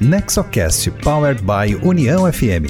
Nexocast 0.00 0.90
Powered 1.02 1.42
by 1.42 1.74
União 1.82 2.30
FM. 2.30 2.68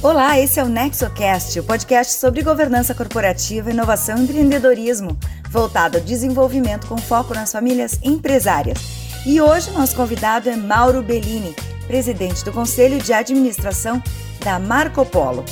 Olá, 0.00 0.38
esse 0.38 0.60
é 0.60 0.62
o 0.62 0.68
Nexocast, 0.68 1.58
o 1.58 1.64
podcast 1.64 2.12
sobre 2.12 2.44
governança 2.44 2.94
corporativa, 2.94 3.72
inovação 3.72 4.18
e 4.18 4.22
empreendedorismo, 4.22 5.18
voltado 5.50 5.98
ao 5.98 6.04
desenvolvimento 6.04 6.86
com 6.86 6.96
foco 6.96 7.34
nas 7.34 7.50
famílias 7.50 7.98
empresárias. 8.04 8.78
E 9.26 9.40
hoje 9.40 9.72
nosso 9.72 9.96
convidado 9.96 10.48
é 10.48 10.54
Mauro 10.54 11.02
Bellini, 11.02 11.56
presidente 11.88 12.44
do 12.44 12.52
Conselho 12.52 13.02
de 13.02 13.12
Administração 13.12 14.00
da 14.44 14.60
Marco 14.60 15.04
Polo. 15.04 15.44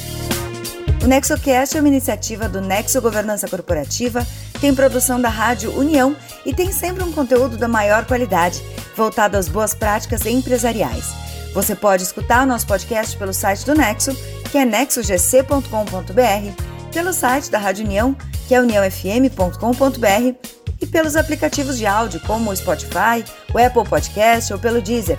O 1.02 1.06
NexoCast 1.08 1.76
é 1.76 1.80
uma 1.80 1.88
iniciativa 1.88 2.48
do 2.48 2.60
Nexo 2.60 3.00
Governança 3.02 3.48
Corporativa, 3.48 4.24
tem 4.64 4.74
produção 4.74 5.20
da 5.20 5.28
Rádio 5.28 5.78
União 5.78 6.16
e 6.42 6.54
tem 6.54 6.72
sempre 6.72 7.04
um 7.04 7.12
conteúdo 7.12 7.58
da 7.58 7.68
maior 7.68 8.06
qualidade, 8.06 8.62
voltado 8.96 9.36
às 9.36 9.46
boas 9.46 9.74
práticas 9.74 10.24
empresariais. 10.24 11.04
Você 11.52 11.74
pode 11.74 12.02
escutar 12.02 12.44
o 12.44 12.46
nosso 12.46 12.66
podcast 12.66 13.14
pelo 13.18 13.34
site 13.34 13.66
do 13.66 13.74
Nexo, 13.74 14.16
que 14.50 14.56
é 14.56 14.64
nexogc.com.br, 14.64 16.62
pelo 16.94 17.12
site 17.12 17.50
da 17.50 17.58
Rádio 17.58 17.84
União, 17.84 18.16
que 18.48 18.54
é 18.54 18.60
uniãofm.com.br, 18.62 20.34
e 20.80 20.86
pelos 20.86 21.14
aplicativos 21.14 21.76
de 21.76 21.84
áudio 21.84 22.20
como 22.20 22.50
o 22.50 22.56
Spotify, 22.56 23.22
o 23.52 23.58
Apple 23.58 23.84
Podcast 23.86 24.50
ou 24.50 24.58
pelo 24.58 24.80
Deezer. 24.80 25.18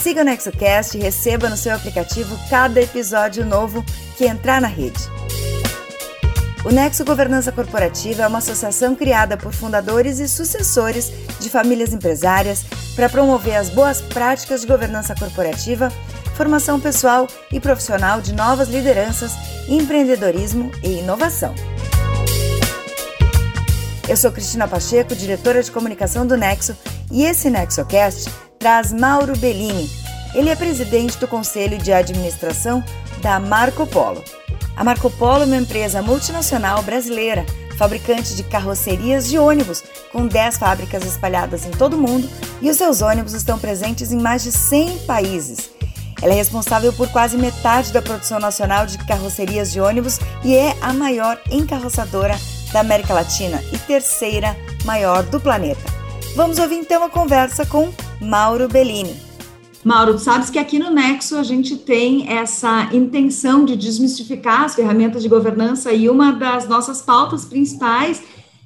Siga 0.00 0.20
o 0.20 0.24
NexoCast 0.24 0.96
e 0.96 1.00
receba 1.00 1.48
no 1.48 1.56
seu 1.56 1.74
aplicativo 1.74 2.38
cada 2.48 2.80
episódio 2.80 3.44
novo 3.44 3.84
que 4.16 4.26
entrar 4.26 4.60
na 4.60 4.68
rede. 4.68 5.10
O 6.66 6.70
Nexo 6.72 7.04
Governança 7.04 7.52
Corporativa 7.52 8.24
é 8.24 8.26
uma 8.26 8.38
associação 8.38 8.96
criada 8.96 9.36
por 9.36 9.52
fundadores 9.52 10.18
e 10.18 10.26
sucessores 10.26 11.12
de 11.38 11.48
famílias 11.48 11.92
empresárias 11.92 12.64
para 12.96 13.08
promover 13.08 13.54
as 13.54 13.70
boas 13.70 14.00
práticas 14.00 14.62
de 14.62 14.66
governança 14.66 15.14
corporativa, 15.14 15.92
formação 16.34 16.80
pessoal 16.80 17.28
e 17.52 17.60
profissional 17.60 18.20
de 18.20 18.32
novas 18.32 18.68
lideranças, 18.68 19.30
empreendedorismo 19.68 20.72
e 20.82 20.98
inovação. 20.98 21.54
Eu 24.08 24.16
sou 24.16 24.32
Cristina 24.32 24.66
Pacheco, 24.66 25.14
diretora 25.14 25.62
de 25.62 25.70
comunicação 25.70 26.26
do 26.26 26.36
Nexo, 26.36 26.76
e 27.12 27.22
esse 27.22 27.48
NexoCast 27.48 28.28
traz 28.58 28.92
Mauro 28.92 29.38
Bellini. 29.38 29.88
Ele 30.34 30.50
é 30.50 30.56
presidente 30.56 31.16
do 31.16 31.28
Conselho 31.28 31.78
de 31.78 31.92
Administração 31.92 32.82
da 33.22 33.38
Marco 33.38 33.86
Polo. 33.86 34.24
A 34.76 34.84
Marco 34.84 35.10
Polo 35.10 35.42
é 35.42 35.46
uma 35.46 35.56
empresa 35.56 36.02
multinacional 36.02 36.82
brasileira, 36.82 37.46
fabricante 37.78 38.36
de 38.36 38.42
carrocerias 38.42 39.26
de 39.26 39.38
ônibus, 39.38 39.82
com 40.12 40.26
10 40.26 40.58
fábricas 40.58 41.02
espalhadas 41.02 41.64
em 41.64 41.70
todo 41.70 41.94
o 41.94 42.00
mundo 42.00 42.28
e 42.60 42.68
os 42.68 42.76
seus 42.76 43.00
ônibus 43.00 43.32
estão 43.32 43.58
presentes 43.58 44.12
em 44.12 44.20
mais 44.20 44.42
de 44.42 44.52
100 44.52 44.98
países. 45.00 45.70
Ela 46.20 46.32
é 46.32 46.36
responsável 46.36 46.92
por 46.92 47.08
quase 47.08 47.38
metade 47.38 47.90
da 47.90 48.02
produção 48.02 48.38
nacional 48.38 48.86
de 48.86 48.98
carrocerias 48.98 49.72
de 49.72 49.80
ônibus 49.80 50.18
e 50.44 50.54
é 50.54 50.76
a 50.82 50.92
maior 50.92 51.40
encarroçadora 51.50 52.38
da 52.70 52.80
América 52.80 53.14
Latina 53.14 53.62
e 53.72 53.78
terceira 53.78 54.54
maior 54.84 55.22
do 55.22 55.40
planeta. 55.40 55.80
Vamos 56.34 56.58
ouvir 56.58 56.76
então 56.76 57.02
a 57.02 57.08
conversa 57.08 57.64
com 57.64 57.90
Mauro 58.20 58.68
Bellini. 58.68 59.25
Mauro, 59.86 60.14
tu 60.14 60.18
sabes 60.18 60.50
que 60.50 60.58
aqui 60.58 60.80
no 60.80 60.90
Nexo 60.90 61.36
a 61.36 61.44
gente 61.44 61.76
tem 61.76 62.28
essa 62.28 62.92
intenção 62.92 63.64
de 63.64 63.76
desmistificar 63.76 64.62
as 64.62 64.74
ferramentas 64.74 65.22
de 65.22 65.28
governança 65.28 65.92
e 65.92 66.10
uma 66.10 66.32
das 66.32 66.68
nossas 66.68 67.00
pautas 67.00 67.44
principais 67.44 68.20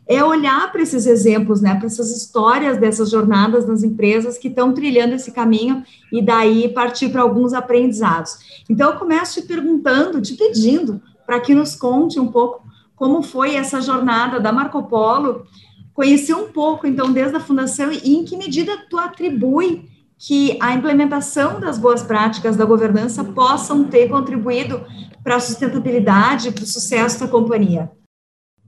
é 0.06 0.24
olhar 0.24 0.72
para 0.72 0.80
esses 0.80 1.04
exemplos, 1.04 1.60
né, 1.60 1.74
para 1.74 1.84
essas 1.84 2.10
histórias 2.10 2.78
dessas 2.78 3.10
jornadas 3.10 3.66
nas 3.66 3.82
empresas 3.82 4.38
que 4.38 4.48
estão 4.48 4.72
trilhando 4.72 5.14
esse 5.14 5.30
caminho 5.30 5.84
e 6.10 6.22
daí 6.22 6.70
partir 6.70 7.10
para 7.10 7.20
alguns 7.20 7.52
aprendizados. 7.52 8.62
Então 8.66 8.92
eu 8.92 8.97
começo 8.97 9.42
te 9.42 9.47
perguntando, 9.47 10.22
te 10.22 10.32
pedindo 10.32 11.03
para 11.26 11.38
que 11.38 11.54
nos 11.54 11.76
conte 11.76 12.19
um 12.19 12.28
pouco 12.28 12.62
como 12.97 13.22
foi 13.22 13.56
essa 13.56 13.82
jornada 13.82 14.41
da 14.41 14.53
Marco 14.53 14.84
Polo, 14.84 15.44
conhecer 15.92 16.32
um 16.32 16.48
pouco 16.48 16.86
então 16.86 17.12
desde 17.12 17.36
a 17.36 17.41
fundação 17.41 17.92
e 17.92 18.16
em 18.16 18.25
que 18.25 18.38
medida 18.38 18.86
tu 18.88 18.97
atribui 18.97 19.91
que 20.20 20.56
a 20.60 20.75
implementação 20.75 21.58
das 21.58 21.78
boas 21.78 22.03
práticas 22.03 22.54
da 22.54 22.66
governança 22.66 23.25
possam 23.25 23.88
ter 23.88 24.10
contribuído 24.10 24.86
para 25.25 25.36
a 25.36 25.41
sustentabilidade, 25.41 26.53
para 26.53 26.62
o 26.62 26.66
sucesso 26.66 27.20
da 27.20 27.28
companhia. 27.28 27.91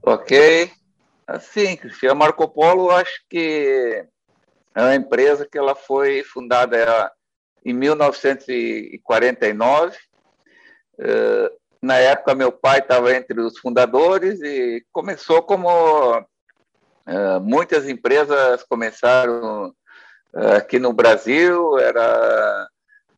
Ok. 0.01 0.71
Assim, 1.27 1.77
Cristian 1.77 2.15
Marco 2.15 2.49
Polo, 2.49 2.89
acho 2.89 3.23
que 3.29 4.03
é 4.73 4.81
uma 4.81 4.95
empresa 4.95 5.47
que 5.49 5.55
ela 5.55 5.75
foi 5.75 6.23
fundada 6.23 7.11
em 7.63 7.71
1949. 7.71 9.95
Eh, 10.99 11.51
na 11.79 11.97
época, 11.97 12.33
meu 12.33 12.51
pai 12.51 12.79
estava 12.79 13.15
entre 13.15 13.39
os 13.39 13.59
fundadores 13.59 14.41
e 14.41 14.83
começou 14.91 15.43
como 15.43 15.69
eh, 17.05 17.39
muitas 17.39 17.87
empresas 17.87 18.63
começaram 18.63 19.71
aqui 20.33 20.79
no 20.79 20.91
Brasil 20.91 21.77
era 21.79 22.67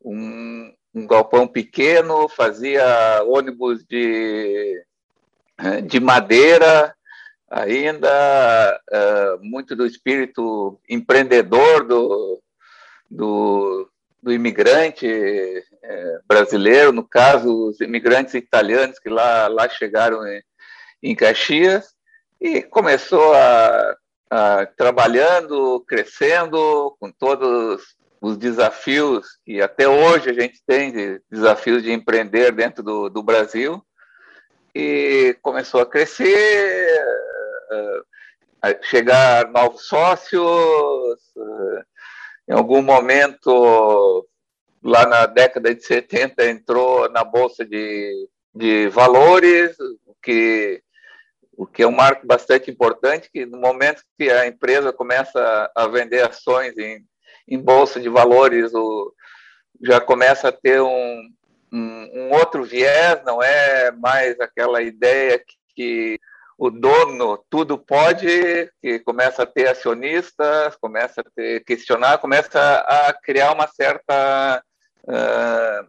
um, 0.04 0.72
um 0.94 1.06
galpão 1.06 1.46
pequeno, 1.46 2.28
fazia 2.28 3.22
ônibus 3.24 3.84
de, 3.84 4.82
de 5.86 6.00
madeira, 6.00 6.94
ainda 7.50 8.80
uh, 8.92 9.44
muito 9.44 9.74
do 9.74 9.86
espírito 9.86 10.78
empreendedor 10.88 11.84
do, 11.84 12.42
do, 13.10 13.90
do 14.22 14.32
imigrante 14.32 15.06
uh, 15.06 16.20
brasileiro, 16.26 16.92
no 16.92 17.06
caso, 17.06 17.68
os 17.68 17.80
imigrantes 17.80 18.34
italianos 18.34 18.98
que 18.98 19.08
lá, 19.08 19.48
lá 19.48 19.68
chegaram 19.68 20.26
em, 20.26 20.42
em 21.02 21.14
Caxias, 21.14 21.94
e 22.40 22.62
começou 22.62 23.32
a 23.34 23.96
ah, 24.30 24.66
trabalhando, 24.76 25.80
crescendo, 25.86 26.96
com 26.98 27.10
todos 27.10 27.96
os 28.20 28.36
desafios 28.36 29.38
que 29.44 29.60
até 29.60 29.88
hoje 29.88 30.30
a 30.30 30.32
gente 30.32 30.62
tem, 30.66 30.92
de 30.92 31.20
desafios 31.30 31.82
de 31.82 31.92
empreender 31.92 32.52
dentro 32.52 32.82
do, 32.82 33.08
do 33.08 33.22
Brasil, 33.22 33.82
e 34.74 35.36
começou 35.42 35.80
a 35.80 35.86
crescer, 35.86 37.00
ah, 37.70 38.02
a 38.62 38.82
chegar 38.82 39.50
novos 39.50 39.86
sócios, 39.86 41.20
ah, 41.38 41.84
em 42.48 42.52
algum 42.52 42.82
momento, 42.82 44.26
lá 44.82 45.06
na 45.06 45.26
década 45.26 45.74
de 45.74 45.82
70, 45.82 46.48
entrou 46.48 47.08
na 47.10 47.24
Bolsa 47.24 47.64
de, 47.64 48.28
de 48.54 48.88
Valores, 48.88 49.76
que 50.22 50.82
o 51.56 51.66
que 51.66 51.82
é 51.82 51.86
um 51.86 51.92
marco 51.92 52.26
bastante 52.26 52.70
importante, 52.70 53.30
que 53.32 53.46
no 53.46 53.58
momento 53.58 54.02
que 54.18 54.30
a 54.30 54.46
empresa 54.46 54.92
começa 54.92 55.70
a 55.74 55.86
vender 55.86 56.22
ações 56.22 56.76
em, 56.76 57.04
em 57.48 57.58
bolsa 57.58 58.00
de 58.00 58.08
valores, 58.08 58.74
o, 58.74 59.12
já 59.82 60.00
começa 60.00 60.48
a 60.48 60.52
ter 60.52 60.80
um, 60.80 61.30
um, 61.72 62.10
um, 62.14 62.30
outro 62.32 62.64
viés, 62.64 63.22
não 63.24 63.42
é 63.42 63.90
mais 63.90 64.38
aquela 64.40 64.82
ideia 64.82 65.38
que, 65.38 65.54
que, 65.74 66.20
o 66.58 66.70
dono 66.70 67.44
tudo 67.50 67.76
pode, 67.76 68.70
que 68.80 68.98
começa 69.00 69.42
a 69.42 69.46
ter 69.46 69.68
acionistas, 69.68 70.74
começa 70.76 71.20
a 71.20 71.24
ter, 71.34 71.62
questionar, 71.64 72.16
começa 72.16 72.58
a 72.78 73.12
criar 73.12 73.52
uma 73.52 73.66
certa 73.66 74.62
uh, 75.04 75.86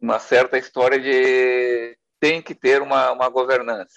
uma 0.00 0.18
certa 0.18 0.58
história 0.58 0.98
de 0.98 1.96
tem 2.18 2.42
que 2.42 2.54
ter 2.54 2.82
uma, 2.82 3.12
uma 3.12 3.28
governança. 3.28 3.94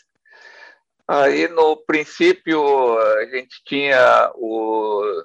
Aí, 1.08 1.48
no 1.48 1.78
princípio, 1.78 2.98
a 2.98 3.26
gente 3.26 3.64
tinha 3.64 4.32
o, 4.36 5.24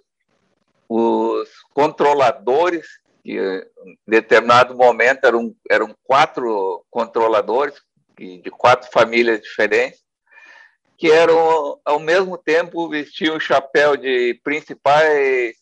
os 0.89 1.49
controladores, 1.73 2.87
que 3.25 3.39
em 3.39 3.97
determinado 4.07 4.75
momento 4.75 5.25
eram, 5.25 5.55
eram 5.71 5.95
quatro 6.05 6.85
controladores, 6.91 7.81
de 8.19 8.51
quatro 8.51 8.91
famílias 8.91 9.41
diferentes, 9.41 10.01
que 10.99 11.11
eram, 11.11 11.81
ao 11.83 11.99
mesmo 11.99 12.37
tempo, 12.37 12.87
vestiam 12.91 13.37
o 13.37 13.41
chapéu 13.41 13.97
de 13.97 14.39
principais 14.45 15.57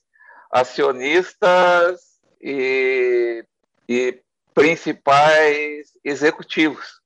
acionistas 0.51 2.01
e, 2.41 3.45
e 3.89 4.21
principais 4.53 5.93
executivos. 6.03 6.98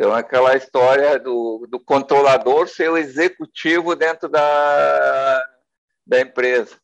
Então, 0.00 0.14
aquela 0.14 0.56
história 0.56 1.18
do, 1.18 1.66
do 1.68 1.78
controlador 1.78 2.66
ser 2.66 2.90
o 2.90 2.96
executivo 2.96 3.94
dentro 3.94 4.30
da, 4.30 5.46
da 6.06 6.22
empresa. 6.22 6.74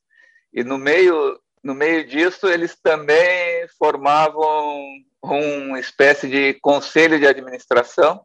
E 0.52 0.62
no 0.62 0.76
meio, 0.76 1.40
no 1.62 1.74
meio 1.74 2.06
disso, 2.06 2.46
eles 2.46 2.76
também 2.78 3.66
formavam 3.78 4.82
uma 5.22 5.80
espécie 5.80 6.28
de 6.28 6.60
conselho 6.60 7.18
de 7.18 7.26
administração. 7.26 8.22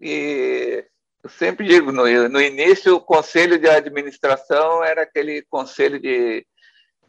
E 0.00 0.86
eu 1.22 1.28
sempre 1.28 1.66
digo, 1.66 1.92
no, 1.92 2.04
no 2.30 2.40
início, 2.40 2.96
o 2.96 3.02
conselho 3.02 3.58
de 3.58 3.68
administração 3.68 4.82
era 4.82 5.02
aquele 5.02 5.42
conselho 5.50 6.00
de, 6.00 6.46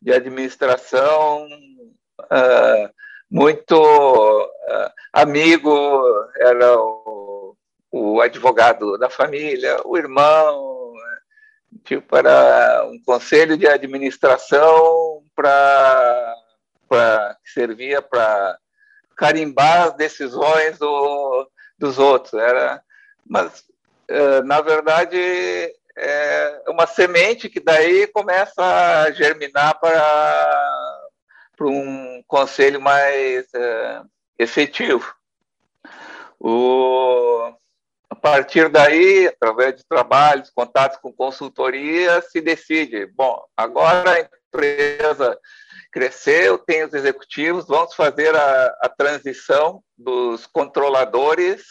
de 0.01 0.11
administração 0.11 1.47
uh, 2.19 2.97
muito 3.29 3.75
uh, 3.75 4.91
amigo, 5.11 6.01
era 6.37 6.79
o, 6.79 7.55
o, 7.91 8.21
advogado 8.21 8.97
da 8.97 9.09
família, 9.09 9.79
o 9.85 9.97
irmão, 9.97 10.93
tipo, 11.83 12.15
era 12.15 12.85
um 12.85 12.99
conselho 13.03 13.57
de 13.57 13.67
administração 13.67 15.23
para 15.35 16.35
que 17.43 17.51
servia 17.51 18.01
para 18.01 18.57
carimbar 19.15 19.87
as 19.87 19.93
decisões 19.93 20.77
do, 20.77 21.49
dos 21.77 21.99
outros. 21.99 22.33
Era, 22.33 22.81
mas 23.25 23.65
é, 24.07 24.41
na 24.43 24.61
verdade, 24.61 25.17
é 25.97 26.63
uma 26.67 26.87
semente 26.87 27.49
que 27.49 27.59
daí 27.59 28.07
começa 28.07 28.63
a 28.63 29.11
germinar 29.11 29.79
para, 29.79 31.06
para 31.57 31.67
um 31.67 32.23
conselho 32.27 32.79
mais 32.79 33.51
é, 33.53 34.01
efetivo. 34.37 35.13
O, 36.39 37.51
a 38.09 38.15
partir 38.15 38.69
daí, 38.69 39.27
através 39.27 39.75
de 39.75 39.83
trabalhos, 39.83 40.51
contatos 40.51 40.99
com 40.99 41.11
consultoria, 41.11 42.21
se 42.21 42.39
decide, 42.39 43.07
bom, 43.07 43.43
agora 43.57 44.11
a 44.11 44.19
empresa 44.21 45.37
cresceu, 45.91 46.59
tem 46.59 46.83
os 46.83 46.93
executivos, 46.93 47.65
vamos 47.67 47.95
fazer 47.95 48.35
a, 48.35 48.77
a 48.81 48.89
transição 48.89 49.83
dos 49.97 50.45
controladores 50.45 51.65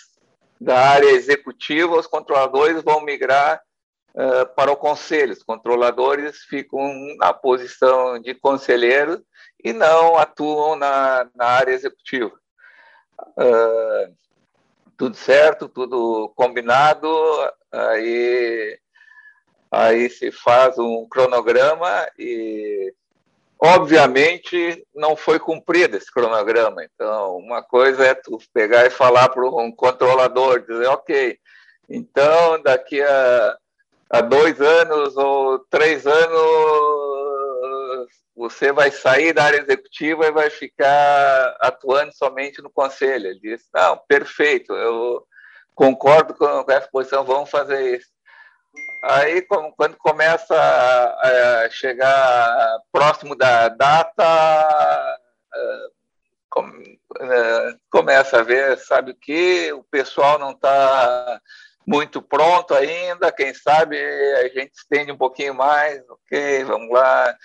da 0.60 0.78
área 0.78 1.10
executiva, 1.10 1.96
os 1.96 2.06
controladores 2.08 2.82
vão 2.82 3.00
migrar 3.02 3.62
uh, 4.16 4.46
para 4.54 4.72
o 4.72 4.76
conselho. 4.76 5.32
Os 5.32 5.42
controladores 5.42 6.38
ficam 6.44 6.80
na 7.18 7.32
posição 7.32 8.20
de 8.20 8.34
conselheiro 8.34 9.22
e 9.62 9.72
não 9.72 10.16
atuam 10.16 10.76
na, 10.76 11.28
na 11.34 11.46
área 11.46 11.72
executiva. 11.72 12.32
Uh, 13.36 14.14
tudo 14.96 15.16
certo, 15.16 15.68
tudo 15.68 16.32
combinado, 16.34 17.08
aí, 17.70 18.78
aí 19.70 20.08
se 20.08 20.32
faz 20.32 20.78
um 20.78 21.06
cronograma 21.08 22.08
e 22.18 22.94
Obviamente, 23.58 24.86
não 24.94 25.16
foi 25.16 25.38
cumprido 25.38 25.96
esse 25.96 26.12
cronograma. 26.12 26.84
Então, 26.84 27.38
uma 27.38 27.62
coisa 27.62 28.04
é 28.04 28.14
tu 28.14 28.38
pegar 28.52 28.84
e 28.86 28.90
falar 28.90 29.30
para 29.30 29.48
um 29.48 29.72
controlador, 29.72 30.60
dizer, 30.60 30.86
ok, 30.88 31.38
então 31.88 32.62
daqui 32.62 33.00
a, 33.00 33.56
a 34.10 34.20
dois 34.20 34.60
anos 34.60 35.16
ou 35.16 35.58
três 35.70 36.06
anos 36.06 37.06
você 38.36 38.70
vai 38.70 38.90
sair 38.90 39.32
da 39.32 39.44
área 39.44 39.62
executiva 39.62 40.26
e 40.26 40.30
vai 40.30 40.50
ficar 40.50 41.56
atuando 41.58 42.12
somente 42.14 42.60
no 42.60 42.70
conselho. 42.70 43.28
Ele 43.28 43.40
disse, 43.40 43.66
não, 43.72 43.96
perfeito, 44.06 44.74
eu 44.74 45.26
concordo 45.74 46.34
com 46.34 46.70
essa 46.70 46.88
posição, 46.88 47.24
vamos 47.24 47.48
fazer 47.50 47.96
isso. 47.96 48.08
Aí, 49.04 49.40
quando 49.76 49.96
começa 49.96 50.54
a 50.54 51.70
chegar 51.70 52.78
próximo 52.92 53.34
da 53.34 53.68
data, 53.68 55.18
é, 55.54 55.88
é, 57.20 57.74
começa 57.90 58.40
a 58.40 58.42
ver, 58.42 58.78
sabe 58.78 59.12
o 59.12 59.16
que? 59.16 59.72
O 59.72 59.82
pessoal 59.84 60.38
não 60.38 60.50
está 60.50 61.40
muito 61.86 62.20
pronto 62.20 62.74
ainda, 62.74 63.30
quem 63.30 63.54
sabe 63.54 63.96
a 63.96 64.48
gente 64.48 64.72
estende 64.74 65.12
um 65.12 65.16
pouquinho 65.16 65.54
mais, 65.54 66.02
ok, 66.08 66.64
vamos 66.64 66.90
lá, 66.90 67.36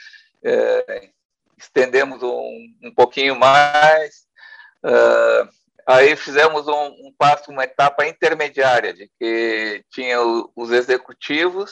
é, 0.43 1.09
estendemos 1.57 2.23
um, 2.23 2.67
um 2.83 2.93
pouquinho 2.93 3.35
mais. 3.35 4.25
Uh, 4.83 5.47
Aí 5.85 6.15
fizemos 6.15 6.67
um, 6.67 6.85
um, 7.07 7.13
passo, 7.17 7.51
uma 7.51 7.63
etapa 7.63 8.05
intermediária, 8.05 8.93
de 8.93 9.09
que 9.19 9.83
tinha 9.89 10.21
o, 10.21 10.51
os 10.55 10.71
executivos, 10.71 11.71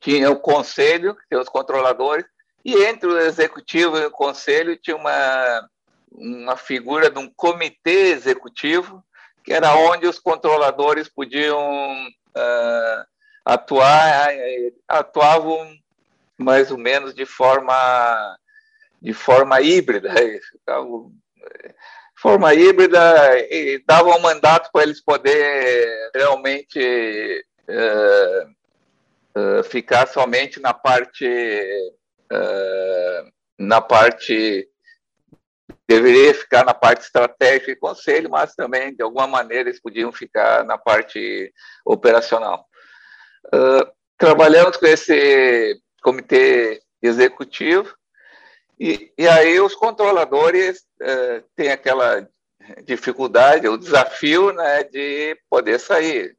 tinha 0.00 0.30
o 0.30 0.38
conselho, 0.38 1.16
tem 1.28 1.38
os 1.38 1.48
controladores, 1.48 2.24
e 2.64 2.74
entre 2.84 3.08
o 3.08 3.18
executivo 3.18 3.98
e 3.98 4.06
o 4.06 4.10
conselho 4.10 4.76
tinha 4.76 4.96
uma, 4.96 5.68
uma 6.10 6.56
figura 6.56 7.10
de 7.10 7.18
um 7.18 7.30
comitê 7.36 8.10
executivo, 8.10 9.04
que 9.44 9.52
era 9.52 9.74
onde 9.74 10.06
os 10.06 10.18
controladores 10.18 11.08
podiam 11.08 12.08
uh, 12.08 13.04
atuar, 13.44 14.28
atuavam 14.88 15.74
mais 16.38 16.70
ou 16.70 16.78
menos 16.78 17.14
de 17.14 17.26
forma 17.26 18.38
de 19.00 19.12
forma 19.12 19.60
híbrida, 19.60 20.14
forma 22.16 22.54
híbrida 22.54 23.00
e 23.50 23.82
dava 23.84 24.16
um 24.16 24.20
mandato 24.20 24.70
para 24.72 24.84
eles 24.84 25.00
poder 25.00 26.10
realmente 26.14 27.44
uh, 27.68 29.40
uh, 29.40 29.64
ficar 29.64 30.06
somente 30.06 30.60
na 30.60 30.72
parte 30.72 31.28
na 33.58 33.80
parte 33.80 34.68
deveria 35.88 36.34
ficar 36.34 36.64
na 36.64 36.74
parte 36.74 37.02
estratégica 37.02 37.72
e 37.72 37.76
conselho, 37.76 38.30
mas 38.30 38.54
também 38.54 38.94
de 38.94 39.02
alguma 39.02 39.26
maneira 39.26 39.68
eles 39.68 39.80
podiam 39.80 40.12
ficar 40.12 40.64
na 40.64 40.78
parte 40.78 41.52
operacional. 41.84 42.66
trabalhamos 44.16 44.76
com 44.76 44.86
esse 44.86 45.80
comitê 46.02 46.80
executivo 47.02 47.94
e, 48.78 49.12
e 49.16 49.28
aí 49.28 49.60
os 49.60 49.74
controladores 49.74 50.84
eh, 51.00 51.42
têm 51.54 51.70
aquela 51.70 52.28
dificuldade, 52.84 53.68
o 53.68 53.76
desafio 53.76 54.52
né, 54.52 54.84
de 54.84 55.36
poder 55.48 55.78
sair. 55.78 56.36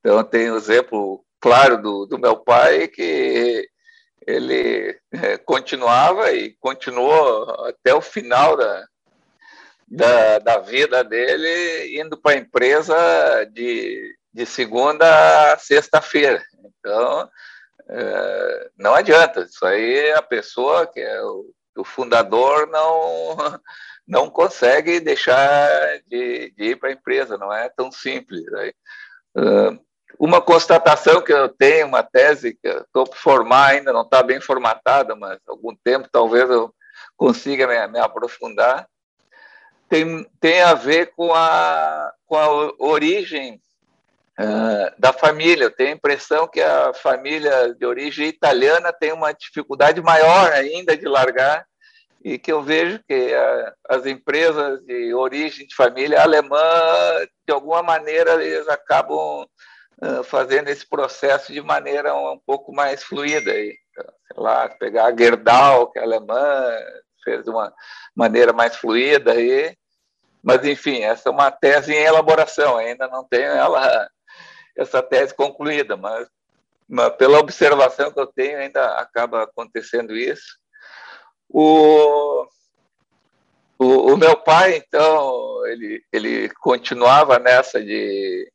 Então, 0.00 0.22
tem 0.22 0.50
o 0.50 0.56
exemplo 0.56 1.24
claro 1.40 1.80
do, 1.80 2.06
do 2.06 2.18
meu 2.18 2.36
pai, 2.36 2.88
que 2.88 3.68
ele 4.28 5.00
eh, 5.12 5.38
continuava 5.38 6.32
e 6.32 6.54
continuou 6.60 7.66
até 7.66 7.94
o 7.94 8.00
final 8.00 8.56
da, 8.56 8.86
da, 9.86 10.38
da 10.38 10.58
vida 10.58 11.02
dele, 11.04 12.00
indo 12.00 12.16
para 12.16 12.36
a 12.36 12.38
empresa 12.38 13.44
de, 13.52 14.16
de 14.32 14.46
segunda 14.46 15.52
a 15.52 15.58
sexta-feira. 15.58 16.42
Então, 16.64 17.30
é, 17.90 18.70
não 18.76 18.94
adianta, 18.94 19.40
isso 19.40 19.64
aí 19.64 20.12
a 20.12 20.22
pessoa 20.22 20.86
que 20.86 21.00
é 21.00 21.22
o 21.22 21.46
o 21.78 21.84
fundador 21.84 22.66
não, 22.68 23.36
não 24.06 24.30
consegue 24.30 25.00
deixar 25.00 25.68
de, 26.06 26.50
de 26.50 26.64
ir 26.64 26.76
para 26.78 26.90
a 26.90 26.92
empresa, 26.92 27.38
não 27.38 27.52
é 27.52 27.68
tão 27.68 27.90
simples. 27.90 28.44
Né? 28.46 28.72
Uma 30.18 30.40
constatação 30.40 31.22
que 31.22 31.32
eu 31.32 31.48
tenho, 31.48 31.86
uma 31.86 32.02
tese 32.02 32.54
que 32.60 32.68
estou 32.68 33.04
por 33.04 33.16
formar 33.16 33.68
ainda, 33.68 33.92
não 33.92 34.02
está 34.02 34.22
bem 34.22 34.40
formatada, 34.40 35.14
mas 35.14 35.38
algum 35.46 35.74
tempo 35.76 36.08
talvez 36.10 36.50
eu 36.50 36.74
consiga 37.16 37.66
me, 37.66 37.92
me 37.92 37.98
aprofundar, 38.00 38.88
tem, 39.88 40.26
tem 40.40 40.60
a 40.60 40.74
ver 40.74 41.12
com 41.14 41.32
a, 41.32 42.12
com 42.26 42.36
a 42.36 42.72
origem 42.78 43.60
uh, 44.38 44.92
da 44.98 45.12
família. 45.12 45.64
Eu 45.64 45.70
tenho 45.70 45.90
a 45.90 45.94
impressão 45.94 46.48
que 46.48 46.60
a 46.60 46.92
família 46.92 47.74
de 47.74 47.86
origem 47.86 48.26
italiana 48.28 48.92
tem 48.92 49.12
uma 49.12 49.32
dificuldade 49.32 50.02
maior 50.02 50.52
ainda 50.52 50.96
de 50.96 51.06
largar 51.06 51.64
e 52.24 52.38
que 52.38 52.52
eu 52.52 52.62
vejo 52.62 53.00
que 53.08 53.32
a, 53.32 53.74
as 53.88 54.04
empresas 54.04 54.80
de 54.84 55.14
origem 55.14 55.66
de 55.66 55.74
família 55.74 56.20
alemã, 56.20 56.58
de 57.46 57.54
alguma 57.54 57.82
maneira, 57.82 58.44
eles 58.44 58.68
acabam 58.68 59.46
fazendo 60.24 60.68
esse 60.68 60.86
processo 60.86 61.52
de 61.52 61.60
maneira 61.60 62.14
um, 62.14 62.38
pouco 62.38 62.72
mais 62.72 63.02
fluida. 63.02 63.50
E, 63.50 63.76
sei 63.96 64.36
lá, 64.36 64.68
pegar 64.68 65.06
a 65.06 65.16
Gerdau, 65.16 65.90
que 65.90 65.98
é 65.98 66.02
alemã, 66.02 66.70
fez 67.24 67.44
de 67.44 67.50
uma 67.50 67.72
maneira 68.14 68.52
mais 68.52 68.76
fluida. 68.76 69.34
E, 69.40 69.76
mas, 70.42 70.64
enfim, 70.64 71.02
essa 71.02 71.28
é 71.28 71.32
uma 71.32 71.50
tese 71.50 71.92
em 71.92 72.04
elaboração, 72.04 72.76
ainda 72.76 73.08
não 73.08 73.24
tenho 73.24 73.50
ela, 73.50 74.08
essa 74.76 75.02
tese 75.02 75.34
concluída, 75.34 75.96
mas, 75.96 76.28
mas 76.88 77.14
pela 77.16 77.38
observação 77.38 78.12
que 78.12 78.20
eu 78.20 78.26
tenho, 78.26 78.58
ainda 78.58 78.98
acaba 78.98 79.42
acontecendo 79.42 80.16
isso. 80.16 80.56
O, 81.48 82.46
o, 83.78 84.12
o, 84.12 84.16
meu 84.16 84.36
pai, 84.36 84.76
então, 84.76 85.66
ele, 85.66 86.02
ele 86.12 86.48
continuava 86.60 87.38
nessa 87.38 87.82
de, 87.82 88.50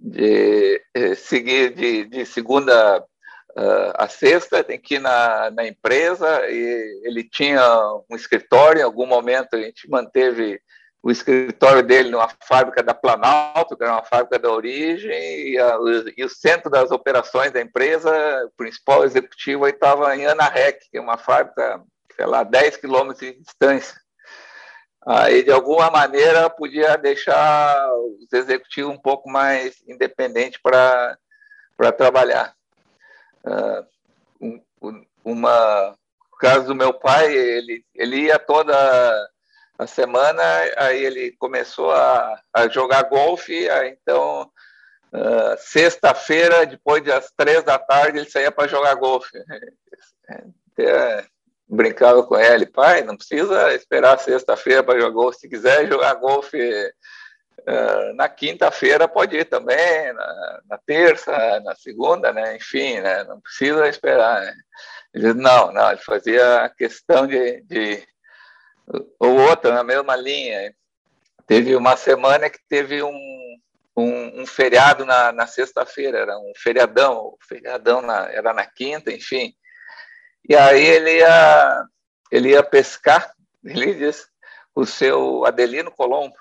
de 0.00 0.82
eh, 0.94 1.14
seguir 1.14 1.74
de, 1.74 2.06
de 2.06 2.24
segunda 2.24 3.00
uh, 3.00 3.92
a 3.94 4.08
sexta, 4.08 4.64
tem 4.64 4.80
que 4.80 4.94
ir 4.94 4.98
na, 4.98 5.50
na 5.50 5.66
empresa, 5.66 6.48
e 6.48 7.02
ele 7.04 7.22
tinha 7.22 7.62
um 8.10 8.16
escritório, 8.16 8.80
em 8.80 8.84
algum 8.84 9.06
momento 9.06 9.54
a 9.54 9.60
gente 9.60 9.88
manteve 9.90 10.60
o 11.02 11.10
escritório 11.10 11.82
dele 11.82 12.10
numa 12.10 12.28
fábrica 12.46 12.82
da 12.82 12.94
Planalto, 12.94 13.76
que 13.76 13.82
era 13.82 13.92
uma 13.92 14.04
fábrica 14.04 14.38
da 14.38 14.50
origem, 14.50 15.52
e, 15.52 15.58
a, 15.58 15.78
e 16.16 16.24
o 16.24 16.28
centro 16.28 16.70
das 16.70 16.90
operações 16.90 17.52
da 17.52 17.60
empresa, 17.60 18.10
o 18.46 18.50
principal 18.56 19.04
executivo 19.04 19.66
estava 19.66 20.14
em 20.16 20.26
Anarec, 20.26 20.78
que 20.90 20.98
é 20.98 21.00
uma 21.00 21.16
fábrica, 21.18 21.82
sei 22.14 22.26
lá, 22.26 22.42
10 22.42 22.76
quilômetros 22.78 23.20
de 23.20 23.38
distância. 23.38 23.99
Aí, 25.06 25.42
de 25.42 25.50
alguma 25.50 25.90
maneira, 25.90 26.50
podia 26.50 26.96
deixar 26.96 27.90
os 27.94 28.32
executivos 28.32 28.92
um 28.92 28.98
pouco 28.98 29.30
mais 29.30 29.82
independentes 29.88 30.60
para 30.60 31.16
trabalhar. 31.96 32.54
Uh, 33.44 34.60
um, 34.82 35.06
uma, 35.24 35.96
no 36.30 36.38
caso 36.38 36.66
do 36.66 36.74
meu 36.74 36.92
pai, 36.92 37.32
ele, 37.34 37.84
ele 37.94 38.16
ia 38.24 38.38
toda 38.38 39.30
a 39.78 39.86
semana, 39.86 40.42
aí 40.76 41.02
ele 41.02 41.32
começou 41.32 41.90
a, 41.90 42.38
a 42.52 42.68
jogar 42.68 43.04
golfe, 43.04 43.66
então 43.86 44.50
uh, 45.12 45.56
sexta-feira, 45.58 46.66
depois 46.66 47.02
das 47.02 47.32
três 47.34 47.64
da 47.64 47.78
tarde, 47.78 48.18
ele 48.18 48.30
saía 48.30 48.52
para 48.52 48.68
jogar 48.68 48.94
golfe. 48.94 49.30
É, 50.78 51.26
brincava 51.70 52.22
com 52.24 52.36
ele, 52.36 52.66
pai, 52.66 53.02
não 53.02 53.16
precisa 53.16 53.72
esperar 53.74 54.18
sexta-feira 54.18 54.82
para 54.82 54.98
jogar 54.98 55.14
golfe, 55.14 55.38
se 55.38 55.48
quiser 55.48 55.86
jogar 55.86 56.14
golfe 56.14 56.58
uh, 57.60 58.14
na 58.14 58.28
quinta-feira 58.28 59.06
pode 59.06 59.36
ir 59.36 59.44
também, 59.44 60.12
na, 60.12 60.60
na, 60.68 60.78
terça, 60.78 61.60
na 61.60 61.74
segunda, 61.76 62.32
né? 62.32 62.56
enfim, 62.56 63.00
né? 63.00 63.22
não 63.24 63.40
precisa 63.40 63.88
esperar. 63.88 64.40
Né? 64.40 64.54
Ele, 65.14 65.32
não, 65.34 65.72
não, 65.72 65.90
ele 65.90 66.00
fazia 66.00 66.72
questão 66.76 67.26
de, 67.26 67.62
de 67.62 68.02
ou 69.18 69.38
outra 69.38 69.72
na 69.72 69.84
mesma 69.84 70.16
linha. 70.16 70.74
Teve 71.46 71.76
uma 71.76 71.96
semana 71.96 72.50
que 72.50 72.58
teve 72.68 73.02
um, 73.02 73.58
um, 73.96 74.42
um 74.42 74.46
feriado 74.46 75.04
na, 75.04 75.32
na 75.32 75.46
sexta-feira, 75.46 76.18
era 76.18 76.38
um 76.38 76.52
feriadão, 76.56 77.36
feriadão 77.48 78.02
na, 78.02 78.28
era 78.30 78.52
na 78.52 78.66
quinta, 78.66 79.12
enfim. 79.12 79.54
E 80.48 80.56
aí 80.56 80.84
ele 80.84 81.18
ia, 81.18 81.84
ele 82.30 82.48
ia 82.50 82.62
pescar, 82.62 83.32
ele 83.64 83.94
disse, 83.94 84.26
o 84.74 84.86
seu 84.86 85.44
Adelino 85.44 85.90
Colombo. 85.90 86.34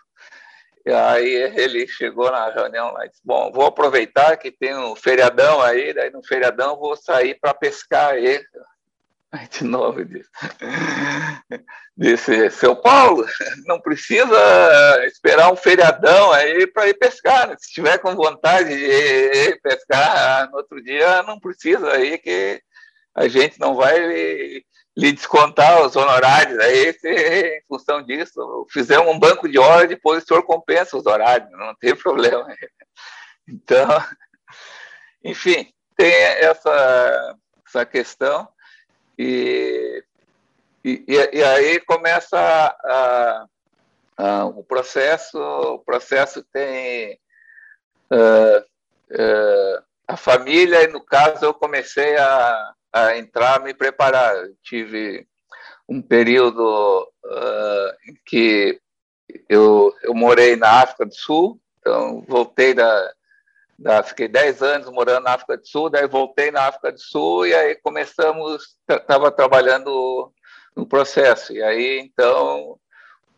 E 0.86 0.92
aí 0.92 1.34
ele 1.56 1.88
chegou 1.88 2.32
na 2.32 2.50
reunião 2.50 2.92
lá 2.94 3.06
e 3.06 3.10
disse, 3.10 3.22
bom, 3.24 3.52
vou 3.52 3.66
aproveitar 3.66 4.38
que 4.38 4.52
tem 4.52 4.76
um 4.76 4.96
feriadão 4.96 5.62
aí, 5.62 5.94
daí 5.94 6.10
no 6.10 6.24
feriadão 6.26 6.78
vou 6.78 6.96
sair 6.96 7.38
para 7.40 7.54
pescar 7.54 8.14
aí. 8.14 8.42
Aí 9.32 9.48
de 9.48 9.64
novo 9.64 10.04
disse, 10.04 10.30
disse, 11.96 12.50
seu 12.50 12.76
Paulo, 12.76 13.28
não 13.68 13.80
precisa 13.80 15.06
esperar 15.06 15.52
um 15.52 15.56
feriadão 15.56 16.32
aí 16.32 16.66
para 16.66 16.88
ir 16.88 16.96
pescar. 16.96 17.48
Né? 17.48 17.56
Se 17.60 17.72
tiver 17.72 18.00
com 18.00 18.16
vontade 18.16 18.70
de 18.70 18.86
ir 18.86 19.62
pescar 19.62 20.50
no 20.50 20.58
outro 20.58 20.82
dia, 20.82 21.22
não 21.24 21.40
precisa 21.40 21.92
aí 21.92 22.18
que 22.18 22.60
a 23.20 23.28
gente 23.28 23.60
não 23.60 23.76
vai 23.76 24.00
lhe 24.96 25.12
descontar 25.12 25.82
os 25.86 25.94
honorários 25.94 26.58
aí 26.58 26.94
se, 26.94 27.10
em 27.10 27.62
função 27.68 28.02
disso. 28.02 28.66
Fizemos 28.72 29.14
um 29.14 29.20
banco 29.20 29.50
de 29.50 29.60
horas, 29.60 29.90
depois 29.90 30.24
o 30.24 30.26
senhor 30.26 30.44
compensa 30.44 30.96
os 30.96 31.06
horários, 31.06 31.52
não 31.52 31.76
tem 31.76 31.94
problema. 31.98 32.48
Então, 33.46 33.90
enfim, 35.22 35.70
tem 35.98 36.14
essa, 36.14 37.36
essa 37.68 37.86
questão. 37.86 38.48
E, 39.18 40.02
e, 40.86 41.04
e 41.34 41.44
aí 41.44 41.82
começa 41.82 42.40
a, 42.40 43.46
a, 44.18 44.46
o 44.46 44.64
processo, 44.64 45.38
o 45.38 45.80
processo 45.80 46.42
tem 46.54 47.20
uh, 48.14 48.60
uh, 49.12 49.84
a 50.08 50.16
família, 50.16 50.84
e 50.84 50.88
no 50.88 51.04
caso 51.04 51.44
eu 51.44 51.54
comecei 51.54 52.16
a, 52.16 52.74
a 52.92 53.18
entrar, 53.18 53.62
me 53.62 53.74
preparar. 53.74 54.36
Eu 54.36 54.56
tive 54.64 55.28
um 55.88 56.02
período 56.02 57.08
uh, 57.26 58.10
em 58.10 58.16
que 58.26 58.80
eu, 59.48 59.94
eu 60.04 60.14
morei 60.14 60.56
na 60.56 60.82
África 60.82 61.06
do 61.06 61.16
Sul, 61.16 61.60
então 61.80 62.24
voltei 62.28 62.74
da, 62.74 63.14
da, 63.78 64.04
fiquei 64.04 64.28
10 64.28 64.62
anos 64.62 64.90
morando 64.92 65.24
na 65.24 65.34
África 65.34 65.58
do 65.58 65.68
Sul, 65.68 65.90
daí 65.90 66.08
voltei 66.08 66.52
na 66.52 66.68
África 66.68 66.92
do 66.92 67.00
Sul 67.00 67.48
e 67.48 67.54
aí 67.54 67.76
começamos, 67.76 68.78
estava 68.88 69.32
trabalhando 69.32 70.32
no 70.76 70.86
processo. 70.86 71.54
E 71.54 71.62
aí, 71.64 72.00
então, 72.00 72.80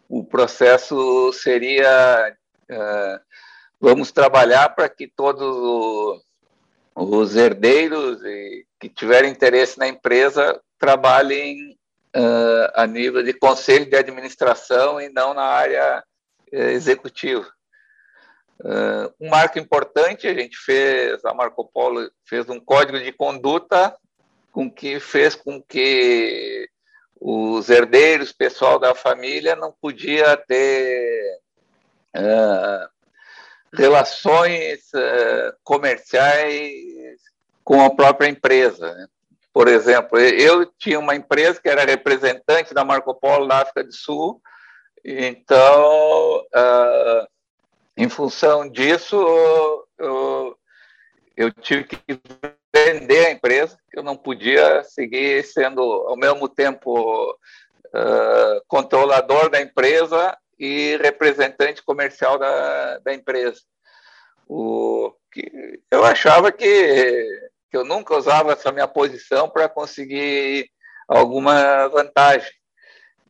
o 0.10 0.24
processo 0.24 1.31
seria, 1.34 2.36
uh, 2.70 3.20
vamos 3.79 4.12
trabalhar 4.12 4.70
para 4.70 4.89
que 4.89 5.08
todos 5.08 6.22
os 6.96 7.36
herdeiros 7.36 8.22
e 8.24 8.65
que 8.81 8.89
tiverem 8.89 9.29
interesse 9.29 9.77
na 9.77 9.88
empresa 9.88 10.59
trabalhem 10.79 11.77
uh, 12.15 12.71
a 12.73 12.88
nível 12.88 13.21
de 13.21 13.31
conselho 13.31 13.88
de 13.88 13.95
administração 13.95 15.00
e 15.00 15.07
não 15.07 15.35
na 15.35 15.43
área 15.43 16.03
uh, 16.51 16.55
executiva. 16.55 17.47
Uh, 18.59 19.13
um 19.19 19.29
marco 19.29 19.59
importante, 19.59 20.27
a 20.27 20.33
gente 20.33 20.57
fez, 20.57 21.23
a 21.23 21.33
Marco 21.33 21.63
Polo 21.71 22.09
fez 22.25 22.50
um 22.50 22.59
código 22.59 23.00
de 23.00 23.11
conduta 23.11 23.95
com 24.51 24.69
que 24.69 25.00
fez 25.00 25.35
com 25.35 25.61
que 25.61 26.67
os 27.19 27.69
herdeiros, 27.69 28.33
pessoal 28.33 28.79
da 28.79 28.95
família, 28.95 29.55
não 29.55 29.71
podia 29.79 30.35
ter 30.35 31.39
relações 33.71 34.81
comerciais 35.63 37.21
com 37.71 37.79
a 37.79 37.89
própria 37.89 38.27
empresa. 38.27 38.93
Né? 38.93 39.07
Por 39.53 39.69
exemplo, 39.69 40.19
eu 40.19 40.65
tinha 40.77 40.99
uma 40.99 41.15
empresa 41.15 41.61
que 41.61 41.69
era 41.69 41.85
representante 41.85 42.73
da 42.73 42.83
Marco 42.83 43.15
Polo 43.15 43.47
na 43.47 43.61
África 43.61 43.81
do 43.81 43.93
Sul, 43.93 44.41
então 45.05 46.41
uh, 46.53 47.25
em 47.95 48.09
função 48.09 48.69
disso, 48.69 49.15
eu, 49.97 50.57
eu 51.37 51.49
tive 51.49 51.85
que 51.85 52.19
vender 52.75 53.27
a 53.27 53.31
empresa, 53.31 53.77
eu 53.93 54.03
não 54.03 54.17
podia 54.17 54.83
seguir 54.83 55.41
sendo, 55.45 55.81
ao 55.81 56.17
mesmo 56.17 56.49
tempo, 56.49 57.31
uh, 57.31 58.61
controlador 58.67 59.49
da 59.49 59.61
empresa 59.61 60.37
e 60.59 60.97
representante 60.97 61.81
comercial 61.81 62.37
da, 62.37 62.97
da 62.97 63.13
empresa. 63.13 63.61
O, 64.45 65.13
que 65.31 65.79
eu 65.89 66.03
achava 66.03 66.51
que, 66.51 67.50
que 67.71 67.77
eu 67.77 67.85
nunca 67.85 68.15
usava 68.15 68.51
essa 68.51 68.71
minha 68.71 68.87
posição 68.87 69.49
para 69.49 69.69
conseguir 69.69 70.69
alguma 71.07 71.87
vantagem, 71.87 72.51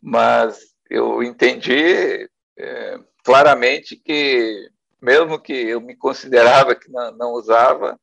mas 0.02 0.60
eu 0.90 1.22
entendi 1.22 2.28
é, 2.58 3.00
claramente 3.24 3.96
que, 3.96 4.70
mesmo 5.00 5.40
que 5.40 5.54
eu 5.54 5.80
me 5.80 5.96
considerava 5.96 6.76
que 6.76 6.92
não, 6.92 7.12
não 7.12 7.32
usava, 7.34 7.98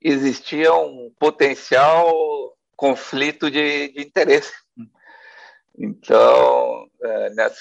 existia 0.00 0.72
um 0.72 1.12
potencial 1.18 2.56
conflito 2.76 3.50
de, 3.50 3.88
de 3.88 4.00
interesse. 4.00 4.52
Então, 5.76 6.86
é, 7.02 7.30
nessa, 7.30 7.60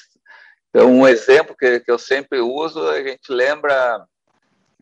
então, 0.69 0.91
um 0.91 1.07
exemplo 1.07 1.55
que, 1.57 1.79
que 1.79 1.91
eu 1.91 1.97
sempre 1.97 2.39
uso, 2.39 2.87
a 2.89 3.01
gente 3.01 3.31
lembra, 3.31 4.05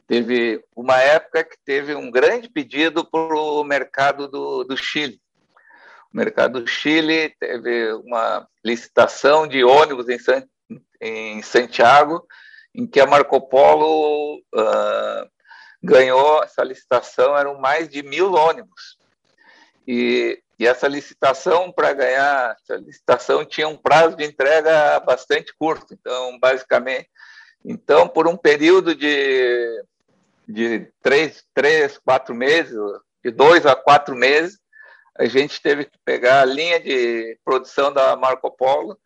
teve 0.08 0.64
uma 0.76 1.00
época 1.00 1.44
que 1.44 1.58
teve 1.66 1.94
um 1.94 2.10
grande 2.10 2.50
pedido 2.50 3.06
para 3.06 3.20
o 3.20 3.64
mercado 3.64 4.28
do, 4.28 4.64
do 4.64 4.78
Chile. 4.78 5.22
O 6.14 6.18
mercado 6.18 6.62
do 6.62 6.68
Chile 6.68 7.36
teve 7.38 7.92
uma 7.94 8.48
licitação 8.64 9.46
de 9.46 9.64
ônibus 9.64 10.08
em, 10.08 10.18
San, 10.18 10.44
em 11.02 11.42
Santiago, 11.42 12.26
em 12.74 12.88
que 12.88 13.00
a 13.02 13.06
Marco 13.06 13.42
Polo 13.42 14.38
uh, 14.38 15.30
ganhou 15.84 16.42
essa 16.42 16.64
licitação, 16.64 17.38
eram 17.38 17.60
mais 17.60 17.90
de 17.90 18.02
mil 18.02 18.34
ônibus. 18.34 18.98
E, 19.86 20.42
e 20.58 20.66
essa 20.66 20.88
licitação, 20.88 21.72
para 21.72 21.94
ganhar 21.94 22.56
essa 22.56 22.78
licitação, 22.78 23.46
tinha 23.46 23.68
um 23.68 23.78
prazo 23.78 24.16
de 24.16 24.24
entrega 24.24 25.00
bastante 25.02 25.54
curto. 25.58 25.94
Então, 25.94 26.40
basicamente, 26.40 27.10
então 27.66 28.08
por 28.08 28.28
um 28.28 28.38
período 28.38 28.96
de, 28.96 29.84
de 30.48 30.92
três, 31.02 31.44
três, 31.54 31.98
quatro 31.98 32.34
meses, 32.34 32.78
de 33.24 33.32
dois 33.32 33.66
a 33.66 33.76
quatro 33.76 34.16
meses, 34.16 34.60
a 35.18 35.26
gente 35.26 35.62
teve 35.62 35.86
que 35.86 35.98
pegar 36.06 36.42
a 36.42 36.46
linha 36.46 36.80
de 36.80 37.38
produção 37.44 37.92
da 37.92 38.16
Marco 38.16 38.50
Polo 38.52 38.98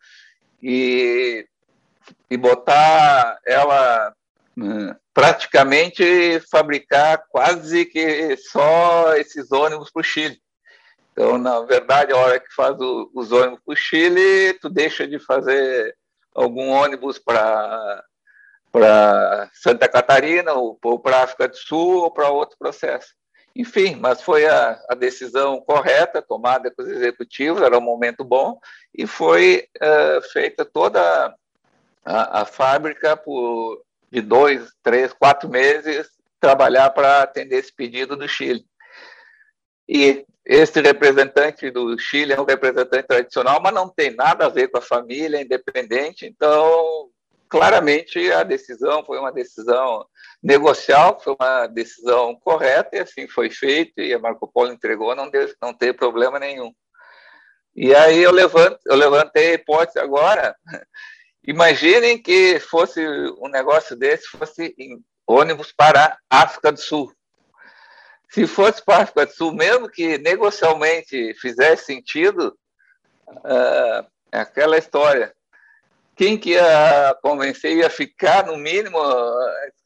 e 0.62 1.46
e 2.30 2.36
botar 2.36 3.38
ela 3.46 4.12
hum, 4.56 4.94
praticamente 5.14 6.40
fabricar 6.50 7.24
quase 7.28 7.84
que 7.86 8.36
só 8.36 9.14
esses 9.14 9.52
ônibus 9.52 9.90
para 9.90 10.00
o 10.00 10.04
Chile. 10.04 10.40
Então, 11.12 11.36
na 11.38 11.60
verdade, 11.60 12.12
a 12.12 12.16
hora 12.16 12.40
que 12.40 12.52
faz 12.54 12.78
o, 12.80 13.10
os 13.14 13.32
ônibus 13.32 13.60
para 13.64 13.72
o 13.72 13.76
Chile, 13.76 14.54
tu 14.54 14.68
deixa 14.68 15.06
de 15.06 15.18
fazer 15.18 15.94
algum 16.34 16.70
ônibus 16.70 17.18
para 17.18 18.02
para 18.72 19.50
Santa 19.52 19.86
Catarina, 19.86 20.54
ou, 20.54 20.78
ou 20.82 20.98
para 20.98 21.22
África 21.22 21.46
do 21.46 21.56
Sul, 21.56 22.04
ou 22.04 22.10
para 22.10 22.30
outro 22.30 22.56
processo. 22.58 23.14
Enfim, 23.54 23.96
mas 23.96 24.22
foi 24.22 24.46
a, 24.46 24.80
a, 24.88 24.94
decisão 24.94 25.60
correta, 25.60 26.22
tomada 26.22 26.70
com 26.70 26.82
os 26.82 26.88
executivos, 26.88 27.60
era 27.60 27.76
um 27.76 27.82
momento 27.82 28.24
bom, 28.24 28.58
e 28.96 29.06
foi 29.06 29.68
uh, 29.76 30.22
feita 30.32 30.64
toda 30.64 31.34
a, 32.02 32.40
a, 32.40 32.44
fábrica 32.46 33.14
por 33.14 33.82
de 34.10 34.20
dois, 34.20 34.70
três, 34.82 35.12
quatro 35.12 35.48
meses 35.48 36.08
trabalhar 36.40 36.90
para 36.90 37.22
atender 37.22 37.56
esse 37.56 37.72
pedido 37.72 38.16
do 38.16 38.28
Chile. 38.28 38.64
E 39.88 40.24
esse 40.44 40.80
representante 40.80 41.70
do 41.70 41.98
Chile 41.98 42.32
é 42.32 42.40
um 42.40 42.44
representante 42.44 43.06
tradicional, 43.06 43.60
mas 43.62 43.72
não 43.72 43.88
tem 43.88 44.14
nada 44.14 44.46
a 44.46 44.48
ver 44.48 44.68
com 44.68 44.78
a 44.78 44.82
família, 44.82 45.38
é 45.38 45.42
independente, 45.42 46.26
então 46.26 47.10
claramente 47.52 48.32
a 48.32 48.42
decisão 48.42 49.04
foi 49.04 49.18
uma 49.18 49.30
decisão 49.30 50.06
negocial, 50.42 51.20
foi 51.20 51.36
uma 51.38 51.66
decisão 51.66 52.34
correta 52.36 52.96
e 52.96 53.00
assim 53.00 53.28
foi 53.28 53.50
feito 53.50 54.00
e 54.00 54.14
a 54.14 54.18
Marco 54.18 54.50
Polo 54.50 54.72
entregou, 54.72 55.14
não 55.14 55.28
deu, 55.28 55.46
não 55.60 55.74
teve 55.74 55.92
problema 55.92 56.38
nenhum. 56.38 56.72
E 57.76 57.94
aí 57.94 58.22
eu 58.22 58.32
levanto, 58.32 58.78
eu 58.86 58.96
levantei 58.96 59.50
a 59.50 59.54
hipótese 59.54 59.98
agora. 59.98 60.56
Imaginem 61.46 62.16
que 62.22 62.58
fosse 62.58 63.06
um 63.38 63.48
negócio 63.48 63.94
desse, 63.96 64.28
fosse 64.28 64.74
em 64.78 64.98
ônibus 65.26 65.72
para 65.72 66.16
a 66.30 66.42
África 66.44 66.72
do 66.72 66.80
Sul. 66.80 67.12
Se 68.30 68.46
fosse 68.46 68.82
para 68.82 69.00
a 69.00 69.02
África 69.02 69.26
do 69.26 69.32
Sul, 69.32 69.52
mesmo 69.52 69.90
que 69.90 70.16
negocialmente 70.16 71.34
fizesse 71.34 71.84
sentido, 71.84 72.56
uh, 73.28 74.06
aquela 74.32 74.78
história 74.78 75.34
quem 76.16 76.38
que 76.38 76.50
ia 76.50 77.16
convencer 77.22 77.76
ia 77.76 77.90
ficar, 77.90 78.46
no 78.46 78.56
mínimo, 78.56 78.98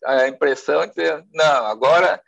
a 0.04 0.28
impressão 0.28 0.86
de 0.86 1.24
não, 1.32 1.66
agora 1.66 2.20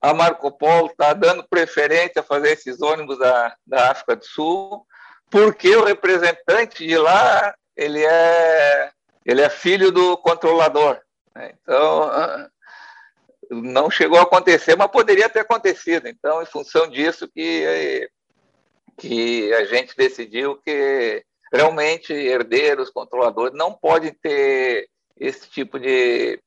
a 0.00 0.14
Marco 0.14 0.50
Polo 0.50 0.86
está 0.86 1.12
dando 1.12 1.46
preferência 1.48 2.20
a 2.20 2.24
fazer 2.24 2.52
esses 2.52 2.80
ônibus 2.80 3.18
da, 3.18 3.54
da 3.66 3.90
África 3.90 4.16
do 4.16 4.24
Sul, 4.24 4.86
porque 5.30 5.76
o 5.76 5.84
representante 5.84 6.86
de 6.86 6.96
lá 6.96 7.54
ele 7.76 8.04
é, 8.04 8.90
ele 9.26 9.42
é 9.42 9.50
filho 9.50 9.92
do 9.92 10.16
controlador. 10.18 11.00
Né? 11.34 11.52
Então, 11.60 12.10
não 13.50 13.90
chegou 13.90 14.18
a 14.18 14.22
acontecer, 14.22 14.76
mas 14.76 14.90
poderia 14.90 15.28
ter 15.28 15.40
acontecido. 15.40 16.06
Então, 16.08 16.42
em 16.42 16.46
função 16.46 16.88
disso 16.88 17.28
que, 17.28 18.08
que 18.96 19.52
a 19.54 19.64
gente 19.64 19.96
decidiu 19.96 20.56
que 20.62 21.24
realmente 21.52 22.12
herdeiros, 22.12 22.90
controladores, 22.90 23.56
não 23.56 23.72
podem 23.72 24.12
ter 24.12 24.88
esse 25.18 25.48
tipo 25.50 25.78
de, 25.78 26.40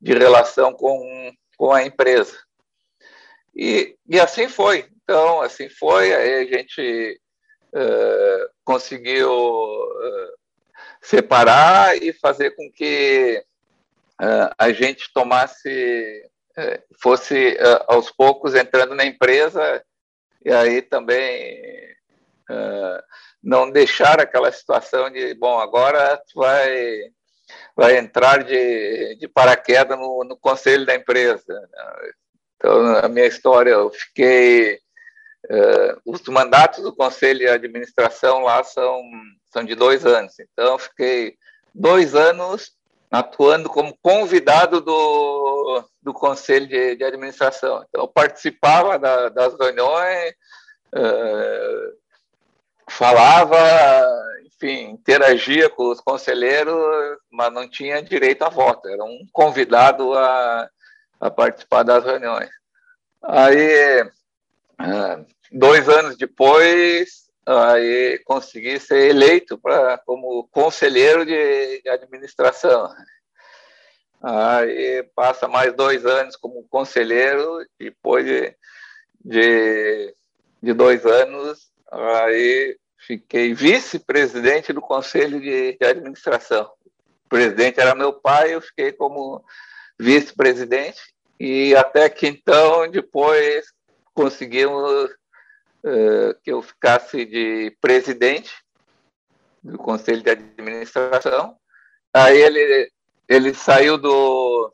de 0.00 0.14
relação 0.14 0.72
com, 0.72 1.32
com 1.56 1.72
a 1.72 1.84
empresa. 1.84 2.38
E, 3.54 3.96
e 4.08 4.20
assim 4.20 4.48
foi. 4.48 4.88
Então, 5.02 5.40
assim 5.40 5.68
foi, 5.68 6.14
aí 6.14 6.34
a 6.34 6.44
gente 6.44 7.20
uh, 7.72 8.50
conseguiu 8.64 9.32
uh, 9.32 10.32
separar 11.02 11.96
e 12.00 12.12
fazer 12.12 12.52
com 12.52 12.70
que 12.72 13.42
uh, 14.20 14.54
a 14.56 14.70
gente 14.72 15.12
tomasse, 15.12 16.30
fosse 17.00 17.56
aos 17.86 18.10
poucos 18.10 18.54
entrando 18.54 18.92
na 18.92 19.04
empresa, 19.04 19.80
e 20.44 20.52
aí 20.52 20.82
também 20.82 21.96
não 23.42 23.70
deixar 23.70 24.20
aquela 24.20 24.50
situação 24.50 25.10
de, 25.10 25.34
bom, 25.34 25.58
agora 25.58 26.16
tu 26.28 26.40
vai, 26.40 27.00
vai 27.76 27.98
entrar 27.98 28.42
de, 28.44 29.16
de 29.16 29.28
paraquedas 29.28 29.98
no, 29.98 30.24
no 30.24 30.36
conselho 30.36 30.84
da 30.84 30.94
empresa. 30.94 31.44
Então, 32.56 32.96
a 32.96 33.08
minha 33.08 33.26
história, 33.26 33.70
eu 33.70 33.90
fiquei. 33.90 34.80
Uh, 35.48 36.00
os 36.04 36.20
mandatos 36.24 36.82
do 36.82 36.94
conselho 36.94 37.38
de 37.38 37.48
administração 37.48 38.40
lá 38.40 38.62
são, 38.64 39.00
são 39.52 39.64
de 39.64 39.74
dois 39.76 40.04
anos. 40.04 40.34
Então, 40.40 40.72
eu 40.72 40.78
fiquei 40.78 41.36
dois 41.72 42.14
anos 42.14 42.72
atuando 43.10 43.70
como 43.70 43.96
convidado 44.02 44.80
do, 44.80 45.84
do 46.02 46.12
conselho 46.12 46.66
de, 46.66 46.96
de 46.96 47.04
administração. 47.04 47.84
Então, 47.88 48.02
eu 48.02 48.08
participava 48.08 48.98
da, 48.98 49.28
das 49.28 49.56
reuniões, 49.56 50.32
uh, 50.94 51.96
falava, 52.88 53.56
enfim, 54.44 54.90
interagia 54.90 55.68
com 55.70 55.90
os 55.90 56.00
conselheiros, 56.00 56.74
mas 57.30 57.52
não 57.52 57.68
tinha 57.68 58.02
direito 58.02 58.42
a 58.42 58.48
voto, 58.48 58.88
era 58.88 59.04
um 59.04 59.26
convidado 59.32 60.14
a, 60.14 60.68
a 61.20 61.30
participar 61.30 61.82
das 61.82 62.04
reuniões. 62.04 62.50
Aí, 63.22 64.10
é, 64.80 65.24
dois 65.52 65.88
anos 65.88 66.16
depois, 66.16 67.28
aí 67.46 68.20
consegui 68.24 68.78
ser 68.78 69.10
eleito 69.10 69.58
pra, 69.58 69.98
como 69.98 70.48
conselheiro 70.48 71.24
de, 71.24 71.82
administração. 71.88 72.92
Aí 74.20 75.04
passa 75.14 75.46
mais 75.46 75.72
dois 75.74 76.04
anos 76.04 76.36
como 76.36 76.66
conselheiro, 76.68 77.64
depois 77.78 78.26
de, 78.26 78.56
de, 79.24 80.14
de 80.60 80.72
dois 80.72 81.06
anos 81.06 81.68
Aí 81.90 82.76
fiquei 82.98 83.54
vice-presidente 83.54 84.72
do 84.72 84.80
conselho 84.80 85.40
de, 85.40 85.78
administração. 85.80 86.70
O 87.24 87.28
presidente 87.28 87.80
era 87.80 87.94
meu 87.94 88.12
pai, 88.12 88.54
eu 88.54 88.60
fiquei 88.60 88.92
como 88.92 89.44
vice-presidente 89.98 91.00
e 91.38 91.74
até 91.74 92.08
que 92.08 92.26
então 92.26 92.90
depois 92.90 93.72
conseguimos 94.14 95.10
uh, 95.84 96.34
que 96.42 96.52
eu 96.52 96.60
ficasse 96.62 97.24
de 97.24 97.76
presidente 97.80 98.52
do 99.62 99.78
conselho 99.78 100.22
de 100.22 100.30
administração. 100.30 101.56
Aí 102.12 102.38
ele 102.38 102.90
ele 103.28 103.52
saiu 103.52 103.98
do 103.98 104.72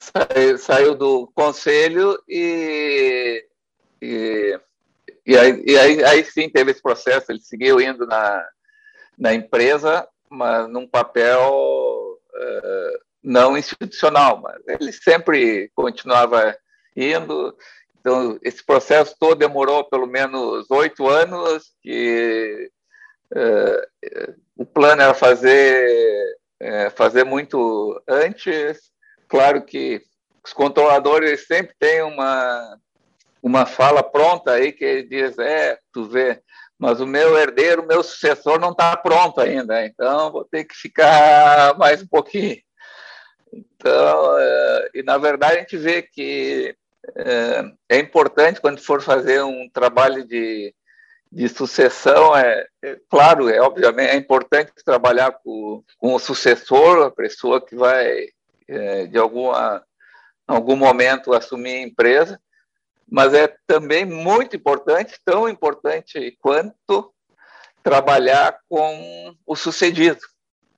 saiu, 0.00 0.58
saiu 0.58 0.94
do 0.94 1.30
conselho 1.32 2.20
e, 2.28 3.46
e 4.02 4.60
e 5.30 5.38
aí, 5.38 5.62
e 5.64 5.78
aí, 5.78 6.04
aí 6.04 6.24
sim 6.24 6.48
teve 6.48 6.72
esse 6.72 6.82
processo, 6.82 7.30
ele 7.30 7.38
seguiu 7.38 7.80
indo 7.80 8.04
na, 8.04 8.44
na 9.16 9.32
empresa, 9.32 10.04
mas 10.28 10.68
num 10.68 10.88
papel 10.88 12.18
uh, 12.34 12.98
não 13.22 13.56
institucional, 13.56 14.40
mas 14.40 14.60
ele 14.66 14.90
sempre 14.90 15.70
continuava 15.72 16.56
indo. 16.96 17.56
Então, 18.00 18.40
esse 18.42 18.64
processo 18.66 19.14
todo 19.20 19.38
demorou 19.38 19.84
pelo 19.84 20.08
menos 20.08 20.68
oito 20.68 21.08
anos, 21.08 21.74
que 21.80 22.68
uh, 23.32 24.34
o 24.56 24.66
plano 24.66 25.02
era 25.02 25.14
fazer, 25.14 26.36
uh, 26.60 26.90
fazer 26.96 27.22
muito 27.22 28.02
antes. 28.08 28.80
Claro 29.28 29.62
que 29.62 30.02
os 30.44 30.52
controladores 30.52 31.46
sempre 31.46 31.72
têm 31.78 32.02
uma 32.02 32.76
uma 33.42 33.66
fala 33.66 34.02
pronta 34.02 34.52
aí 34.52 34.72
que 34.72 35.02
diz, 35.02 35.38
é, 35.38 35.78
tu 35.92 36.04
vê, 36.04 36.40
mas 36.78 37.00
o 37.00 37.06
meu 37.06 37.36
herdeiro, 37.38 37.82
o 37.82 37.86
meu 37.86 38.02
sucessor 38.02 38.58
não 38.58 38.70
está 38.70 38.96
pronto 38.96 39.40
ainda, 39.40 39.84
então 39.84 40.32
vou 40.32 40.44
ter 40.44 40.64
que 40.64 40.74
ficar 40.74 41.76
mais 41.78 42.02
um 42.02 42.06
pouquinho. 42.06 42.56
Então, 43.52 44.38
é, 44.38 44.90
e 44.94 45.02
na 45.02 45.18
verdade 45.18 45.56
a 45.56 45.60
gente 45.60 45.76
vê 45.76 46.02
que 46.02 46.74
é, 47.16 47.64
é, 47.88 47.98
importante 47.98 48.60
quando 48.60 48.80
for 48.80 49.02
fazer 49.02 49.42
um 49.42 49.68
trabalho 49.68 50.24
de, 50.24 50.74
de 51.32 51.48
sucessão, 51.48 52.36
é, 52.36 52.66
é, 52.82 52.96
claro, 53.08 53.48
é 53.48 53.60
obviamente 53.60 54.10
é 54.10 54.16
importante 54.16 54.72
trabalhar 54.84 55.32
com, 55.42 55.82
com 55.98 56.14
o 56.14 56.18
sucessor, 56.18 57.06
a 57.06 57.10
pessoa 57.10 57.64
que 57.64 57.74
vai 57.74 58.28
é, 58.68 59.06
de 59.06 59.18
alguma 59.18 59.84
algum 60.46 60.76
momento 60.76 61.32
assumir 61.32 61.74
a 61.74 61.82
empresa, 61.82 62.40
mas 63.10 63.34
é 63.34 63.52
também 63.66 64.04
muito 64.04 64.54
importante, 64.54 65.20
tão 65.24 65.48
importante 65.48 66.38
quanto 66.40 67.12
trabalhar 67.82 68.56
com 68.68 69.34
o 69.44 69.56
sucedido. 69.56 70.20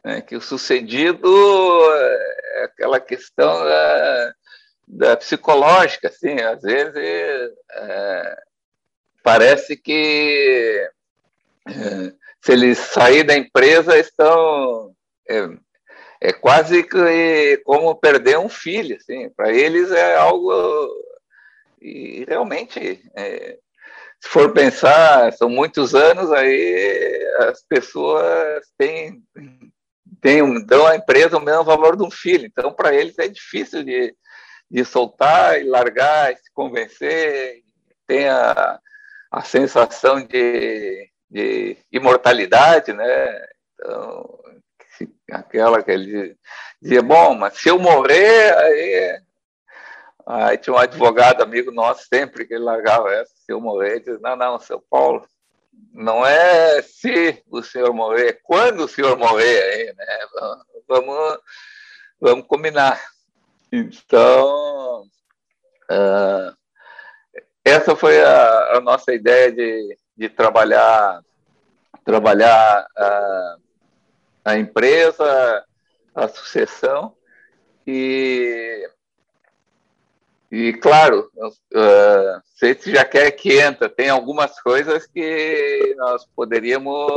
Né? 0.03 0.23
Que 0.23 0.35
o 0.35 0.41
sucedido 0.41 1.29
é 1.95 2.65
aquela 2.65 2.99
questão 2.99 3.65
da, 3.65 4.35
da 4.89 5.17
psicológica, 5.17 6.09
assim, 6.09 6.41
às 6.41 6.63
vezes 6.63 6.97
é, 7.71 8.37
parece 9.23 9.77
que 9.77 10.91
é, 11.69 12.13
se 12.41 12.53
eles 12.53 12.79
sair 12.79 13.25
da 13.25 13.37
empresa 13.37 13.99
estão 13.99 14.95
é, 15.29 15.49
é 16.21 16.33
quase 16.33 16.83
que 16.83 17.61
como 17.65 17.95
perder 17.95 18.39
um 18.39 18.49
filho, 18.49 18.97
assim, 18.97 19.29
para 19.31 19.53
eles 19.53 19.91
é 19.91 20.17
algo 20.17 20.53
e 21.83 22.25
realmente, 22.29 23.03
é, 23.17 23.59
se 24.21 24.29
for 24.29 24.53
pensar, 24.53 25.33
são 25.33 25.49
muitos 25.49 25.95
anos, 25.95 26.31
aí 26.31 27.29
as 27.41 27.63
pessoas 27.65 28.65
têm, 28.79 29.23
tem, 30.21 30.65
dão 30.65 30.87
à 30.87 30.95
empresa 30.95 31.39
o 31.39 31.45
mesmo 31.45 31.65
valor 31.65 31.97
de 31.97 32.05
um 32.05 32.11
filho. 32.11 32.47
Então, 32.47 32.73
para 32.73 32.95
eles 32.95 33.19
é 33.19 33.27
difícil 33.27 33.83
de, 33.83 34.15
de 34.71 34.85
soltar 34.85 35.61
e 35.61 35.65
largar, 35.65 36.33
e 36.33 36.37
se 36.37 36.53
convencer, 36.55 37.63
tem 38.07 38.29
a, 38.29 38.79
a 39.31 39.43
sensação 39.43 40.25
de, 40.25 41.11
de 41.29 41.77
imortalidade, 41.91 42.93
né? 42.93 43.47
Então, 43.75 44.39
aquela 45.33 45.83
que 45.83 45.91
ele 45.91 46.37
dizia, 46.81 47.03
bom, 47.03 47.35
mas 47.35 47.59
se 47.59 47.69
eu 47.69 47.79
morrer, 47.79 48.57
aí, 48.57 49.22
aí 50.27 50.57
tinha 50.59 50.75
um 50.75 50.79
advogado 50.79 51.43
amigo 51.43 51.71
nosso 51.71 52.07
sempre 52.07 52.47
que 52.47 52.55
ele 52.55 52.65
largava 52.65 53.13
essa, 53.13 53.33
se 53.35 53.53
eu 53.53 53.61
morrer, 53.61 53.97
ele 53.97 54.01
diz, 54.01 54.21
não, 54.21 54.37
não, 54.37 54.59
seu 54.59 54.81
Paulo, 54.81 55.27
não 55.93 56.25
é 56.25 56.83
se 56.83 57.43
o 57.51 57.63
senhor 57.63 57.93
morrer, 57.93 58.29
é 58.29 58.39
quando 58.43 58.85
o 58.85 58.89
senhor 58.89 59.17
morrer 59.17 59.63
aí, 59.63 59.95
né? 59.97 60.19
Vamos, 60.89 61.39
vamos 62.21 62.47
combinar. 62.47 63.01
Então, 63.71 65.03
uh, 65.91 66.57
essa 67.65 67.97
foi 67.97 68.23
a, 68.23 68.77
a, 68.77 68.81
nossa 68.81 69.15
ideia 69.15 69.51
de, 69.51 69.99
de 70.17 70.29
trabalhar, 70.29 71.23
trabalhar 72.05 72.87
a, 72.97 73.57
a 74.45 74.59
empresa, 74.59 75.65
a 76.15 76.29
sucessão 76.29 77.17
e 77.87 78.89
e 80.53 80.75
claro, 80.75 81.31
uh, 81.39 82.43
se 82.55 82.93
já 82.93 83.05
quer 83.07 83.31
que 83.31 83.59
entra, 83.59 83.89
tem 83.89 84.11
algumas 84.11 84.61
coisas 84.61 85.07
que 85.07 85.95
nós 85.97 86.27
poderíamos 86.37 87.11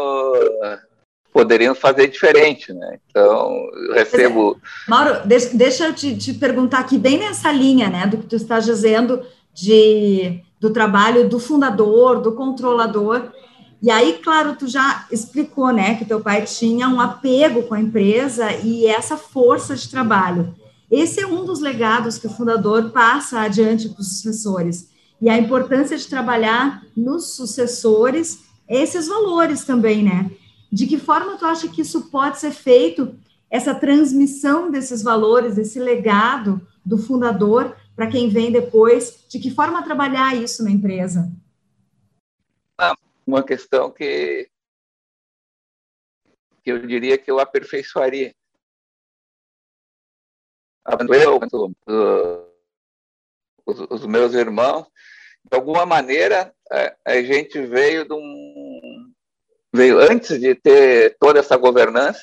poderiam 1.33 1.75
fazer 1.75 2.07
diferente, 2.07 2.71
né? 2.71 2.97
Então, 3.09 3.51
recebo... 3.93 4.57
Mauro, 4.87 5.27
deixa, 5.27 5.49
deixa 5.53 5.87
eu 5.87 5.93
te, 5.93 6.15
te, 6.17 6.33
perguntar 6.33 6.79
aqui, 6.79 6.97
bem 6.97 7.19
nessa 7.19 7.51
linha, 7.51 7.89
né, 7.89 8.07
do 8.07 8.19
que 8.19 8.25
tu 8.25 8.37
estás 8.37 8.63
dizendo 8.63 9.21
de, 9.53 10.41
do 10.61 10.71
trabalho 10.71 11.27
do 11.27 11.37
fundador, 11.37 12.21
do 12.21 12.31
controlador, 12.31 13.33
e 13.81 13.91
aí, 13.91 14.19
claro, 14.23 14.55
tu 14.55 14.65
já 14.65 15.05
explicou, 15.11 15.73
né, 15.73 15.95
que 15.95 16.05
teu 16.05 16.21
pai 16.21 16.43
tinha 16.43 16.87
um 16.87 17.01
apego 17.01 17.63
com 17.63 17.75
a 17.75 17.81
empresa 17.81 18.53
e 18.63 18.87
essa 18.87 19.17
força 19.17 19.75
de 19.75 19.89
trabalho. 19.89 20.55
Esse 20.89 21.21
é 21.21 21.27
um 21.27 21.45
dos 21.45 21.59
legados 21.59 22.17
que 22.17 22.27
o 22.27 22.29
fundador 22.29 22.91
passa 22.91 23.41
adiante 23.41 23.89
para 23.89 24.01
os 24.01 24.09
sucessores. 24.09 24.89
E 25.21 25.29
a 25.29 25.37
importância 25.37 25.97
de 25.97 26.07
trabalhar 26.07 26.83
nos 26.95 27.35
sucessores 27.35 28.43
esses 28.67 29.07
valores 29.07 29.63
também, 29.63 30.03
né? 30.03 30.31
De 30.71 30.87
que 30.87 30.97
forma 30.97 31.37
tu 31.37 31.45
acha 31.45 31.67
que 31.67 31.81
isso 31.81 32.09
pode 32.09 32.39
ser 32.39 32.51
feito, 32.51 33.17
essa 33.49 33.73
transmissão 33.73 34.71
desses 34.71 35.01
valores, 35.03 35.57
esse 35.57 35.79
legado 35.79 36.65
do 36.83 36.97
fundador 36.97 37.75
para 37.95 38.07
quem 38.07 38.29
vem 38.29 38.51
depois? 38.51 39.25
De 39.29 39.39
que 39.39 39.51
forma 39.51 39.83
trabalhar 39.83 40.35
isso 40.35 40.63
na 40.63 40.71
empresa? 40.71 41.31
Ah, 42.77 42.95
uma 43.25 43.43
questão 43.43 43.91
que, 43.91 44.49
que 46.63 46.71
eu 46.71 46.85
diria 46.85 47.17
que 47.17 47.31
eu 47.31 47.39
aperfeiçoaria. 47.39 48.33
Eu, 51.09 51.37
uh, 51.37 52.45
os, 53.65 53.79
os 53.89 54.05
meus 54.05 54.33
irmãos, 54.33 54.85
de 55.49 55.55
alguma 55.57 55.85
maneira, 55.85 56.53
a, 56.71 56.93
a 57.05 57.23
gente 57.23 57.59
veio 57.65 58.05
de 58.05 58.13
um 58.13 59.11
veio 59.75 59.99
antes 59.99 60.39
de 60.39 60.55
ter 60.55 61.17
toda 61.19 61.39
essa 61.39 61.57
governança, 61.57 62.21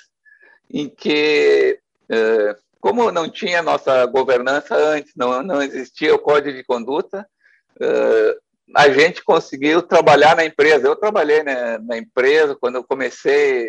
em 0.70 0.88
que, 0.88 1.78
é, 2.08 2.56
como 2.80 3.12
não 3.12 3.30
tinha 3.30 3.62
nossa 3.62 4.06
governança 4.06 4.74
antes, 4.74 5.12
não, 5.14 5.42
não 5.42 5.62
existia 5.62 6.14
o 6.14 6.18
código 6.18 6.56
de 6.56 6.64
conduta, 6.64 7.28
é, 7.78 8.38
a 8.74 8.88
gente 8.90 9.22
conseguiu 9.22 9.82
trabalhar 9.82 10.34
na 10.34 10.46
empresa. 10.46 10.88
Eu 10.88 10.96
trabalhei 10.96 11.42
né, 11.42 11.76
na 11.78 11.98
empresa 11.98 12.56
quando 12.58 12.76
eu 12.76 12.84
comecei, 12.84 13.68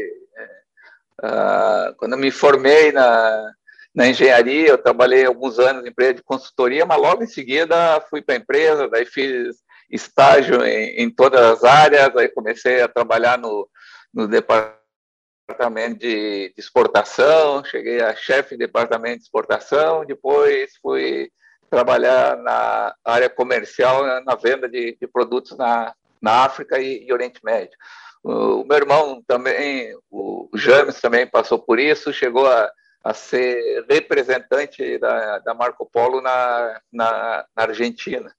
é, 1.21 1.93
quando 1.97 2.13
eu 2.13 2.17
me 2.17 2.31
formei 2.31 2.93
na, 2.93 3.53
na 3.93 4.07
engenharia, 4.07 4.69
eu 4.69 4.77
trabalhei 4.77 5.25
alguns 5.25 5.59
anos 5.59 5.85
em 5.85 5.89
empresa 5.89 6.15
de 6.15 6.23
consultoria, 6.23 6.85
mas 6.85 6.99
logo 6.99 7.23
em 7.23 7.27
seguida 7.27 8.01
fui 8.09 8.21
para 8.21 8.35
a 8.35 8.37
empresa, 8.39 8.89
daí 8.89 9.05
fiz 9.05 9.57
estágio 9.89 10.65
em, 10.65 11.03
em, 11.03 11.09
todas 11.09 11.39
as 11.39 11.63
áreas, 11.63 12.15
aí 12.15 12.27
comecei 12.29 12.81
a 12.81 12.87
trabalhar 12.87 13.37
no, 13.37 13.69
no 14.11 14.27
departamento 14.27 15.99
de, 15.99 16.49
de 16.49 16.53
exportação, 16.57 17.63
cheguei 17.63 18.01
a 18.01 18.15
chefe 18.15 18.51
de 18.51 18.65
departamento 18.65 19.17
de 19.17 19.23
exportação, 19.23 20.03
depois 20.05 20.71
fui 20.81 21.29
trabalhar 21.69 22.37
na 22.37 22.95
área 23.05 23.29
comercial, 23.29 24.23
na 24.23 24.35
venda 24.35 24.67
de, 24.67 24.97
de 24.99 25.07
produtos 25.07 25.55
na, 25.55 25.93
na 26.19 26.43
África 26.45 26.79
e, 26.79 27.05
e, 27.05 27.13
Oriente 27.13 27.39
Médio. 27.43 27.77
O 28.23 28.63
meu 28.63 28.77
irmão 28.77 29.21
também, 29.27 29.95
o 30.09 30.49
James 30.55 30.99
também 30.99 31.27
passou 31.27 31.59
por 31.59 31.77
isso, 31.77 32.13
chegou 32.13 32.47
a, 32.47 32.71
a 33.03 33.13
ser 33.13 33.85
representante 33.89 34.97
da, 34.97 35.39
da 35.39 35.53
Marco 35.53 35.85
Polo 35.85 36.21
na, 36.21 36.81
na, 36.91 37.45
na 37.55 37.63
Argentina. 37.63 38.33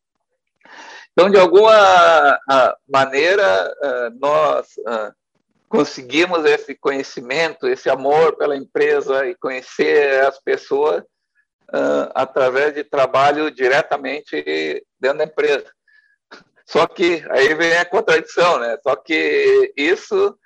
Então, 1.13 1.31
de 1.31 1.39
alguma 1.39 2.41
maneira, 2.89 3.45
ah, 3.83 4.11
nós 4.19 4.67
ah, 4.87 5.13
conseguimos 5.69 6.45
esse 6.45 6.75
conhecimento, 6.75 7.69
esse 7.69 7.89
amor 7.91 8.37
pela 8.37 8.57
empresa 8.57 9.27
e 9.27 9.35
conhecer 9.35 10.25
as 10.25 10.39
pessoas 10.41 11.03
através 12.15 12.75
de 12.75 12.85
trabalho 12.85 13.51
diretamente 13.51 14.85
dentro 15.01 15.19
da 15.19 15.25
empresa. 15.25 15.73
Só 16.67 16.87
que 16.87 17.25
aí 17.31 17.55
vem 17.55 17.77
a 17.77 17.85
contradição, 17.85 18.59
né? 18.59 18.79
Só 18.83 18.95
que 18.97 19.73
isso, 19.77 20.39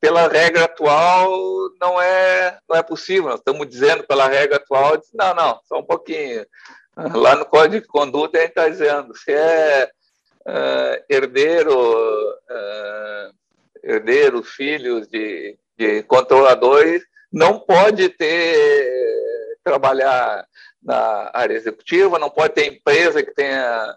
pela 0.00 0.28
regra 0.28 0.64
atual, 0.64 1.30
não 1.80 2.00
é, 2.00 2.58
não 2.68 2.76
é 2.76 2.82
possível. 2.82 3.30
Nós 3.30 3.38
estamos 3.38 3.68
dizendo 3.68 4.04
pela 4.04 4.28
regra 4.28 4.56
atual, 4.56 5.00
não, 5.14 5.34
não, 5.34 5.60
só 5.64 5.78
um 5.78 5.84
pouquinho. 5.84 6.46
Lá 7.14 7.36
no 7.36 7.46
Código 7.46 7.82
de 7.82 7.88
Conduta, 7.88 8.38
a 8.38 8.40
gente 8.40 8.50
está 8.50 8.68
dizendo, 8.68 9.16
se 9.16 9.32
é 9.32 9.88
uh, 10.46 11.04
herdeiro, 11.08 11.72
herdeiro, 13.82 14.42
filhos 14.42 15.08
de, 15.08 15.56
de 15.76 16.02
controladores, 16.02 17.02
não 17.32 17.60
pode 17.60 18.08
ter, 18.08 19.58
trabalhar 19.62 20.46
na 20.82 21.30
área 21.32 21.54
executiva, 21.54 22.18
não 22.18 22.30
pode 22.30 22.54
ter 22.54 22.66
empresa 22.66 23.22
que 23.22 23.34
tenha 23.34 23.96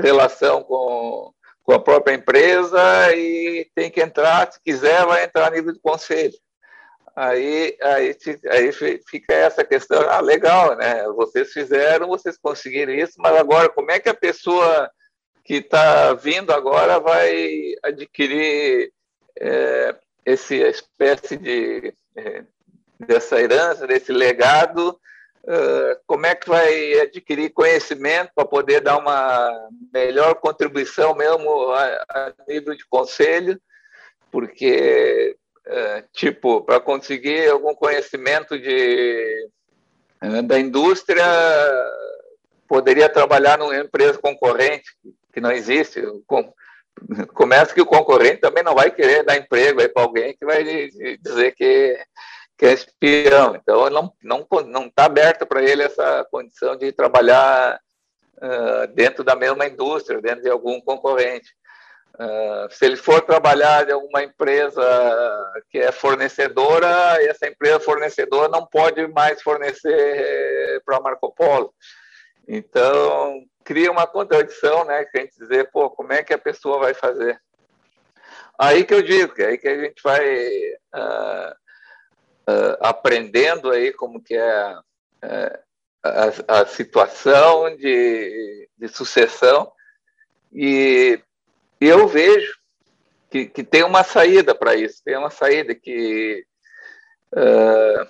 relação 0.00 0.62
com, 0.62 1.32
com 1.68 1.74
a 1.74 1.78
própria 1.78 2.14
empresa 2.14 3.14
e 3.14 3.70
tem 3.74 3.90
que 3.90 4.00
entrar, 4.00 4.50
se 4.50 4.58
quiser, 4.64 5.04
vai 5.04 5.24
entrar 5.24 5.48
a 5.48 5.50
nível 5.50 5.70
de 5.70 5.78
conselho 5.78 6.32
aí, 7.14 7.76
aí, 7.82 8.16
aí 8.50 8.72
fica 9.06 9.34
essa 9.34 9.62
questão, 9.62 10.00
ah, 10.08 10.20
legal, 10.20 10.74
né? 10.76 11.04
Vocês 11.08 11.52
fizeram, 11.52 12.08
vocês 12.08 12.38
conseguiram 12.38 12.94
isso, 12.94 13.14
mas 13.18 13.36
agora 13.36 13.68
como 13.68 13.90
é 13.90 13.98
que 13.98 14.08
a 14.08 14.14
pessoa 14.14 14.90
que 15.44 15.56
está 15.56 16.14
vindo 16.14 16.54
agora 16.54 16.98
vai 16.98 17.74
adquirir 17.82 18.90
é, 19.38 19.94
essa 20.24 20.54
espécie 20.54 21.36
de 21.36 21.92
é, 22.16 22.44
dessa 22.98 23.38
herança, 23.38 23.86
desse 23.86 24.10
legado? 24.10 24.98
Uh, 25.44 25.98
como 26.06 26.26
é 26.26 26.34
que 26.34 26.48
vai 26.48 27.00
adquirir 27.00 27.50
conhecimento 27.50 28.30
para 28.34 28.44
poder 28.44 28.80
dar 28.80 28.98
uma 28.98 29.68
melhor 29.92 30.34
contribuição 30.34 31.14
mesmo 31.14 31.70
a, 31.72 32.04
a 32.10 32.32
nível 32.46 32.74
de 32.74 32.84
conselho? 32.86 33.58
Porque 34.30 35.36
é, 35.70 36.02
tipo, 36.14 36.62
para 36.62 36.80
conseguir 36.80 37.50
algum 37.50 37.74
conhecimento 37.74 38.58
de, 38.58 39.50
é, 40.22 40.42
da 40.42 40.58
indústria, 40.58 41.24
poderia 42.66 43.06
trabalhar 43.08 43.58
numa 43.58 43.76
empresa 43.76 44.18
concorrente, 44.18 44.90
que 45.30 45.42
não 45.42 45.52
existe. 45.52 46.02
Começa 47.34 47.74
que 47.74 47.82
o 47.82 47.86
concorrente 47.86 48.40
também 48.40 48.64
não 48.64 48.74
vai 48.74 48.90
querer 48.90 49.24
dar 49.24 49.36
emprego 49.36 49.86
para 49.90 50.02
alguém 50.02 50.34
que 50.34 50.46
vai 50.46 50.64
dizer 50.64 51.54
que, 51.54 51.98
que 52.58 52.66
é 52.66 52.72
espião. 52.72 53.54
Então, 53.54 53.88
não 53.88 54.12
não 54.22 54.46
não 54.66 54.86
está 54.86 55.04
aberta 55.04 55.46
para 55.46 55.62
ele 55.62 55.84
essa 55.84 56.26
condição 56.30 56.76
de 56.76 56.90
trabalhar 56.90 57.80
uh, 58.36 58.86
dentro 58.94 59.22
da 59.22 59.36
mesma 59.36 59.66
indústria, 59.66 60.20
dentro 60.20 60.42
de 60.42 60.50
algum 60.50 60.80
concorrente. 60.80 61.56
Uh, 62.14 62.68
se 62.74 62.84
ele 62.84 62.96
for 62.96 63.20
trabalhar 63.20 63.88
em 63.88 63.92
alguma 63.92 64.24
empresa 64.24 64.82
que 65.70 65.78
é 65.78 65.92
fornecedora, 65.92 67.16
essa 67.22 67.46
empresa 67.46 67.78
fornecedora 67.78 68.48
não 68.48 68.66
pode 68.66 69.06
mais 69.06 69.40
fornecer 69.40 70.82
para 70.84 71.00
Marco 71.00 71.32
Polo. 71.32 71.72
Então, 72.48 73.44
cria 73.62 73.92
uma 73.92 74.06
contradição, 74.06 74.84
né? 74.84 75.04
Que 75.04 75.18
a 75.18 75.20
gente 75.20 75.38
dizer, 75.38 75.70
pô, 75.70 75.90
como 75.90 76.12
é 76.12 76.24
que 76.24 76.34
a 76.34 76.38
pessoa 76.38 76.80
vai 76.80 76.92
fazer? 76.92 77.40
Aí 78.58 78.82
que 78.82 78.94
eu 78.94 79.02
digo, 79.02 79.34
que 79.34 79.42
aí 79.44 79.56
que 79.56 79.68
a 79.68 79.80
gente 79.84 80.02
vai 80.02 80.26
uh, 80.96 81.54
uh, 82.48 82.76
aprendendo 82.80 83.70
aí 83.70 83.92
como 83.92 84.22
que 84.22 84.34
é 84.34 84.78
uh, 84.78 85.58
a, 86.02 86.60
a, 86.60 86.66
situação 86.66 87.76
de, 87.76 88.68
de 88.78 88.88
sucessão 88.88 89.70
e 90.52 91.20
eu 91.80 92.08
vejo 92.08 92.56
que, 93.30 93.46
que 93.46 93.62
tem 93.62 93.84
uma 93.84 94.02
saída 94.02 94.54
para 94.54 94.74
isso, 94.74 95.02
tem 95.04 95.16
uma 95.16 95.30
saída 95.30 95.74
que, 95.74 96.44
uh, 97.34 98.06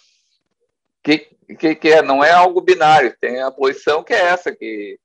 que, 1.03 1.75
que, 1.75 1.89
é, 1.89 2.03
não 2.03 2.23
é 2.23 2.31
algo 2.31 2.61
binário, 2.61 3.17
tem 3.21 3.43
a 3.43 3.51
posição 3.51 4.05
que 4.05 4.15
é 4.15 4.27
essa, 4.27 4.55
que, 4.55 4.99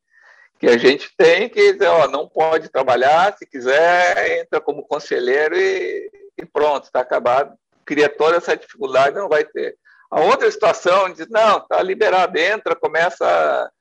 que 0.59 0.67
a 0.67 0.77
gente 0.77 1.11
tem 1.17 1.49
que 1.49 1.77
ó, 1.83 2.07
não 2.07 2.27
pode 2.27 2.69
trabalhar, 2.69 3.35
se 3.35 3.45
quiser, 3.47 4.41
entra 4.41 4.61
como 4.61 4.85
conselheiro 4.85 5.57
e, 5.57 6.11
e 6.37 6.45
pronto, 6.45 6.85
está 6.85 6.99
acabado. 6.99 7.57
Cria 7.85 8.09
toda 8.09 8.37
essa 8.37 8.55
dificuldade, 8.55 9.15
não 9.15 9.29
vai 9.29 9.43
ter. 9.43 9.77
A 10.09 10.21
outra 10.21 10.49
situação 10.49 11.11
diz, 11.11 11.27
não, 11.29 11.57
está 11.57 11.81
liberado, 11.81 12.37
entra, 12.37 12.75
começa 12.75 13.71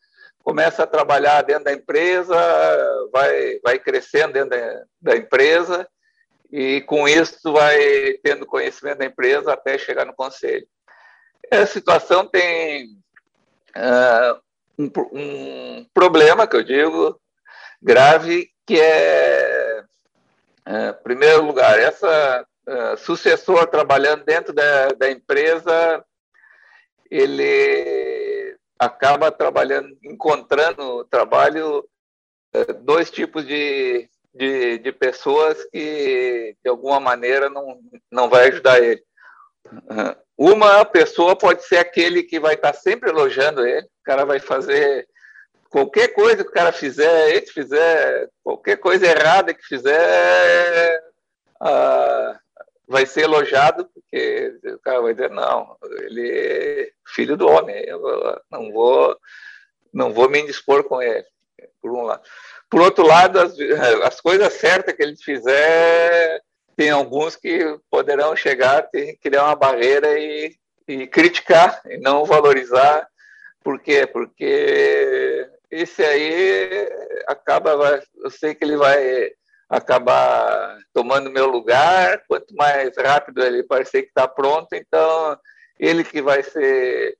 começa 0.43 0.83
a 0.83 0.87
trabalhar 0.87 1.43
dentro 1.43 1.65
da 1.65 1.73
empresa, 1.73 2.35
vai, 3.13 3.61
vai 3.63 3.79
crescendo 3.79 4.33
dentro 4.33 4.51
da, 4.51 4.83
da 5.01 5.17
empresa 5.17 5.89
e 6.51 6.83
com 6.83 7.09
isso 7.09 7.53
vai 7.53 8.15
tendo 8.23 8.45
conhecimento 8.45 8.99
da 8.99 9.07
empresa 9.07 9.53
até 9.53 9.79
chegar 9.79 10.05
no 10.05 10.15
conselho. 10.15 10.67
Essa 11.51 11.73
situação 11.73 12.27
tem 12.27 12.87
uh, 13.77 14.41
um, 14.79 14.91
um, 15.13 15.87
problema, 15.95 16.47
que 16.47 16.57
eu 16.57 16.63
digo, 16.63 17.21
grave, 17.81 18.51
que 18.67 18.81
é, 18.81 19.83
em 20.67 21.03
primeiro 21.03 21.45
lugar, 21.45 21.79
essa 21.79 22.47
uh, 22.69 22.97
sucessor 22.97 23.67
trabalhando 23.67 24.25
dentro 24.25 24.53
da, 24.53 24.89
da 24.89 25.11
empresa, 25.11 26.05
ele 27.11 28.57
acaba 28.79 29.31
trabalhando, 29.31 29.97
encontrando 30.03 31.05
trabalho 31.05 31.89
dois 32.83 33.11
tipos 33.11 33.47
de, 33.47 34.09
de, 34.35 34.79
de, 34.79 34.93
pessoas 34.93 35.65
que 35.71 36.57
de 36.63 36.71
alguma 36.71 37.01
maneira 37.01 37.49
não, 37.49 37.81
não 38.11 38.29
vai 38.29 38.49
ajudar 38.49 38.83
ele. 38.83 39.03
Uma 40.37 40.85
pessoa 40.85 41.37
pode 41.37 41.65
ser 41.65 41.79
aquele 41.79 42.23
que 42.23 42.41
vai 42.41 42.55
estar 42.55 42.75
sempre 42.75 43.11
elogiando 43.11 43.67
ele, 43.67 43.87
o 43.87 44.05
cara 44.05 44.25
vai 44.25 44.39
fazer 44.41 45.07
qualquer 45.71 46.09
coisa 46.09 46.43
que 46.45 46.51
o 46.51 46.55
cara 46.55 46.73
fizer, 46.73 47.31
ele 47.31 47.47
fizer, 47.47 48.29
qualquer 48.43 48.77
coisa 48.77 49.07
errada 49.07 49.55
que 49.55 49.63
fizer, 49.63 51.01
vai 52.93 53.07
ser 53.07 53.23
elogiado, 53.23 53.87
porque 53.87 54.61
o 54.65 54.79
cara 54.79 55.01
vai 55.01 55.15
dizer, 55.15 55.31
não, 55.31 55.77
ele 56.03 56.31
é 56.31 56.91
filho 57.07 57.37
do 57.37 57.49
homem, 57.49 57.83
eu 57.87 58.01
não 58.51 58.71
vou, 58.71 59.17
não 59.93 60.13
vou 60.13 60.29
me 60.29 60.41
indispor 60.41 60.85
com 60.85 61.01
ele, 61.01 61.25
por 61.81 61.91
um 61.91 62.03
lado. 62.03 62.23
Por 62.71 62.83
outro 62.83 63.07
lado, 63.07 63.41
as, 63.41 63.55
as 64.05 64.21
coisas 64.21 64.53
certas 64.53 64.95
que 64.95 65.03
ele 65.03 65.17
fizer, 65.17 66.41
tem 66.77 66.91
alguns 66.91 67.35
que 67.35 67.79
poderão 67.91 68.37
chegar, 68.37 68.83
tem, 68.91 69.17
criar 69.17 69.47
uma 69.47 69.57
barreira 69.57 70.19
e, 70.19 70.55
e 70.87 71.07
criticar, 71.07 71.81
e 71.87 71.97
não 71.99 72.25
valorizar. 72.27 73.09
Por 73.65 73.81
quê? 73.81 74.07
Porque 74.07 75.49
esse 75.71 76.05
aí 76.05 76.89
acaba, 77.27 78.03
eu 78.23 78.31
sei 78.31 78.55
que 78.55 78.65
ele 78.65 78.77
vai 78.77 79.33
acabar 79.73 80.79
tomando 80.93 81.31
meu 81.31 81.47
lugar, 81.47 82.23
quanto 82.29 82.55
mais 82.55 82.95
rápido 82.95 83.43
ele 83.43 83.63
parecer 83.63 84.03
que 84.03 84.09
está 84.09 84.29
pronto, 84.29 84.75
então 84.75 85.39
ele 85.81 86.05
que 86.05 86.21
vai 86.21 86.43
ser 86.43 87.17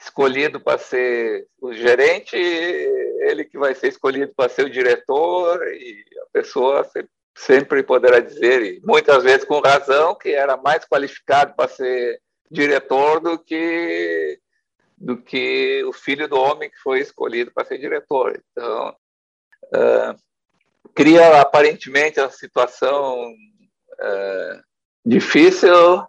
escolhido 0.00 0.58
para 0.58 0.76
ser 0.76 1.46
o 1.60 1.72
gerente, 1.72 2.36
ele 2.36 3.44
que 3.44 3.56
vai 3.56 3.76
ser 3.76 3.88
escolhido 3.88 4.32
para 4.36 4.48
ser 4.48 4.64
o 4.64 4.70
diretor, 4.70 5.64
e 5.72 6.04
a 6.20 6.26
pessoa 6.32 6.84
sempre 7.36 7.80
poderá 7.84 8.18
dizer, 8.18 8.62
e 8.62 8.80
muitas 8.84 9.22
vezes 9.22 9.44
com 9.44 9.60
razão, 9.60 10.16
que 10.16 10.30
era 10.30 10.56
mais 10.56 10.84
qualificado 10.84 11.54
para 11.54 11.68
ser 11.68 12.20
diretor 12.50 13.20
do 13.20 13.38
que 13.38 14.40
do 14.96 15.16
que 15.16 15.84
o 15.84 15.92
filho 15.92 16.26
do 16.26 16.36
homem 16.36 16.70
que 16.70 16.78
foi 16.78 17.00
escolhido 17.00 17.52
para 17.52 17.66
ser 17.66 17.78
diretor. 17.78 18.40
Então, 18.52 18.96
uh, 19.66 20.16
cria 20.94 21.40
aparentemente 21.40 22.20
uma 22.20 22.30
situação 22.30 23.30
uh, 23.30 24.62
difícil. 25.04 26.06